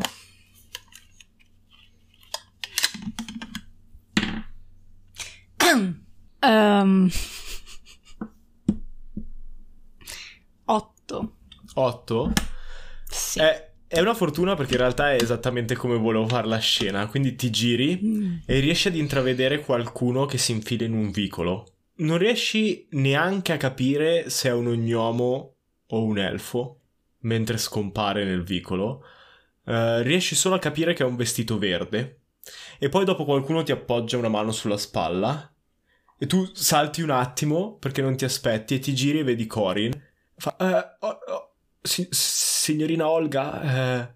Um, 6.43 7.09
8. 10.65 11.33
8? 11.73 12.33
Sì. 13.09 13.39
È, 13.39 13.71
è, 13.87 13.99
una 13.99 14.13
fortuna 14.13 14.55
perché 14.55 14.73
in 14.73 14.79
realtà 14.79 15.13
è 15.13 15.21
esattamente 15.21 15.75
come 15.75 15.97
volevo 15.97 16.27
fare 16.27 16.47
la 16.47 16.59
scena. 16.59 17.07
Quindi 17.07 17.35
ti 17.35 17.49
giri 17.49 17.99
mm. 18.03 18.35
e 18.45 18.59
riesci 18.59 18.87
ad 18.87 18.95
intravedere 18.95 19.59
qualcuno 19.59 20.25
che 20.25 20.37
si 20.37 20.51
infila 20.51 20.85
in 20.85 20.93
un 20.93 21.11
vicolo. 21.11 21.67
Non 21.95 22.17
riesci 22.17 22.87
neanche 22.91 23.53
a 23.53 23.57
capire 23.57 24.29
se 24.29 24.49
è 24.49 24.53
un 24.53 24.67
ognomo 24.67 25.55
o 25.87 26.03
un 26.03 26.17
elfo 26.17 26.79
mentre 27.19 27.57
scompare 27.57 28.25
nel 28.25 28.43
vicolo. 28.43 29.03
Uh, 29.65 30.01
riesci 30.01 30.35
solo 30.35 30.55
a 30.55 30.59
capire 30.59 30.93
che 30.93 31.03
ha 31.03 31.07
un 31.07 31.15
vestito 31.15 31.57
verde. 31.57 32.22
E 32.83 32.89
poi 32.89 33.05
dopo 33.05 33.23
qualcuno 33.23 33.63
ti 33.63 33.71
appoggia 33.71 34.17
una 34.17 34.27
mano 34.27 34.51
sulla 34.51 34.75
spalla 34.75 35.49
e 36.17 36.27
tu 36.27 36.43
salti 36.53 37.01
un 37.01 37.11
attimo 37.11 37.77
perché 37.77 38.01
non 38.01 38.17
ti 38.17 38.25
aspetti 38.25 38.75
e 38.75 38.79
ti 38.79 38.93
giri 38.93 39.19
e 39.19 39.23
vedi 39.23 39.47
Corin. 39.47 39.93
Fa, 40.35 40.53
eh, 40.57 40.97
oh, 40.99 41.07
oh, 41.07 41.53
si- 41.81 42.09
signorina 42.11 43.07
Olga, 43.07 43.61
eh, 43.61 44.13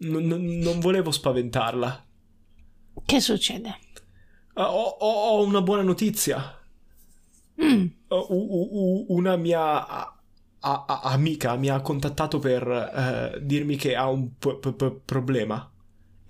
n- 0.00 0.18
n- 0.18 0.58
non 0.58 0.80
volevo 0.80 1.10
spaventarla. 1.10 2.06
Che 3.06 3.20
succede? 3.20 3.78
Uh, 4.52 4.60
ho-, 4.60 4.96
ho, 5.00 5.42
una 5.42 5.62
buona 5.62 5.80
notizia. 5.82 6.62
Mm. 7.62 7.86
Uh, 8.08 9.06
una 9.08 9.36
mia 9.36 10.12
amica 10.60 11.56
mi 11.56 11.70
ha 11.70 11.80
contattato 11.80 12.38
per 12.38 12.66
uh, 12.66 13.38
dirmi 13.40 13.76
che 13.76 13.96
ha 13.96 14.10
un 14.10 14.36
p- 14.36 14.58
p- 14.58 15.00
problema 15.06 15.73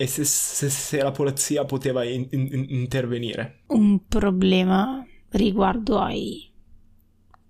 e 0.05 0.07
se, 0.07 0.25
se, 0.25 0.69
se 0.69 1.03
la 1.03 1.11
polizia 1.11 1.65
poteva 1.65 2.05
in, 2.05 2.27
in, 2.31 2.67
intervenire. 2.69 3.63
Un 3.69 4.07
problema 4.07 5.05
riguardo 5.31 5.99
ai 5.99 6.53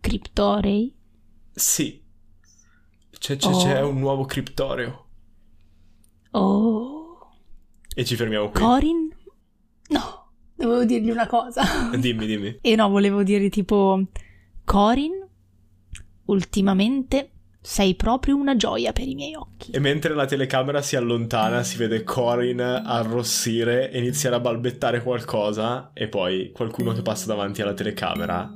criptorei? 0.00 0.94
Sì. 1.52 2.00
C'è, 3.10 3.36
c'è, 3.36 3.48
oh. 3.48 3.58
c'è 3.58 3.80
un 3.82 3.98
nuovo 3.98 4.24
criptoreo. 4.24 5.06
Oh. 6.30 7.32
E 7.92 8.04
ci 8.04 8.14
fermiamo 8.14 8.50
qui. 8.50 8.60
Corin? 8.60 9.08
No, 9.88 10.32
dovevo 10.54 10.84
dirgli 10.84 11.10
una 11.10 11.26
cosa. 11.26 11.62
Dimmi, 11.98 12.26
dimmi. 12.26 12.58
E 12.60 12.74
no, 12.76 12.88
volevo 12.88 13.22
dire 13.24 13.48
tipo... 13.48 14.00
Corin, 14.64 15.12
ultimamente 16.26 17.33
sei 17.66 17.94
proprio 17.94 18.36
una 18.36 18.56
gioia 18.56 18.92
per 18.92 19.08
i 19.08 19.14
miei 19.14 19.34
occhi. 19.34 19.70
E 19.70 19.78
mentre 19.78 20.14
la 20.14 20.26
telecamera 20.26 20.82
si 20.82 20.96
allontana, 20.96 21.62
si 21.62 21.78
vede 21.78 22.04
Corin 22.04 22.60
arrossire 22.60 23.90
e 23.90 23.98
iniziare 23.98 24.36
a 24.36 24.40
balbettare 24.40 25.02
qualcosa, 25.02 25.90
e 25.94 26.08
poi 26.08 26.50
qualcuno 26.52 26.92
che 26.92 27.00
passa 27.00 27.26
davanti 27.26 27.62
alla 27.62 27.72
telecamera 27.72 28.52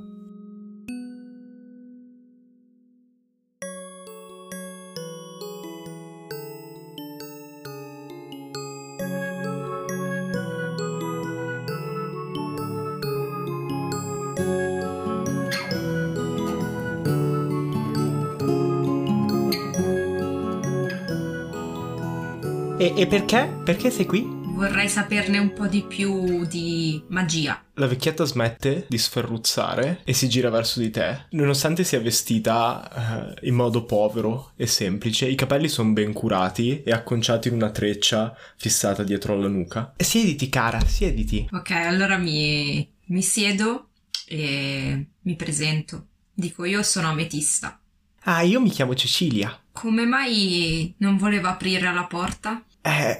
E, 22.99 23.07
perché? 23.07 23.47
Perché 23.63 23.91
sei 23.91 24.05
qui? 24.05 24.27
Vorrei 24.27 24.89
saperne 24.89 25.37
un 25.37 25.53
po' 25.53 25.67
di 25.67 25.83
più 25.83 26.45
di 26.45 27.01
magia. 27.07 27.63
La 27.75 27.87
vecchietta 27.87 28.25
smette 28.25 28.87
di 28.89 28.97
sferruzzare 28.97 30.01
e 30.03 30.11
si 30.11 30.27
gira 30.27 30.49
verso 30.49 30.81
di 30.81 30.89
te. 30.91 31.27
Nonostante 31.29 31.85
sia 31.85 32.01
vestita 32.01 33.31
uh, 33.39 33.45
in 33.47 33.55
modo 33.55 33.85
povero 33.85 34.51
e 34.57 34.67
semplice, 34.67 35.29
i 35.29 35.35
capelli 35.35 35.69
sono 35.69 35.93
ben 35.93 36.11
curati 36.11 36.83
e 36.83 36.91
acconciati 36.91 37.47
in 37.47 37.53
una 37.53 37.71
treccia 37.71 38.35
fissata 38.57 39.03
dietro 39.03 39.31
alla 39.31 39.47
nuca. 39.47 39.93
Siediti, 39.95 40.49
cara, 40.49 40.81
siediti. 40.81 41.47
Ok, 41.53 41.71
allora 41.71 42.17
mi, 42.17 42.85
mi 43.05 43.21
siedo 43.21 43.91
e 44.27 45.05
mi 45.21 45.35
presento. 45.37 46.07
Dico 46.33 46.65
io 46.65 46.83
sono 46.83 47.07
Ametista. 47.07 47.79
Ah, 48.23 48.41
io 48.41 48.59
mi 48.59 48.69
chiamo 48.69 48.93
Cecilia. 48.93 49.57
Come 49.71 50.05
mai 50.05 50.93
non 50.97 51.15
voleva 51.15 51.51
aprire 51.51 51.93
la 51.93 52.03
porta? 52.03 52.61
Eh, 52.81 53.19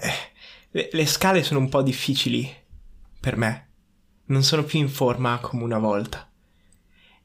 le, 0.72 0.90
le 0.92 1.06
scale 1.06 1.44
sono 1.44 1.60
un 1.60 1.70
po' 1.70 1.82
difficili 1.82 2.52
per 3.20 3.36
me. 3.38 3.68
Non 4.26 4.44
sono 4.44 4.64
più 4.64 4.80
in 4.80 4.90
forma 4.90 5.40
come 5.40 5.64
una 5.64 5.80
volta. 5.80 6.30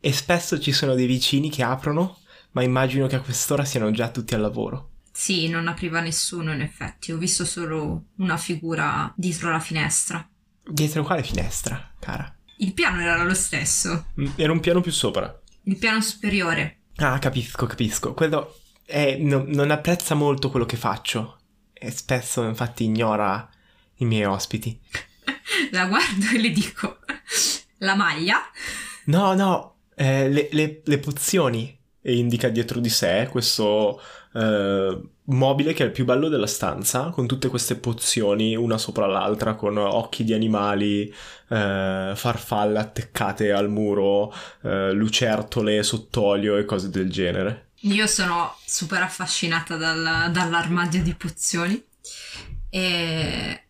E 0.01 0.13
spesso 0.13 0.59
ci 0.61 0.73
sono 0.73 0.95
dei 0.95 1.07
vicini 1.07 1.51
che 1.51 1.63
aprono, 1.63 2.19
ma 2.53 2.63
immagino 2.63 3.07
che 3.07 3.17
a 3.17 3.21
quest'ora 3.21 3.65
siano 3.65 3.91
già 3.91 4.11
tutti 4.11 4.35
al 4.35 4.41
lavoro. 4.41 4.91
Sì, 5.13 5.49
non 5.49 5.69
apriva 5.69 6.01
nessuno 6.01 6.53
in 6.53 6.61
effetti, 6.61 7.13
ho 7.13 7.17
visto 7.19 7.45
solo 7.45 8.07
una 8.17 8.37
figura 8.37 9.13
dietro 9.17 9.51
la 9.51 9.61
finestra. 9.61 10.29
Dietro 10.67 11.05
quale 11.05 11.23
finestra, 11.23 11.93
cara? 12.01 12.35
Il 12.59 12.73
piano 12.75 13.01
era 13.01 13.23
lo 13.23 13.35
stesso, 13.35 14.07
Mm, 14.21 14.27
Era 14.37 14.53
un 14.53 14.61
piano 14.61 14.81
più 14.81 14.91
sopra. 14.93 15.41
il 15.65 15.77
piano 15.77 16.01
superiore. 16.01 16.81
Ah, 16.97 17.19
capisco, 17.19 17.67
capisco. 17.67 18.13
Quello 18.15 18.59
è, 18.85 19.17
no- 19.17 19.45
non 19.47 19.71
apprezza 19.71 20.15
molto 20.15 20.51
quello 20.51 20.67
che 20.67 20.77
faccio. 20.77 21.39
E 21.85 21.91
spesso, 21.91 22.43
infatti, 22.43 22.85
ignora 22.85 23.47
i 23.97 24.05
miei 24.07 24.25
ospiti. 24.25 24.81
La 25.71 25.87
guardo 25.87 26.27
e 26.35 26.41
le 26.41 26.51
dico: 26.51 26.99
La 27.79 27.95
maglia? 27.95 28.39
No, 29.07 29.35
no, 29.35 29.75
eh, 29.95 30.29
le, 30.31 30.49
le- 30.53 30.81
le 30.83 30.99
pozioni. 30.99 31.79
E 32.07 32.17
indica 32.17 32.49
dietro 32.49 32.81
di 32.81 32.91
sé 32.91 33.29
questo 33.31 33.99
eh, 34.35 35.01
mobile 35.25 35.73
che 35.73 35.83
è 35.85 35.87
il 35.87 35.93
più 35.93 36.05
bello 36.05 36.29
della 36.29 36.47
stanza, 36.47 37.11
con 37.11 37.27
tutte 37.27 37.49
queste 37.49 37.77
pozioni 37.77 38.55
una 38.57 38.77
sopra 38.79 39.07
l'altra, 39.07 39.55
con 39.55 39.77
occhi 39.79 40.25
di 40.25 40.35
animali, 40.35 41.09
eh, 41.49 42.13
farfalle 42.15 42.79
attaccate 42.79 43.53
al 43.53 43.71
muro, 43.71 44.33
eh, 44.63 44.93
lucertole 44.93 45.83
sott'olio 45.83 46.57
e 46.57 46.65
cose 46.65 46.91
del 46.91 47.11
genere. 47.11 47.69
Io 47.85 48.07
sono 48.07 48.57
super 48.65 49.03
affascinata 49.03 49.77
dal- 49.77 50.31
dall'armadio 50.31 51.03
di 51.03 51.15
pozioni 51.15 51.83
e 52.71 53.63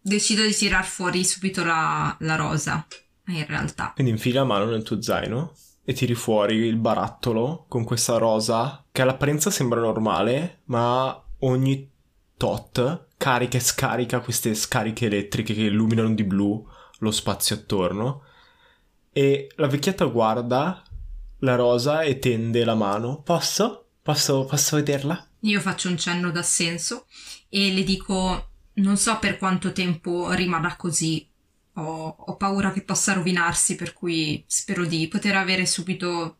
decido 0.00 0.42
di 0.44 0.54
tirar 0.54 0.84
fuori 0.84 1.24
subito 1.24 1.64
la, 1.64 2.16
la 2.20 2.36
rosa. 2.36 2.86
In 3.26 3.46
realtà, 3.46 3.92
Quindi 3.94 4.12
infili 4.12 4.34
la 4.34 4.44
mano 4.44 4.64
nel 4.64 4.82
tuo 4.82 5.00
zaino 5.00 5.54
e 5.84 5.92
tiri 5.92 6.14
fuori 6.14 6.56
il 6.56 6.76
barattolo 6.76 7.66
con 7.68 7.84
questa 7.84 8.18
rosa 8.18 8.84
che 8.90 9.02
all'apparenza 9.02 9.50
sembra 9.50 9.80
normale, 9.80 10.60
ma 10.64 11.20
ogni 11.40 11.88
tot 12.36 13.06
carica 13.16 13.56
e 13.56 13.60
scarica 13.60 14.20
queste 14.20 14.54
scariche 14.54 15.06
elettriche 15.06 15.54
che 15.54 15.62
illuminano 15.62 16.14
di 16.14 16.24
blu 16.24 16.66
lo 16.98 17.10
spazio 17.10 17.56
attorno. 17.56 18.24
E 19.12 19.48
la 19.56 19.66
vecchietta 19.66 20.04
guarda 20.06 20.82
la 21.40 21.56
rosa 21.56 22.02
e 22.02 22.18
tende 22.18 22.64
la 22.64 22.74
mano. 22.74 23.22
Posso? 23.22 23.86
Posso, 24.02 24.44
posso 24.44 24.76
vederla? 24.76 25.24
io 25.40 25.60
faccio 25.60 25.88
un 25.88 25.96
cenno 25.96 26.30
d'assenso 26.30 27.06
e 27.48 27.72
le 27.72 27.82
dico: 27.82 28.50
Non 28.74 28.96
so 28.96 29.18
per 29.18 29.38
quanto 29.38 29.72
tempo 29.72 30.32
rimarrà 30.32 30.76
così. 30.76 31.26
Ho, 31.74 32.14
ho 32.18 32.36
paura 32.36 32.72
che 32.72 32.82
possa 32.82 33.12
rovinarsi, 33.12 33.76
per 33.76 33.92
cui 33.92 34.42
spero 34.46 34.84
di 34.84 35.06
poter 35.08 35.36
avere 35.36 35.66
subito 35.66 36.38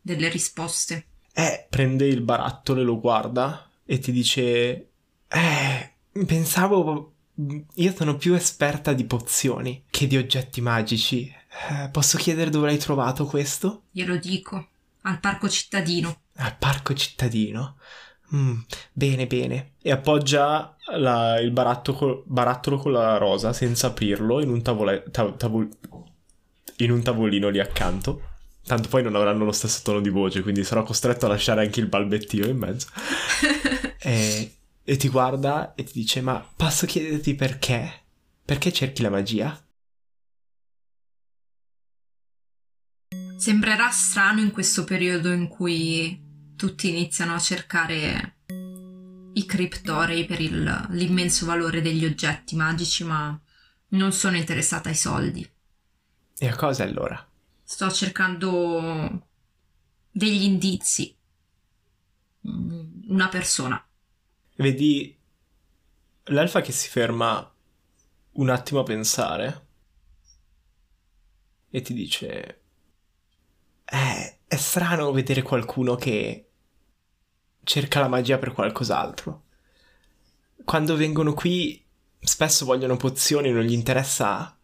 delle 0.00 0.28
risposte. 0.28 1.06
Eh, 1.32 1.66
Prende 1.68 2.06
il 2.06 2.20
barattolo 2.20 2.80
e 2.80 2.84
lo 2.84 3.00
guarda 3.00 3.68
e 3.84 3.98
ti 3.98 4.12
dice 4.12 4.88
eh, 5.28 5.92
pensavo... 6.26 7.12
Io 7.74 7.94
sono 7.94 8.16
più 8.16 8.32
esperta 8.32 8.94
di 8.94 9.04
pozioni 9.04 9.84
che 9.90 10.06
di 10.06 10.16
oggetti 10.16 10.62
magici. 10.62 11.30
Eh, 11.68 11.88
posso 11.90 12.18
chiedere 12.18 12.50
dove 12.50 12.66
l'hai 12.66 12.78
trovato 12.78 13.24
questo? 13.26 13.84
Glielo 13.90 14.16
dico. 14.16 14.68
Al 15.02 15.20
parco 15.20 15.48
cittadino. 15.48 16.20
Al 16.36 16.56
parco 16.56 16.94
cittadino. 16.94 17.76
Mm, 18.34 18.58
bene, 18.92 19.26
bene. 19.26 19.72
e 19.80 19.92
appoggia 19.92 20.74
la- 20.96 21.38
il 21.38 21.52
baratto 21.52 21.92
col- 21.92 22.22
barattolo 22.26 22.76
con 22.76 22.90
la 22.90 23.16
rosa 23.18 23.52
senza 23.52 23.86
aprirlo 23.88 24.40
in 24.42 24.50
un, 24.50 24.62
tavole- 24.62 25.04
ta- 25.12 25.30
tavol- 25.32 25.68
in 26.78 26.90
un 26.90 27.02
tavolino 27.02 27.48
lì 27.48 27.60
accanto. 27.60 28.22
Tanto 28.66 28.88
poi 28.88 29.02
non 29.04 29.14
avranno 29.14 29.44
lo 29.44 29.52
stesso 29.52 29.80
tono 29.84 30.00
di 30.00 30.08
voce, 30.08 30.42
quindi 30.42 30.64
sarò 30.64 30.82
costretto 30.82 31.26
a 31.26 31.28
lasciare 31.28 31.62
anche 31.64 31.78
il 31.80 31.86
balbettio 31.86 32.46
in 32.48 32.56
mezzo. 32.58 32.88
E, 33.98 34.54
e 34.84 34.96
ti 34.96 35.08
guarda 35.08 35.74
e 35.74 35.82
ti 35.82 35.92
dice: 35.94 36.20
Ma 36.20 36.44
posso 36.56 36.86
chiederti 36.86 37.34
perché? 37.34 37.90
Perché 38.44 38.72
cerchi 38.72 39.02
la 39.02 39.10
magia? 39.10 39.58
Sembrerà 43.36 43.90
strano 43.90 44.40
in 44.40 44.50
questo 44.50 44.84
periodo 44.84 45.32
in 45.32 45.48
cui 45.48 46.20
tutti 46.56 46.88
iniziano 46.88 47.34
a 47.34 47.38
cercare 47.38 48.36
i 49.34 49.44
criptorei 49.44 50.24
per 50.24 50.40
il- 50.40 50.86
l'immenso 50.90 51.44
valore 51.46 51.82
degli 51.82 52.04
oggetti 52.04 52.56
magici, 52.56 53.04
ma 53.04 53.38
non 53.88 54.12
sono 54.12 54.36
interessata 54.36 54.88
ai 54.88 54.94
soldi. 54.94 55.48
E 56.38 56.48
a 56.48 56.56
cosa 56.56 56.84
allora? 56.84 57.28
Sto 57.62 57.90
cercando 57.90 59.28
degli 60.10 60.42
indizi. 60.42 61.14
Mm, 62.48 62.84
Una 63.08 63.28
persona. 63.28 63.86
Vedi 64.56 65.16
l'elfa 66.24 66.60
che 66.62 66.72
si 66.72 66.88
ferma 66.88 67.52
un 68.32 68.48
attimo 68.48 68.80
a 68.80 68.84
pensare 68.84 69.66
e 71.70 71.80
ti 71.82 71.94
dice: 71.94 72.62
Eh, 73.88 74.38
è 74.46 74.56
strano 74.56 75.12
vedere 75.12 75.42
qualcuno 75.42 75.94
che 75.94 76.48
cerca 77.62 78.00
la 78.00 78.08
magia 78.08 78.38
per 78.38 78.52
qualcos'altro. 78.52 79.42
Quando 80.64 80.96
vengono 80.96 81.34
qui, 81.34 81.84
spesso 82.18 82.64
vogliono 82.64 82.96
pozioni, 82.96 83.50
non 83.50 83.62
gli 83.62 83.72
interessa 83.72 84.56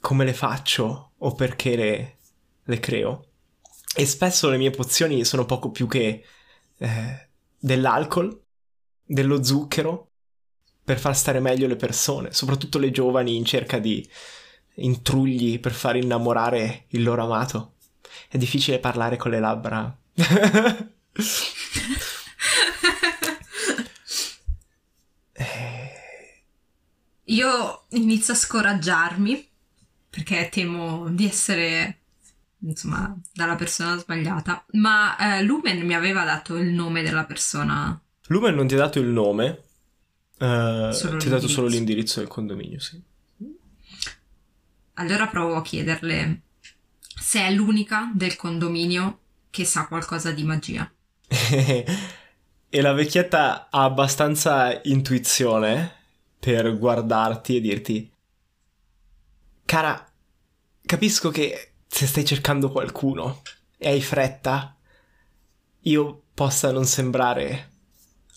come 0.00 0.24
le 0.24 0.34
faccio 0.34 1.12
o 1.16 1.34
perché 1.34 1.76
le, 1.76 2.16
le 2.64 2.78
creo. 2.80 3.26
E 3.94 4.06
spesso 4.06 4.48
le 4.48 4.58
mie 4.58 4.70
pozioni 4.70 5.24
sono 5.24 5.44
poco 5.44 5.70
più 5.70 5.86
che 5.86 6.24
eh, 6.78 7.28
dell'alcol, 7.58 8.40
dello 9.04 9.42
zucchero, 9.42 10.10
per 10.84 10.98
far 10.98 11.16
stare 11.16 11.40
meglio 11.40 11.66
le 11.66 11.76
persone, 11.76 12.32
soprattutto 12.32 12.78
le 12.78 12.90
giovani 12.90 13.36
in 13.36 13.44
cerca 13.44 13.78
di 13.78 14.08
intrugli 14.76 15.60
per 15.60 15.72
far 15.72 15.96
innamorare 15.96 16.84
il 16.88 17.02
loro 17.02 17.24
amato. 17.24 17.74
È 18.28 18.36
difficile 18.36 18.78
parlare 18.78 19.16
con 19.16 19.30
le 19.30 19.40
labbra. 19.40 19.96
Io 27.24 27.84
inizio 27.90 28.32
a 28.32 28.36
scoraggiarmi 28.36 29.48
perché 30.08 30.48
temo 30.50 31.08
di 31.10 31.26
essere, 31.26 31.98
insomma, 32.60 33.14
dalla 33.32 33.54
persona 33.54 33.98
sbagliata. 33.98 34.64
Ma 34.72 35.16
eh, 35.38 35.42
Lumen 35.42 35.84
mi 35.84 35.94
aveva 35.94 36.24
dato 36.24 36.56
il 36.56 36.68
nome 36.70 37.02
della 37.02 37.24
persona. 37.24 38.00
Lumen 38.28 38.54
non 38.54 38.66
ti 38.66 38.74
ha 38.74 38.78
dato 38.78 38.98
il 38.98 39.08
nome, 39.08 39.62
eh, 40.38 40.90
ti 41.18 41.26
ha 41.26 41.30
dato 41.30 41.48
solo 41.48 41.66
l'indirizzo 41.66 42.20
del 42.20 42.28
condominio, 42.28 42.80
sì. 42.80 43.02
Allora 44.94 45.28
provo 45.28 45.56
a 45.56 45.62
chiederle 45.62 46.40
se 47.18 47.40
è 47.40 47.50
l'unica 47.50 48.10
del 48.14 48.36
condominio 48.36 49.18
che 49.50 49.64
sa 49.64 49.86
qualcosa 49.86 50.30
di 50.30 50.44
magia. 50.44 50.90
e 52.70 52.80
la 52.80 52.92
vecchietta 52.92 53.68
ha 53.70 53.84
abbastanza 53.84 54.80
intuizione 54.84 55.92
per 56.38 56.78
guardarti 56.78 57.56
e 57.56 57.60
dirti: 57.60 58.12
Cara, 59.64 60.10
capisco 60.84 61.30
che 61.30 61.72
se 61.86 62.06
stai 62.06 62.24
cercando 62.24 62.70
qualcuno 62.70 63.42
e 63.76 63.88
hai 63.88 64.00
fretta, 64.00 64.76
io 65.80 66.22
possa 66.34 66.70
non 66.70 66.84
sembrare 66.84 67.70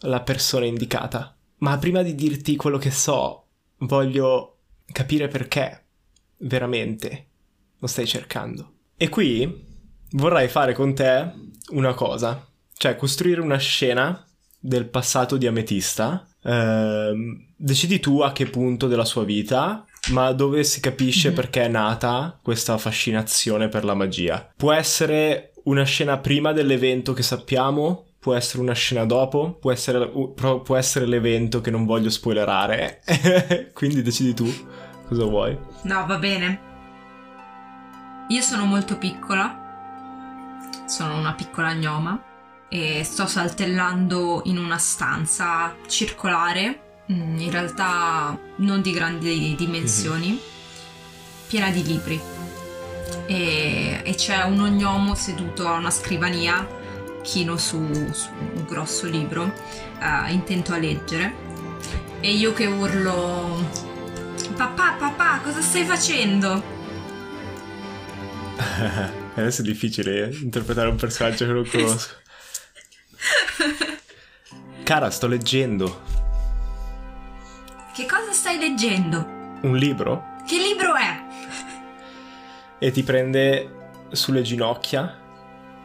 la 0.01 0.21
persona 0.21 0.65
indicata. 0.65 1.35
Ma 1.57 1.77
prima 1.77 2.01
di 2.01 2.15
dirti 2.15 2.55
quello 2.55 2.77
che 2.77 2.89
so, 2.89 3.45
voglio 3.77 4.57
capire 4.91 5.27
perché 5.27 5.85
veramente 6.37 7.27
lo 7.81 7.87
stai 7.87 8.05
cercando. 8.07 8.73
E 8.95 9.09
qui 9.09 9.65
vorrei 10.11 10.47
fare 10.47 10.73
con 10.73 10.93
te 10.93 11.33
una 11.71 11.93
cosa, 11.95 12.47
cioè 12.77 12.95
costruire 12.95 13.41
una 13.41 13.57
scena 13.57 14.23
del 14.59 14.87
passato 14.87 15.37
di 15.37 15.47
Ametista. 15.47 16.25
Ehm, 16.43 17.47
decidi 17.57 17.99
tu 17.99 18.19
a 18.21 18.31
che 18.31 18.45
punto 18.45 18.87
della 18.87 19.05
sua 19.05 19.23
vita, 19.23 19.83
ma 20.11 20.31
dove 20.31 20.63
si 20.63 20.79
capisce 20.79 21.29
Mhm. 21.29 21.35
perché 21.35 21.63
è 21.63 21.67
nata 21.67 22.39
questa 22.41 22.77
fascinazione 22.77 23.69
per 23.69 23.83
la 23.83 23.93
magia. 23.95 24.51
Può 24.55 24.71
essere 24.71 25.53
una 25.63 25.83
scena 25.83 26.17
prima 26.19 26.53
dell'evento 26.53 27.13
che 27.13 27.23
sappiamo, 27.23 28.07
può 28.19 28.33
essere 28.35 28.61
una 28.61 28.73
scena 28.73 29.05
dopo, 29.05 29.57
può 29.59 29.71
essere, 29.71 30.07
può 30.35 30.75
essere 30.75 31.05
l'evento 31.07 31.61
che 31.61 31.71
non 31.71 31.85
voglio 31.85 32.09
spoilerare. 32.11 33.01
Quindi 33.73 34.01
decidi 34.03 34.33
tu 34.35 34.45
cosa 35.07 35.23
vuoi. 35.25 35.57
No, 35.83 36.05
va 36.07 36.17
bene. 36.17 36.69
Io 38.31 38.41
sono 38.41 38.63
molto 38.63 38.97
piccola, 38.97 39.59
sono 40.85 41.17
una 41.17 41.33
piccola 41.33 41.73
gnoma 41.73 42.17
e 42.69 43.03
sto 43.03 43.25
saltellando 43.27 44.43
in 44.45 44.57
una 44.57 44.77
stanza 44.77 45.75
circolare, 45.85 47.01
mm, 47.11 47.39
in 47.39 47.51
realtà 47.51 48.39
non 48.59 48.81
di 48.81 48.93
grandi 48.93 49.53
dimensioni, 49.57 50.39
piena 51.45 51.71
di 51.71 51.83
libri. 51.83 52.21
E, 53.25 53.99
e 54.01 54.15
c'è 54.15 54.43
un 54.43 54.61
ognomo 54.61 55.13
seduto 55.13 55.67
a 55.67 55.73
una 55.73 55.91
scrivania, 55.91 56.65
chino 57.23 57.57
su, 57.57 57.85
su 58.13 58.29
un 58.31 58.63
grosso 58.65 59.07
libro, 59.07 59.51
eh, 59.99 60.31
intento 60.31 60.71
a 60.71 60.77
leggere. 60.77 61.35
E 62.21 62.31
io 62.31 62.53
che 62.53 62.65
urlo: 62.65 63.61
Papà, 64.55 64.95
papà, 64.97 65.41
cosa 65.43 65.59
stai 65.59 65.83
facendo? 65.83 66.79
Adesso 69.35 69.61
è 69.61 69.63
difficile 69.65 70.29
interpretare 70.41 70.89
un 70.89 70.95
personaggio 70.95 71.45
che 71.45 71.51
non 71.51 71.67
conosco. 71.67 72.15
Cara, 74.83 75.09
sto 75.09 75.27
leggendo 75.27 76.01
Che 77.93 78.05
cosa 78.05 78.31
stai 78.31 78.57
leggendo? 78.57 79.39
un 79.61 79.75
libro 79.77 80.37
Che 80.45 80.57
libro 80.57 80.95
è? 80.95 81.21
e 82.79 82.91
ti 82.91 83.03
prende 83.03 83.91
sulle 84.11 84.41
ginocchia 84.41 85.19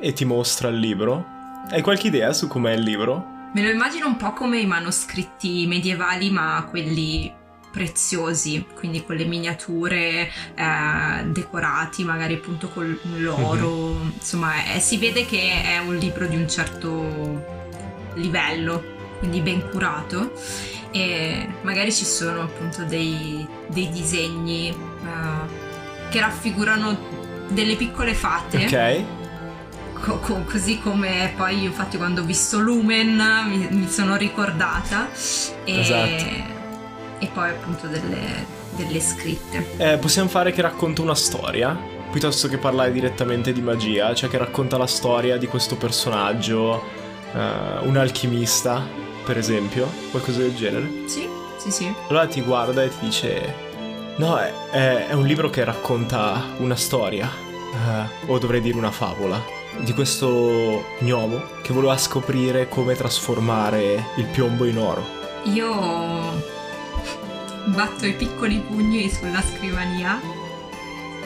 e 0.00 0.12
ti 0.14 0.24
mostra 0.24 0.68
il 0.68 0.78
libro. 0.78 1.24
Hai 1.70 1.82
qualche 1.82 2.06
idea 2.06 2.32
su 2.32 2.48
com'è 2.48 2.72
il 2.72 2.80
libro? 2.82 3.34
Me 3.52 3.62
lo 3.62 3.68
immagino 3.68 4.06
un 4.06 4.16
po' 4.16 4.32
come 4.32 4.58
i 4.58 4.66
manoscritti 4.66 5.66
medievali, 5.66 6.30
ma 6.30 6.66
quelli 6.70 7.30
preziosi, 7.76 8.64
quindi 8.74 9.04
con 9.04 9.16
le 9.16 9.26
miniature 9.26 10.30
eh, 10.54 11.24
decorati, 11.26 12.04
magari 12.04 12.32
appunto 12.34 12.68
con 12.68 12.98
l'oro. 13.18 14.00
Insomma, 14.14 14.72
eh, 14.72 14.80
si 14.80 14.96
vede 14.96 15.26
che 15.26 15.62
è 15.62 15.76
un 15.76 15.94
libro 15.96 16.26
di 16.26 16.36
un 16.36 16.48
certo 16.48 17.44
livello, 18.14 18.82
quindi 19.18 19.40
ben 19.40 19.68
curato. 19.68 20.32
E 20.90 21.46
magari 21.60 21.92
ci 21.92 22.06
sono 22.06 22.40
appunto 22.40 22.84
dei, 22.84 23.46
dei 23.68 23.90
disegni 23.90 24.68
eh, 24.70 26.08
che 26.08 26.18
raffigurano 26.18 26.96
delle 27.48 27.76
piccole 27.76 28.14
fate. 28.14 28.64
Ok. 28.64 29.04
Co- 30.00 30.18
co- 30.20 30.44
così 30.44 30.78
come 30.78 31.32
poi 31.36 31.64
infatti 31.64 31.98
quando 31.98 32.22
ho 32.22 32.24
visto 32.24 32.58
Lumen 32.58 33.16
mi, 33.48 33.68
mi 33.70 33.88
sono 33.88 34.16
ricordata 34.16 35.08
e, 35.64 35.80
Esatto. 35.80 36.54
E 37.18 37.28
poi 37.32 37.48
appunto 37.50 37.86
delle, 37.86 38.44
delle 38.76 39.00
scritte 39.00 39.66
Eh, 39.78 39.96
possiamo 39.98 40.28
fare 40.28 40.52
che 40.52 40.60
racconta 40.62 41.02
una 41.02 41.14
storia 41.14 41.76
piuttosto 42.10 42.48
che 42.48 42.56
parlare 42.58 42.92
direttamente 42.92 43.52
di 43.52 43.60
magia, 43.60 44.14
cioè 44.14 44.28
che 44.30 44.38
racconta 44.38 44.76
la 44.78 44.86
storia 44.86 45.36
di 45.36 45.46
questo 45.46 45.76
personaggio, 45.76 46.82
eh, 47.34 47.38
un 47.86 47.96
alchimista, 47.96 48.82
per 49.24 49.36
esempio, 49.36 49.86
qualcosa 50.10 50.38
del 50.38 50.54
genere. 50.54 50.88
sì 51.06 51.28
sì 51.58 51.70
sì 51.70 51.94
Allora 52.08 52.26
ti 52.26 52.40
guarda 52.42 52.82
e 52.84 52.88
ti 52.88 52.96
dice: 53.00 53.54
No, 54.16 54.38
è, 54.38 54.52
è- 54.70 55.06
è 55.08 55.12
un 55.12 55.26
libro 55.26 55.50
che 55.50 55.62
racconta 55.64 56.42
una 56.58 56.76
storia, 56.76 57.28
eh, 57.28 58.30
o 58.30 58.38
dovrei 58.38 58.60
dire 58.62 58.78
una 58.78 58.90
favola, 58.92 59.42
di 59.80 59.92
questo 59.92 60.84
gnomo 61.00 61.42
che 61.62 61.72
voleva 61.74 61.98
scoprire 61.98 62.68
come 62.68 62.94
trasformare 62.94 64.06
il 64.16 64.24
piombo 64.26 64.64
in 64.64 64.78
oro. 64.78 65.04
io 65.44 66.54
batto 67.66 68.07
i 68.07 68.14
piccoli 68.14 68.59
pugni 68.59 69.11
sulla 69.11 69.42
scrivania 69.42 70.20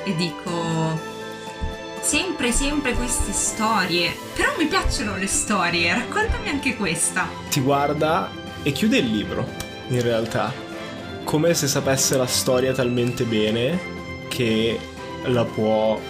e 0.04 0.14
dico 0.16 0.98
sempre 2.00 2.50
sempre 2.52 2.94
queste 2.94 3.32
storie. 3.32 4.14
Però 4.34 4.50
mi 4.58 4.66
piacciono 4.66 5.16
le 5.16 5.26
storie 5.26 5.92
raccontami 5.94 6.48
anche 6.48 6.76
questa. 6.76 7.28
Ti 7.48 7.60
guarda 7.60 8.30
e 8.62 8.72
chiude 8.72 8.98
il 8.98 9.10
libro, 9.10 9.46
in 9.88 10.02
realtà, 10.02 10.52
come 11.24 11.54
se 11.54 11.66
sapesse 11.66 12.16
la 12.16 12.26
storia 12.26 12.72
talmente 12.72 13.24
bene 13.24 13.78
che 14.28 14.78
la 15.24 15.44
può 15.44 16.00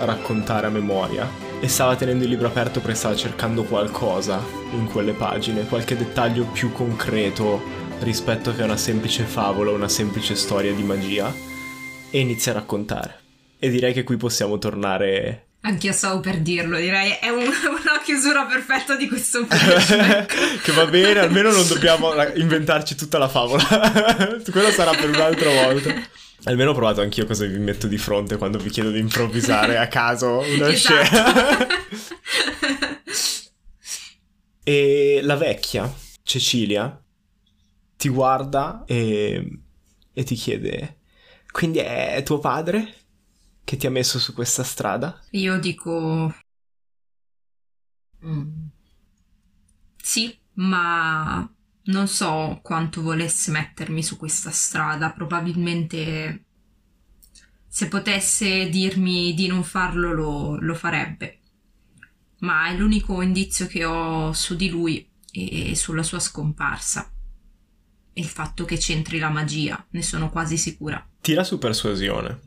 raccontare 0.00 0.66
a 0.66 0.70
memoria. 0.70 1.42
E 1.60 1.68
stava 1.68 1.96
tenendo 1.96 2.24
il 2.24 2.30
libro 2.30 2.48
aperto 2.48 2.80
perché 2.80 2.96
stava 2.96 3.16
cercando 3.16 3.62
qualcosa 3.62 4.42
in 4.72 4.86
quelle 4.86 5.12
pagine, 5.12 5.64
qualche 5.66 5.96
dettaglio 5.96 6.44
più 6.44 6.72
concreto 6.72 7.83
rispetto 8.00 8.54
che 8.54 8.62
a 8.62 8.64
una 8.64 8.76
semplice 8.76 9.24
favola, 9.24 9.70
una 9.70 9.88
semplice 9.88 10.34
storia 10.34 10.72
di 10.72 10.82
magia, 10.82 11.32
e 12.10 12.18
inizia 12.18 12.52
a 12.52 12.56
raccontare. 12.56 13.20
E 13.58 13.70
direi 13.70 13.92
che 13.92 14.02
qui 14.04 14.16
possiamo 14.16 14.58
tornare 14.58 15.46
Anch'io 15.66 15.92
stavo 15.92 16.20
per 16.20 16.40
dirlo, 16.40 16.76
direi 16.76 17.12
è 17.18 17.30
un- 17.30 17.40
una 17.48 18.00
chiusura 18.04 18.44
perfetta 18.44 18.96
di 18.96 19.08
questo 19.08 19.46
flashback. 19.46 20.60
che 20.60 20.72
va 20.72 20.84
bene, 20.84 21.20
almeno 21.20 21.50
non 21.50 21.66
dobbiamo 21.66 22.12
inventarci 22.34 22.94
tutta 22.94 23.16
la 23.16 23.28
favola. 23.28 23.64
Quello 24.50 24.70
sarà 24.70 24.90
per 24.90 25.08
un'altra 25.08 25.48
volta. 25.50 25.94
Almeno 26.44 26.72
ho 26.72 26.74
provato 26.74 27.00
anch'io 27.00 27.24
cosa 27.24 27.46
vi 27.46 27.56
metto 27.56 27.86
di 27.86 27.96
fronte 27.96 28.36
quando 28.36 28.58
vi 28.58 28.68
chiedo 28.68 28.90
di 28.90 28.98
improvvisare 28.98 29.78
a 29.78 29.88
caso 29.88 30.40
una 30.46 30.68
Esatto. 30.70 31.04
scena. 31.04 31.66
e 34.62 35.20
la 35.22 35.36
vecchia, 35.36 35.90
Cecilia, 36.22 37.02
ti 38.04 38.10
guarda 38.10 38.84
e, 38.86 39.60
e 40.12 40.24
ti 40.24 40.34
chiede: 40.34 40.98
Quindi 41.50 41.78
è 41.78 42.22
tuo 42.22 42.38
padre 42.38 42.94
che 43.64 43.78
ti 43.78 43.86
ha 43.86 43.90
messo 43.90 44.18
su 44.18 44.34
questa 44.34 44.62
strada? 44.62 45.18
Io 45.30 45.58
dico... 45.58 46.34
Mm. 48.22 48.66
Sì, 49.96 50.38
ma 50.54 51.50
non 51.84 52.08
so 52.08 52.60
quanto 52.62 53.00
volesse 53.00 53.50
mettermi 53.50 54.02
su 54.02 54.18
questa 54.18 54.50
strada. 54.50 55.10
Probabilmente 55.12 56.44
se 57.66 57.88
potesse 57.88 58.68
dirmi 58.68 59.32
di 59.32 59.46
non 59.46 59.64
farlo 59.64 60.12
lo, 60.12 60.58
lo 60.60 60.74
farebbe. 60.74 61.40
Ma 62.40 62.68
è 62.68 62.76
l'unico 62.76 63.22
indizio 63.22 63.66
che 63.66 63.86
ho 63.86 64.34
su 64.34 64.56
di 64.56 64.68
lui 64.68 65.08
e 65.32 65.74
sulla 65.74 66.02
sua 66.02 66.18
scomparsa. 66.18 67.13
E 68.16 68.20
il 68.20 68.28
fatto 68.28 68.64
che 68.64 68.76
c'entri 68.78 69.18
la 69.18 69.28
magia, 69.28 69.84
ne 69.90 70.02
sono 70.02 70.30
quasi 70.30 70.56
sicura. 70.56 71.04
Tira 71.20 71.42
su 71.44 71.58
persuasione. 71.58 72.40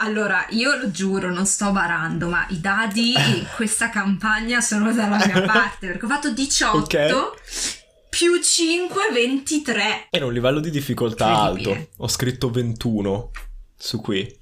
Allora, 0.00 0.46
io 0.50 0.76
lo 0.76 0.90
giuro, 0.90 1.32
non 1.32 1.46
sto 1.46 1.72
barando, 1.72 2.28
ma 2.28 2.46
i 2.50 2.60
dadi 2.60 3.12
in 3.14 3.46
questa 3.56 3.88
campagna 3.90 4.60
sono 4.60 4.92
dalla 4.92 5.16
mia 5.24 5.42
parte, 5.46 5.88
perché 5.88 6.04
ho 6.04 6.08
fatto 6.08 6.30
18 6.30 6.76
Ok. 6.78 7.30
più 8.10 8.40
5, 8.40 9.10
23. 9.12 10.06
Era 10.10 10.26
un 10.26 10.32
livello 10.32 10.60
di 10.60 10.70
difficoltà 10.70 11.26
alto. 11.26 11.88
Ho 11.98 12.08
scritto 12.08 12.50
21 12.50 13.30
su 13.76 14.00
qui. 14.00 14.36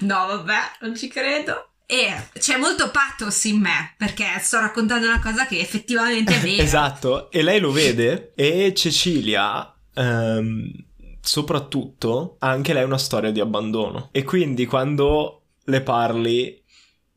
No, 0.00 0.26
vabbè, 0.26 0.58
non 0.82 0.96
ci 0.96 1.08
credo. 1.08 1.73
E 1.86 2.28
c'è 2.38 2.56
molto 2.56 2.90
pathos 2.90 3.44
in 3.44 3.60
me, 3.60 3.94
perché 3.96 4.24
sto 4.40 4.58
raccontando 4.58 5.06
una 5.06 5.20
cosa 5.20 5.46
che 5.46 5.60
effettivamente 5.60 6.34
è 6.34 6.40
vera. 6.40 6.62
Esatto, 6.62 7.30
e 7.30 7.42
lei 7.42 7.60
lo 7.60 7.72
vede 7.72 8.32
e 8.34 8.72
Cecilia, 8.74 9.74
ehm, 9.92 10.70
soprattutto, 11.20 12.36
ha 12.38 12.48
anche 12.48 12.72
lei 12.72 12.84
una 12.84 12.98
storia 12.98 13.30
di 13.30 13.40
abbandono. 13.40 14.08
E 14.12 14.22
quindi 14.24 14.64
quando 14.66 15.42
le 15.64 15.82
parli 15.82 16.62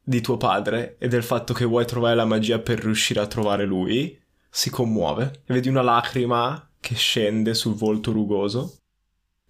di 0.03 0.21
tuo 0.21 0.37
padre 0.37 0.95
e 0.99 1.07
del 1.07 1.23
fatto 1.23 1.53
che 1.53 1.65
vuoi 1.65 1.85
trovare 1.85 2.15
la 2.15 2.25
magia 2.25 2.59
per 2.59 2.79
riuscire 2.79 3.19
a 3.19 3.27
trovare 3.27 3.65
lui, 3.65 4.19
si 4.49 4.69
commuove. 4.69 5.43
E 5.45 5.53
vedi 5.53 5.69
una 5.69 5.81
lacrima 5.81 6.69
che 6.79 6.95
scende 6.95 7.53
sul 7.53 7.75
volto 7.75 8.11
rugoso. 8.11 8.77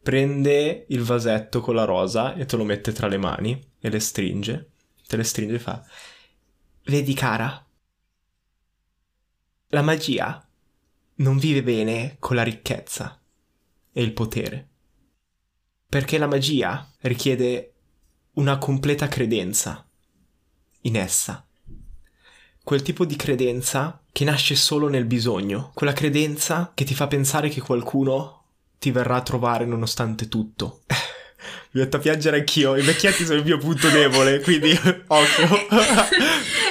Prende 0.01 0.85
il 0.89 1.03
vasetto 1.03 1.59
con 1.61 1.75
la 1.75 1.83
rosa 1.83 2.33
e 2.35 2.45
te 2.45 2.55
lo 2.55 2.63
mette 2.63 2.91
tra 2.91 3.07
le 3.07 3.17
mani 3.17 3.59
e 3.79 3.89
le 3.89 3.99
stringe. 3.99 4.71
Te 5.07 5.15
le 5.15 5.23
stringe 5.23 5.55
e 5.55 5.59
fa: 5.59 5.83
Vedi, 6.85 7.13
cara, 7.13 7.65
la 9.67 9.81
magia 9.81 10.45
non 11.15 11.37
vive 11.37 11.63
bene 11.63 12.17
con 12.19 12.35
la 12.35 12.43
ricchezza 12.43 13.19
e 13.91 14.01
il 14.01 14.13
potere. 14.13 14.69
Perché 15.89 16.17
la 16.17 16.27
magia 16.27 16.89
richiede 17.01 17.73
una 18.33 18.57
completa 18.57 19.07
credenza 19.07 19.87
in 20.81 20.95
essa. 20.95 21.47
Quel 22.63 22.81
tipo 22.81 23.05
di 23.05 23.15
credenza 23.15 24.03
che 24.11 24.25
nasce 24.25 24.55
solo 24.55 24.89
nel 24.89 25.05
bisogno, 25.05 25.71
quella 25.73 25.93
credenza 25.93 26.71
che 26.73 26.83
ti 26.83 26.93
fa 26.93 27.07
pensare 27.07 27.49
che 27.49 27.61
qualcuno 27.61 28.43
ti 28.77 28.91
verrà 28.91 29.15
a 29.15 29.21
trovare 29.21 29.65
nonostante 29.65 30.27
tutto. 30.27 30.81
Mi 31.71 31.81
metto 31.81 31.97
a 31.97 31.99
piangere 31.99 32.39
anch'io, 32.39 32.75
i 32.75 32.81
vecchietti 32.81 33.25
sono 33.25 33.37
il 33.39 33.45
mio 33.45 33.57
punto 33.57 33.89
debole, 33.89 34.41
quindi 34.41 34.71
occhio. 35.07 35.67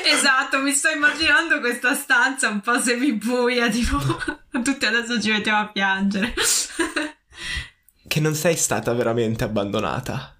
Esatto, 0.04 0.58
mi 0.60 0.72
sto 0.72 0.88
immaginando 0.88 1.60
questa 1.60 1.94
stanza 1.94 2.48
un 2.48 2.60
po' 2.60 2.80
semibuia, 2.80 3.68
tipo 3.68 3.98
tutti 4.62 4.84
adesso 4.84 5.20
ci 5.20 5.30
mettiamo 5.30 5.60
a 5.60 5.68
piangere. 5.68 6.34
che 8.06 8.20
non 8.20 8.34
sei 8.34 8.56
stata 8.56 8.92
veramente 8.92 9.44
abbandonata, 9.44 10.36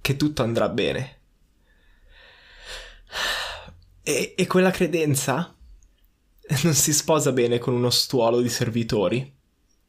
che 0.00 0.16
tutto 0.16 0.42
andrà 0.42 0.68
bene 0.68 1.18
E, 4.02 4.34
e 4.36 4.46
quella 4.46 4.70
credenza 4.70 5.54
non 6.62 6.74
si 6.74 6.92
sposa 6.92 7.32
bene 7.32 7.58
con 7.58 7.74
uno 7.74 7.90
stuolo 7.90 8.40
di 8.40 8.48
servitori 8.48 9.32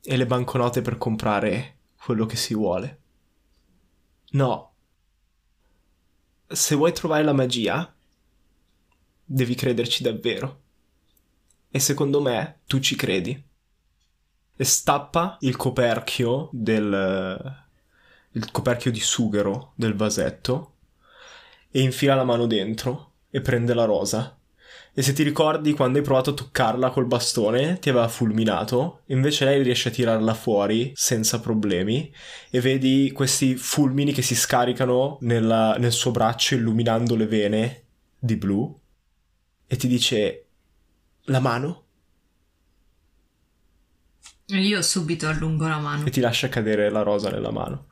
e 0.03 0.17
le 0.17 0.25
banconote 0.25 0.81
per 0.81 0.97
comprare 0.97 1.77
quello 1.97 2.25
che 2.25 2.35
si 2.35 2.53
vuole. 2.53 2.99
No. 4.35 4.73
Se 6.47 6.75
vuoi 6.75 6.91
trovare 6.91 7.23
la 7.23 7.31
magia, 7.31 7.93
devi 9.23 9.55
crederci 9.55 10.03
davvero. 10.03 10.61
E 11.71 11.79
secondo 11.79 12.21
me 12.21 12.59
tu 12.65 12.79
ci 12.79 12.97
credi. 12.97 13.41
E 14.57 14.63
stappa 14.63 15.37
il 15.41 15.55
coperchio 15.55 16.49
del... 16.51 17.65
il 18.31 18.51
coperchio 18.51 18.91
di 18.91 18.99
sughero 18.99 19.71
del 19.75 19.95
vasetto 19.95 20.73
e 21.71 21.79
infila 21.79 22.15
la 22.15 22.25
mano 22.25 22.45
dentro 22.45 23.13
e 23.29 23.39
prende 23.39 23.73
la 23.73 23.85
rosa. 23.85 24.37
E 24.97 25.01
se 25.01 25.11
ti 25.11 25.23
ricordi 25.23 25.73
quando 25.73 25.97
hai 25.97 26.03
provato 26.05 26.29
a 26.29 26.33
toccarla 26.33 26.89
col 26.89 27.05
bastone, 27.05 27.79
ti 27.79 27.89
aveva 27.89 28.07
fulminato, 28.07 29.01
invece 29.07 29.43
lei 29.43 29.61
riesce 29.61 29.89
a 29.89 29.91
tirarla 29.91 30.33
fuori 30.33 30.93
senza 30.95 31.41
problemi 31.41 32.09
e 32.49 32.61
vedi 32.61 33.11
questi 33.13 33.57
fulmini 33.57 34.13
che 34.13 34.21
si 34.21 34.35
scaricano 34.35 35.17
nella, 35.21 35.75
nel 35.77 35.91
suo 35.91 36.11
braccio 36.11 36.55
illuminando 36.55 37.15
le 37.17 37.27
vene 37.27 37.83
di 38.17 38.37
blu 38.37 38.79
e 39.67 39.75
ti 39.75 39.87
dice 39.87 40.45
la 41.25 41.39
mano 41.41 41.83
Io 44.47 44.81
subito 44.81 45.27
allungo 45.27 45.67
la 45.67 45.79
mano. 45.79 46.05
e 46.05 46.09
ti 46.09 46.21
lascia 46.21 46.47
cadere 46.49 46.89
la 46.89 47.01
rosa 47.01 47.29
nella 47.29 47.51
mano. 47.51 47.87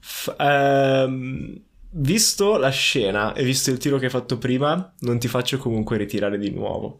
F- 0.00 0.34
ehm, 0.38 1.62
visto 1.96 2.56
la 2.56 2.70
scena 2.70 3.34
e 3.34 3.44
visto 3.44 3.70
il 3.70 3.78
tiro 3.78 3.98
che 3.98 4.06
hai 4.06 4.10
fatto 4.10 4.38
prima, 4.38 4.94
non 5.00 5.18
ti 5.18 5.28
faccio 5.28 5.58
comunque 5.58 5.96
ritirare 5.96 6.38
di 6.38 6.50
nuovo. 6.50 6.98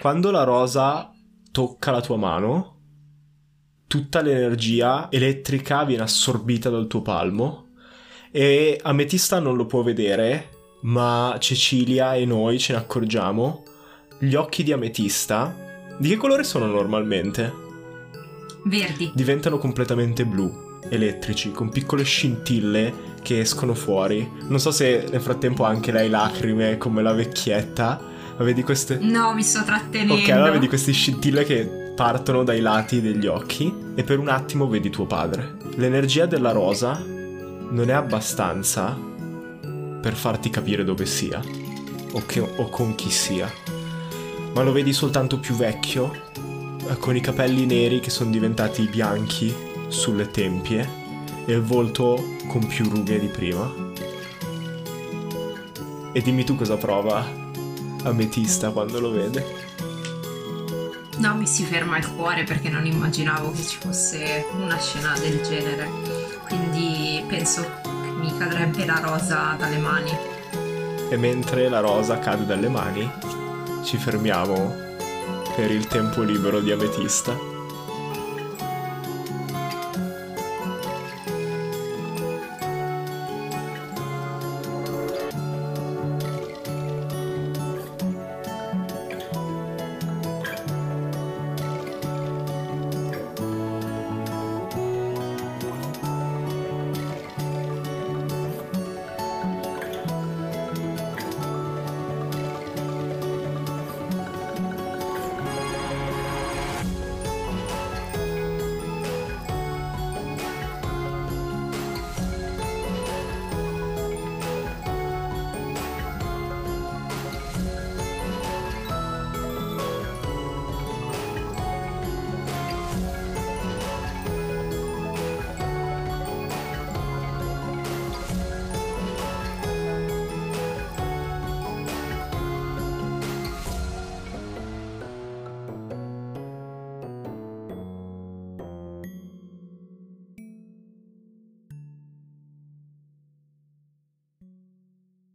Quando 0.00 0.30
la 0.30 0.42
rosa 0.42 1.12
tocca 1.52 1.90
la 1.90 2.00
tua 2.00 2.16
mano, 2.16 2.74
tutta 3.86 4.20
l'energia 4.20 5.10
elettrica 5.10 5.84
viene 5.84 6.02
assorbita 6.02 6.70
dal 6.70 6.86
tuo 6.86 7.02
palmo 7.02 7.68
e 8.30 8.78
Ametista 8.82 9.38
non 9.38 9.56
lo 9.56 9.66
può 9.66 9.82
vedere, 9.82 10.50
ma 10.82 11.36
Cecilia 11.38 12.14
e 12.14 12.24
noi 12.24 12.58
ce 12.58 12.72
ne 12.72 12.80
accorgiamo. 12.80 13.62
Gli 14.18 14.34
occhi 14.34 14.62
di 14.62 14.72
Ametista, 14.72 15.54
di 15.98 16.08
che 16.08 16.16
colore 16.16 16.44
sono 16.44 16.66
normalmente? 16.66 17.64
Verdi. 18.64 19.12
diventano 19.14 19.58
completamente 19.58 20.26
blu, 20.26 20.80
elettrici, 20.88 21.52
con 21.52 21.68
piccole 21.68 22.02
scintille 22.02 23.14
che 23.26 23.40
escono 23.40 23.74
fuori. 23.74 24.30
Non 24.46 24.60
so 24.60 24.70
se 24.70 25.04
nel 25.10 25.20
frattempo 25.20 25.64
anche 25.64 25.90
lei 25.90 26.08
lacrime 26.08 26.78
come 26.78 27.02
la 27.02 27.12
vecchietta, 27.12 28.00
ma 28.38 28.44
vedi 28.44 28.62
queste... 28.62 28.98
No, 29.00 29.34
mi 29.34 29.42
sto 29.42 29.64
trattenendo. 29.64 30.14
Ok, 30.14 30.28
allora 30.28 30.52
vedi 30.52 30.68
queste 30.68 30.92
scintille 30.92 31.42
che 31.42 31.92
partono 31.96 32.44
dai 32.44 32.60
lati 32.60 33.00
degli 33.00 33.26
occhi 33.26 33.74
e 33.96 34.04
per 34.04 34.20
un 34.20 34.28
attimo 34.28 34.68
vedi 34.68 34.90
tuo 34.90 35.06
padre. 35.06 35.56
L'energia 35.74 36.26
della 36.26 36.52
rosa 36.52 37.02
non 37.04 37.86
è 37.88 37.92
abbastanza 37.92 38.96
per 40.00 40.14
farti 40.14 40.48
capire 40.48 40.84
dove 40.84 41.04
sia 41.04 41.42
o, 42.12 42.22
che- 42.26 42.38
o 42.38 42.68
con 42.68 42.94
chi 42.94 43.10
sia, 43.10 43.50
ma 44.54 44.62
lo 44.62 44.70
vedi 44.70 44.92
soltanto 44.92 45.40
più 45.40 45.56
vecchio, 45.56 46.12
eh, 46.88 46.96
con 46.98 47.16
i 47.16 47.20
capelli 47.20 47.66
neri 47.66 47.98
che 47.98 48.10
sono 48.10 48.30
diventati 48.30 48.86
bianchi 48.86 49.52
sulle 49.88 50.30
tempie 50.30 51.02
e 51.46 51.52
il 51.52 51.62
volto 51.62 52.36
con 52.48 52.66
più 52.66 52.88
rughe 52.88 53.18
di 53.18 53.28
prima. 53.28 53.72
E 56.12 56.22
dimmi 56.22 56.44
tu 56.44 56.56
cosa 56.56 56.76
prova 56.76 57.24
Ametista 58.02 58.70
quando 58.70 59.00
lo 59.00 59.10
vede. 59.10 59.64
No, 61.18 61.34
mi 61.34 61.46
si 61.46 61.64
ferma 61.64 61.96
il 61.96 62.14
cuore 62.14 62.44
perché 62.44 62.68
non 62.68 62.84
immaginavo 62.84 63.50
che 63.52 63.62
ci 63.62 63.78
fosse 63.80 64.46
una 64.60 64.78
scena 64.78 65.16
del 65.18 65.40
genere. 65.42 65.88
Quindi 66.46 67.24
penso 67.26 67.62
che 67.62 68.10
mi 68.10 68.36
cadrebbe 68.36 68.84
la 68.84 69.00
rosa 69.00 69.56
dalle 69.58 69.78
mani. 69.78 70.10
E 71.08 71.16
mentre 71.16 71.68
la 71.68 71.80
rosa 71.80 72.18
cade 72.18 72.44
dalle 72.44 72.68
mani, 72.68 73.10
ci 73.82 73.96
fermiamo 73.96 74.74
per 75.54 75.70
il 75.70 75.86
tempo 75.86 76.22
libero 76.22 76.60
di 76.60 76.70
Ametista. 76.70 77.55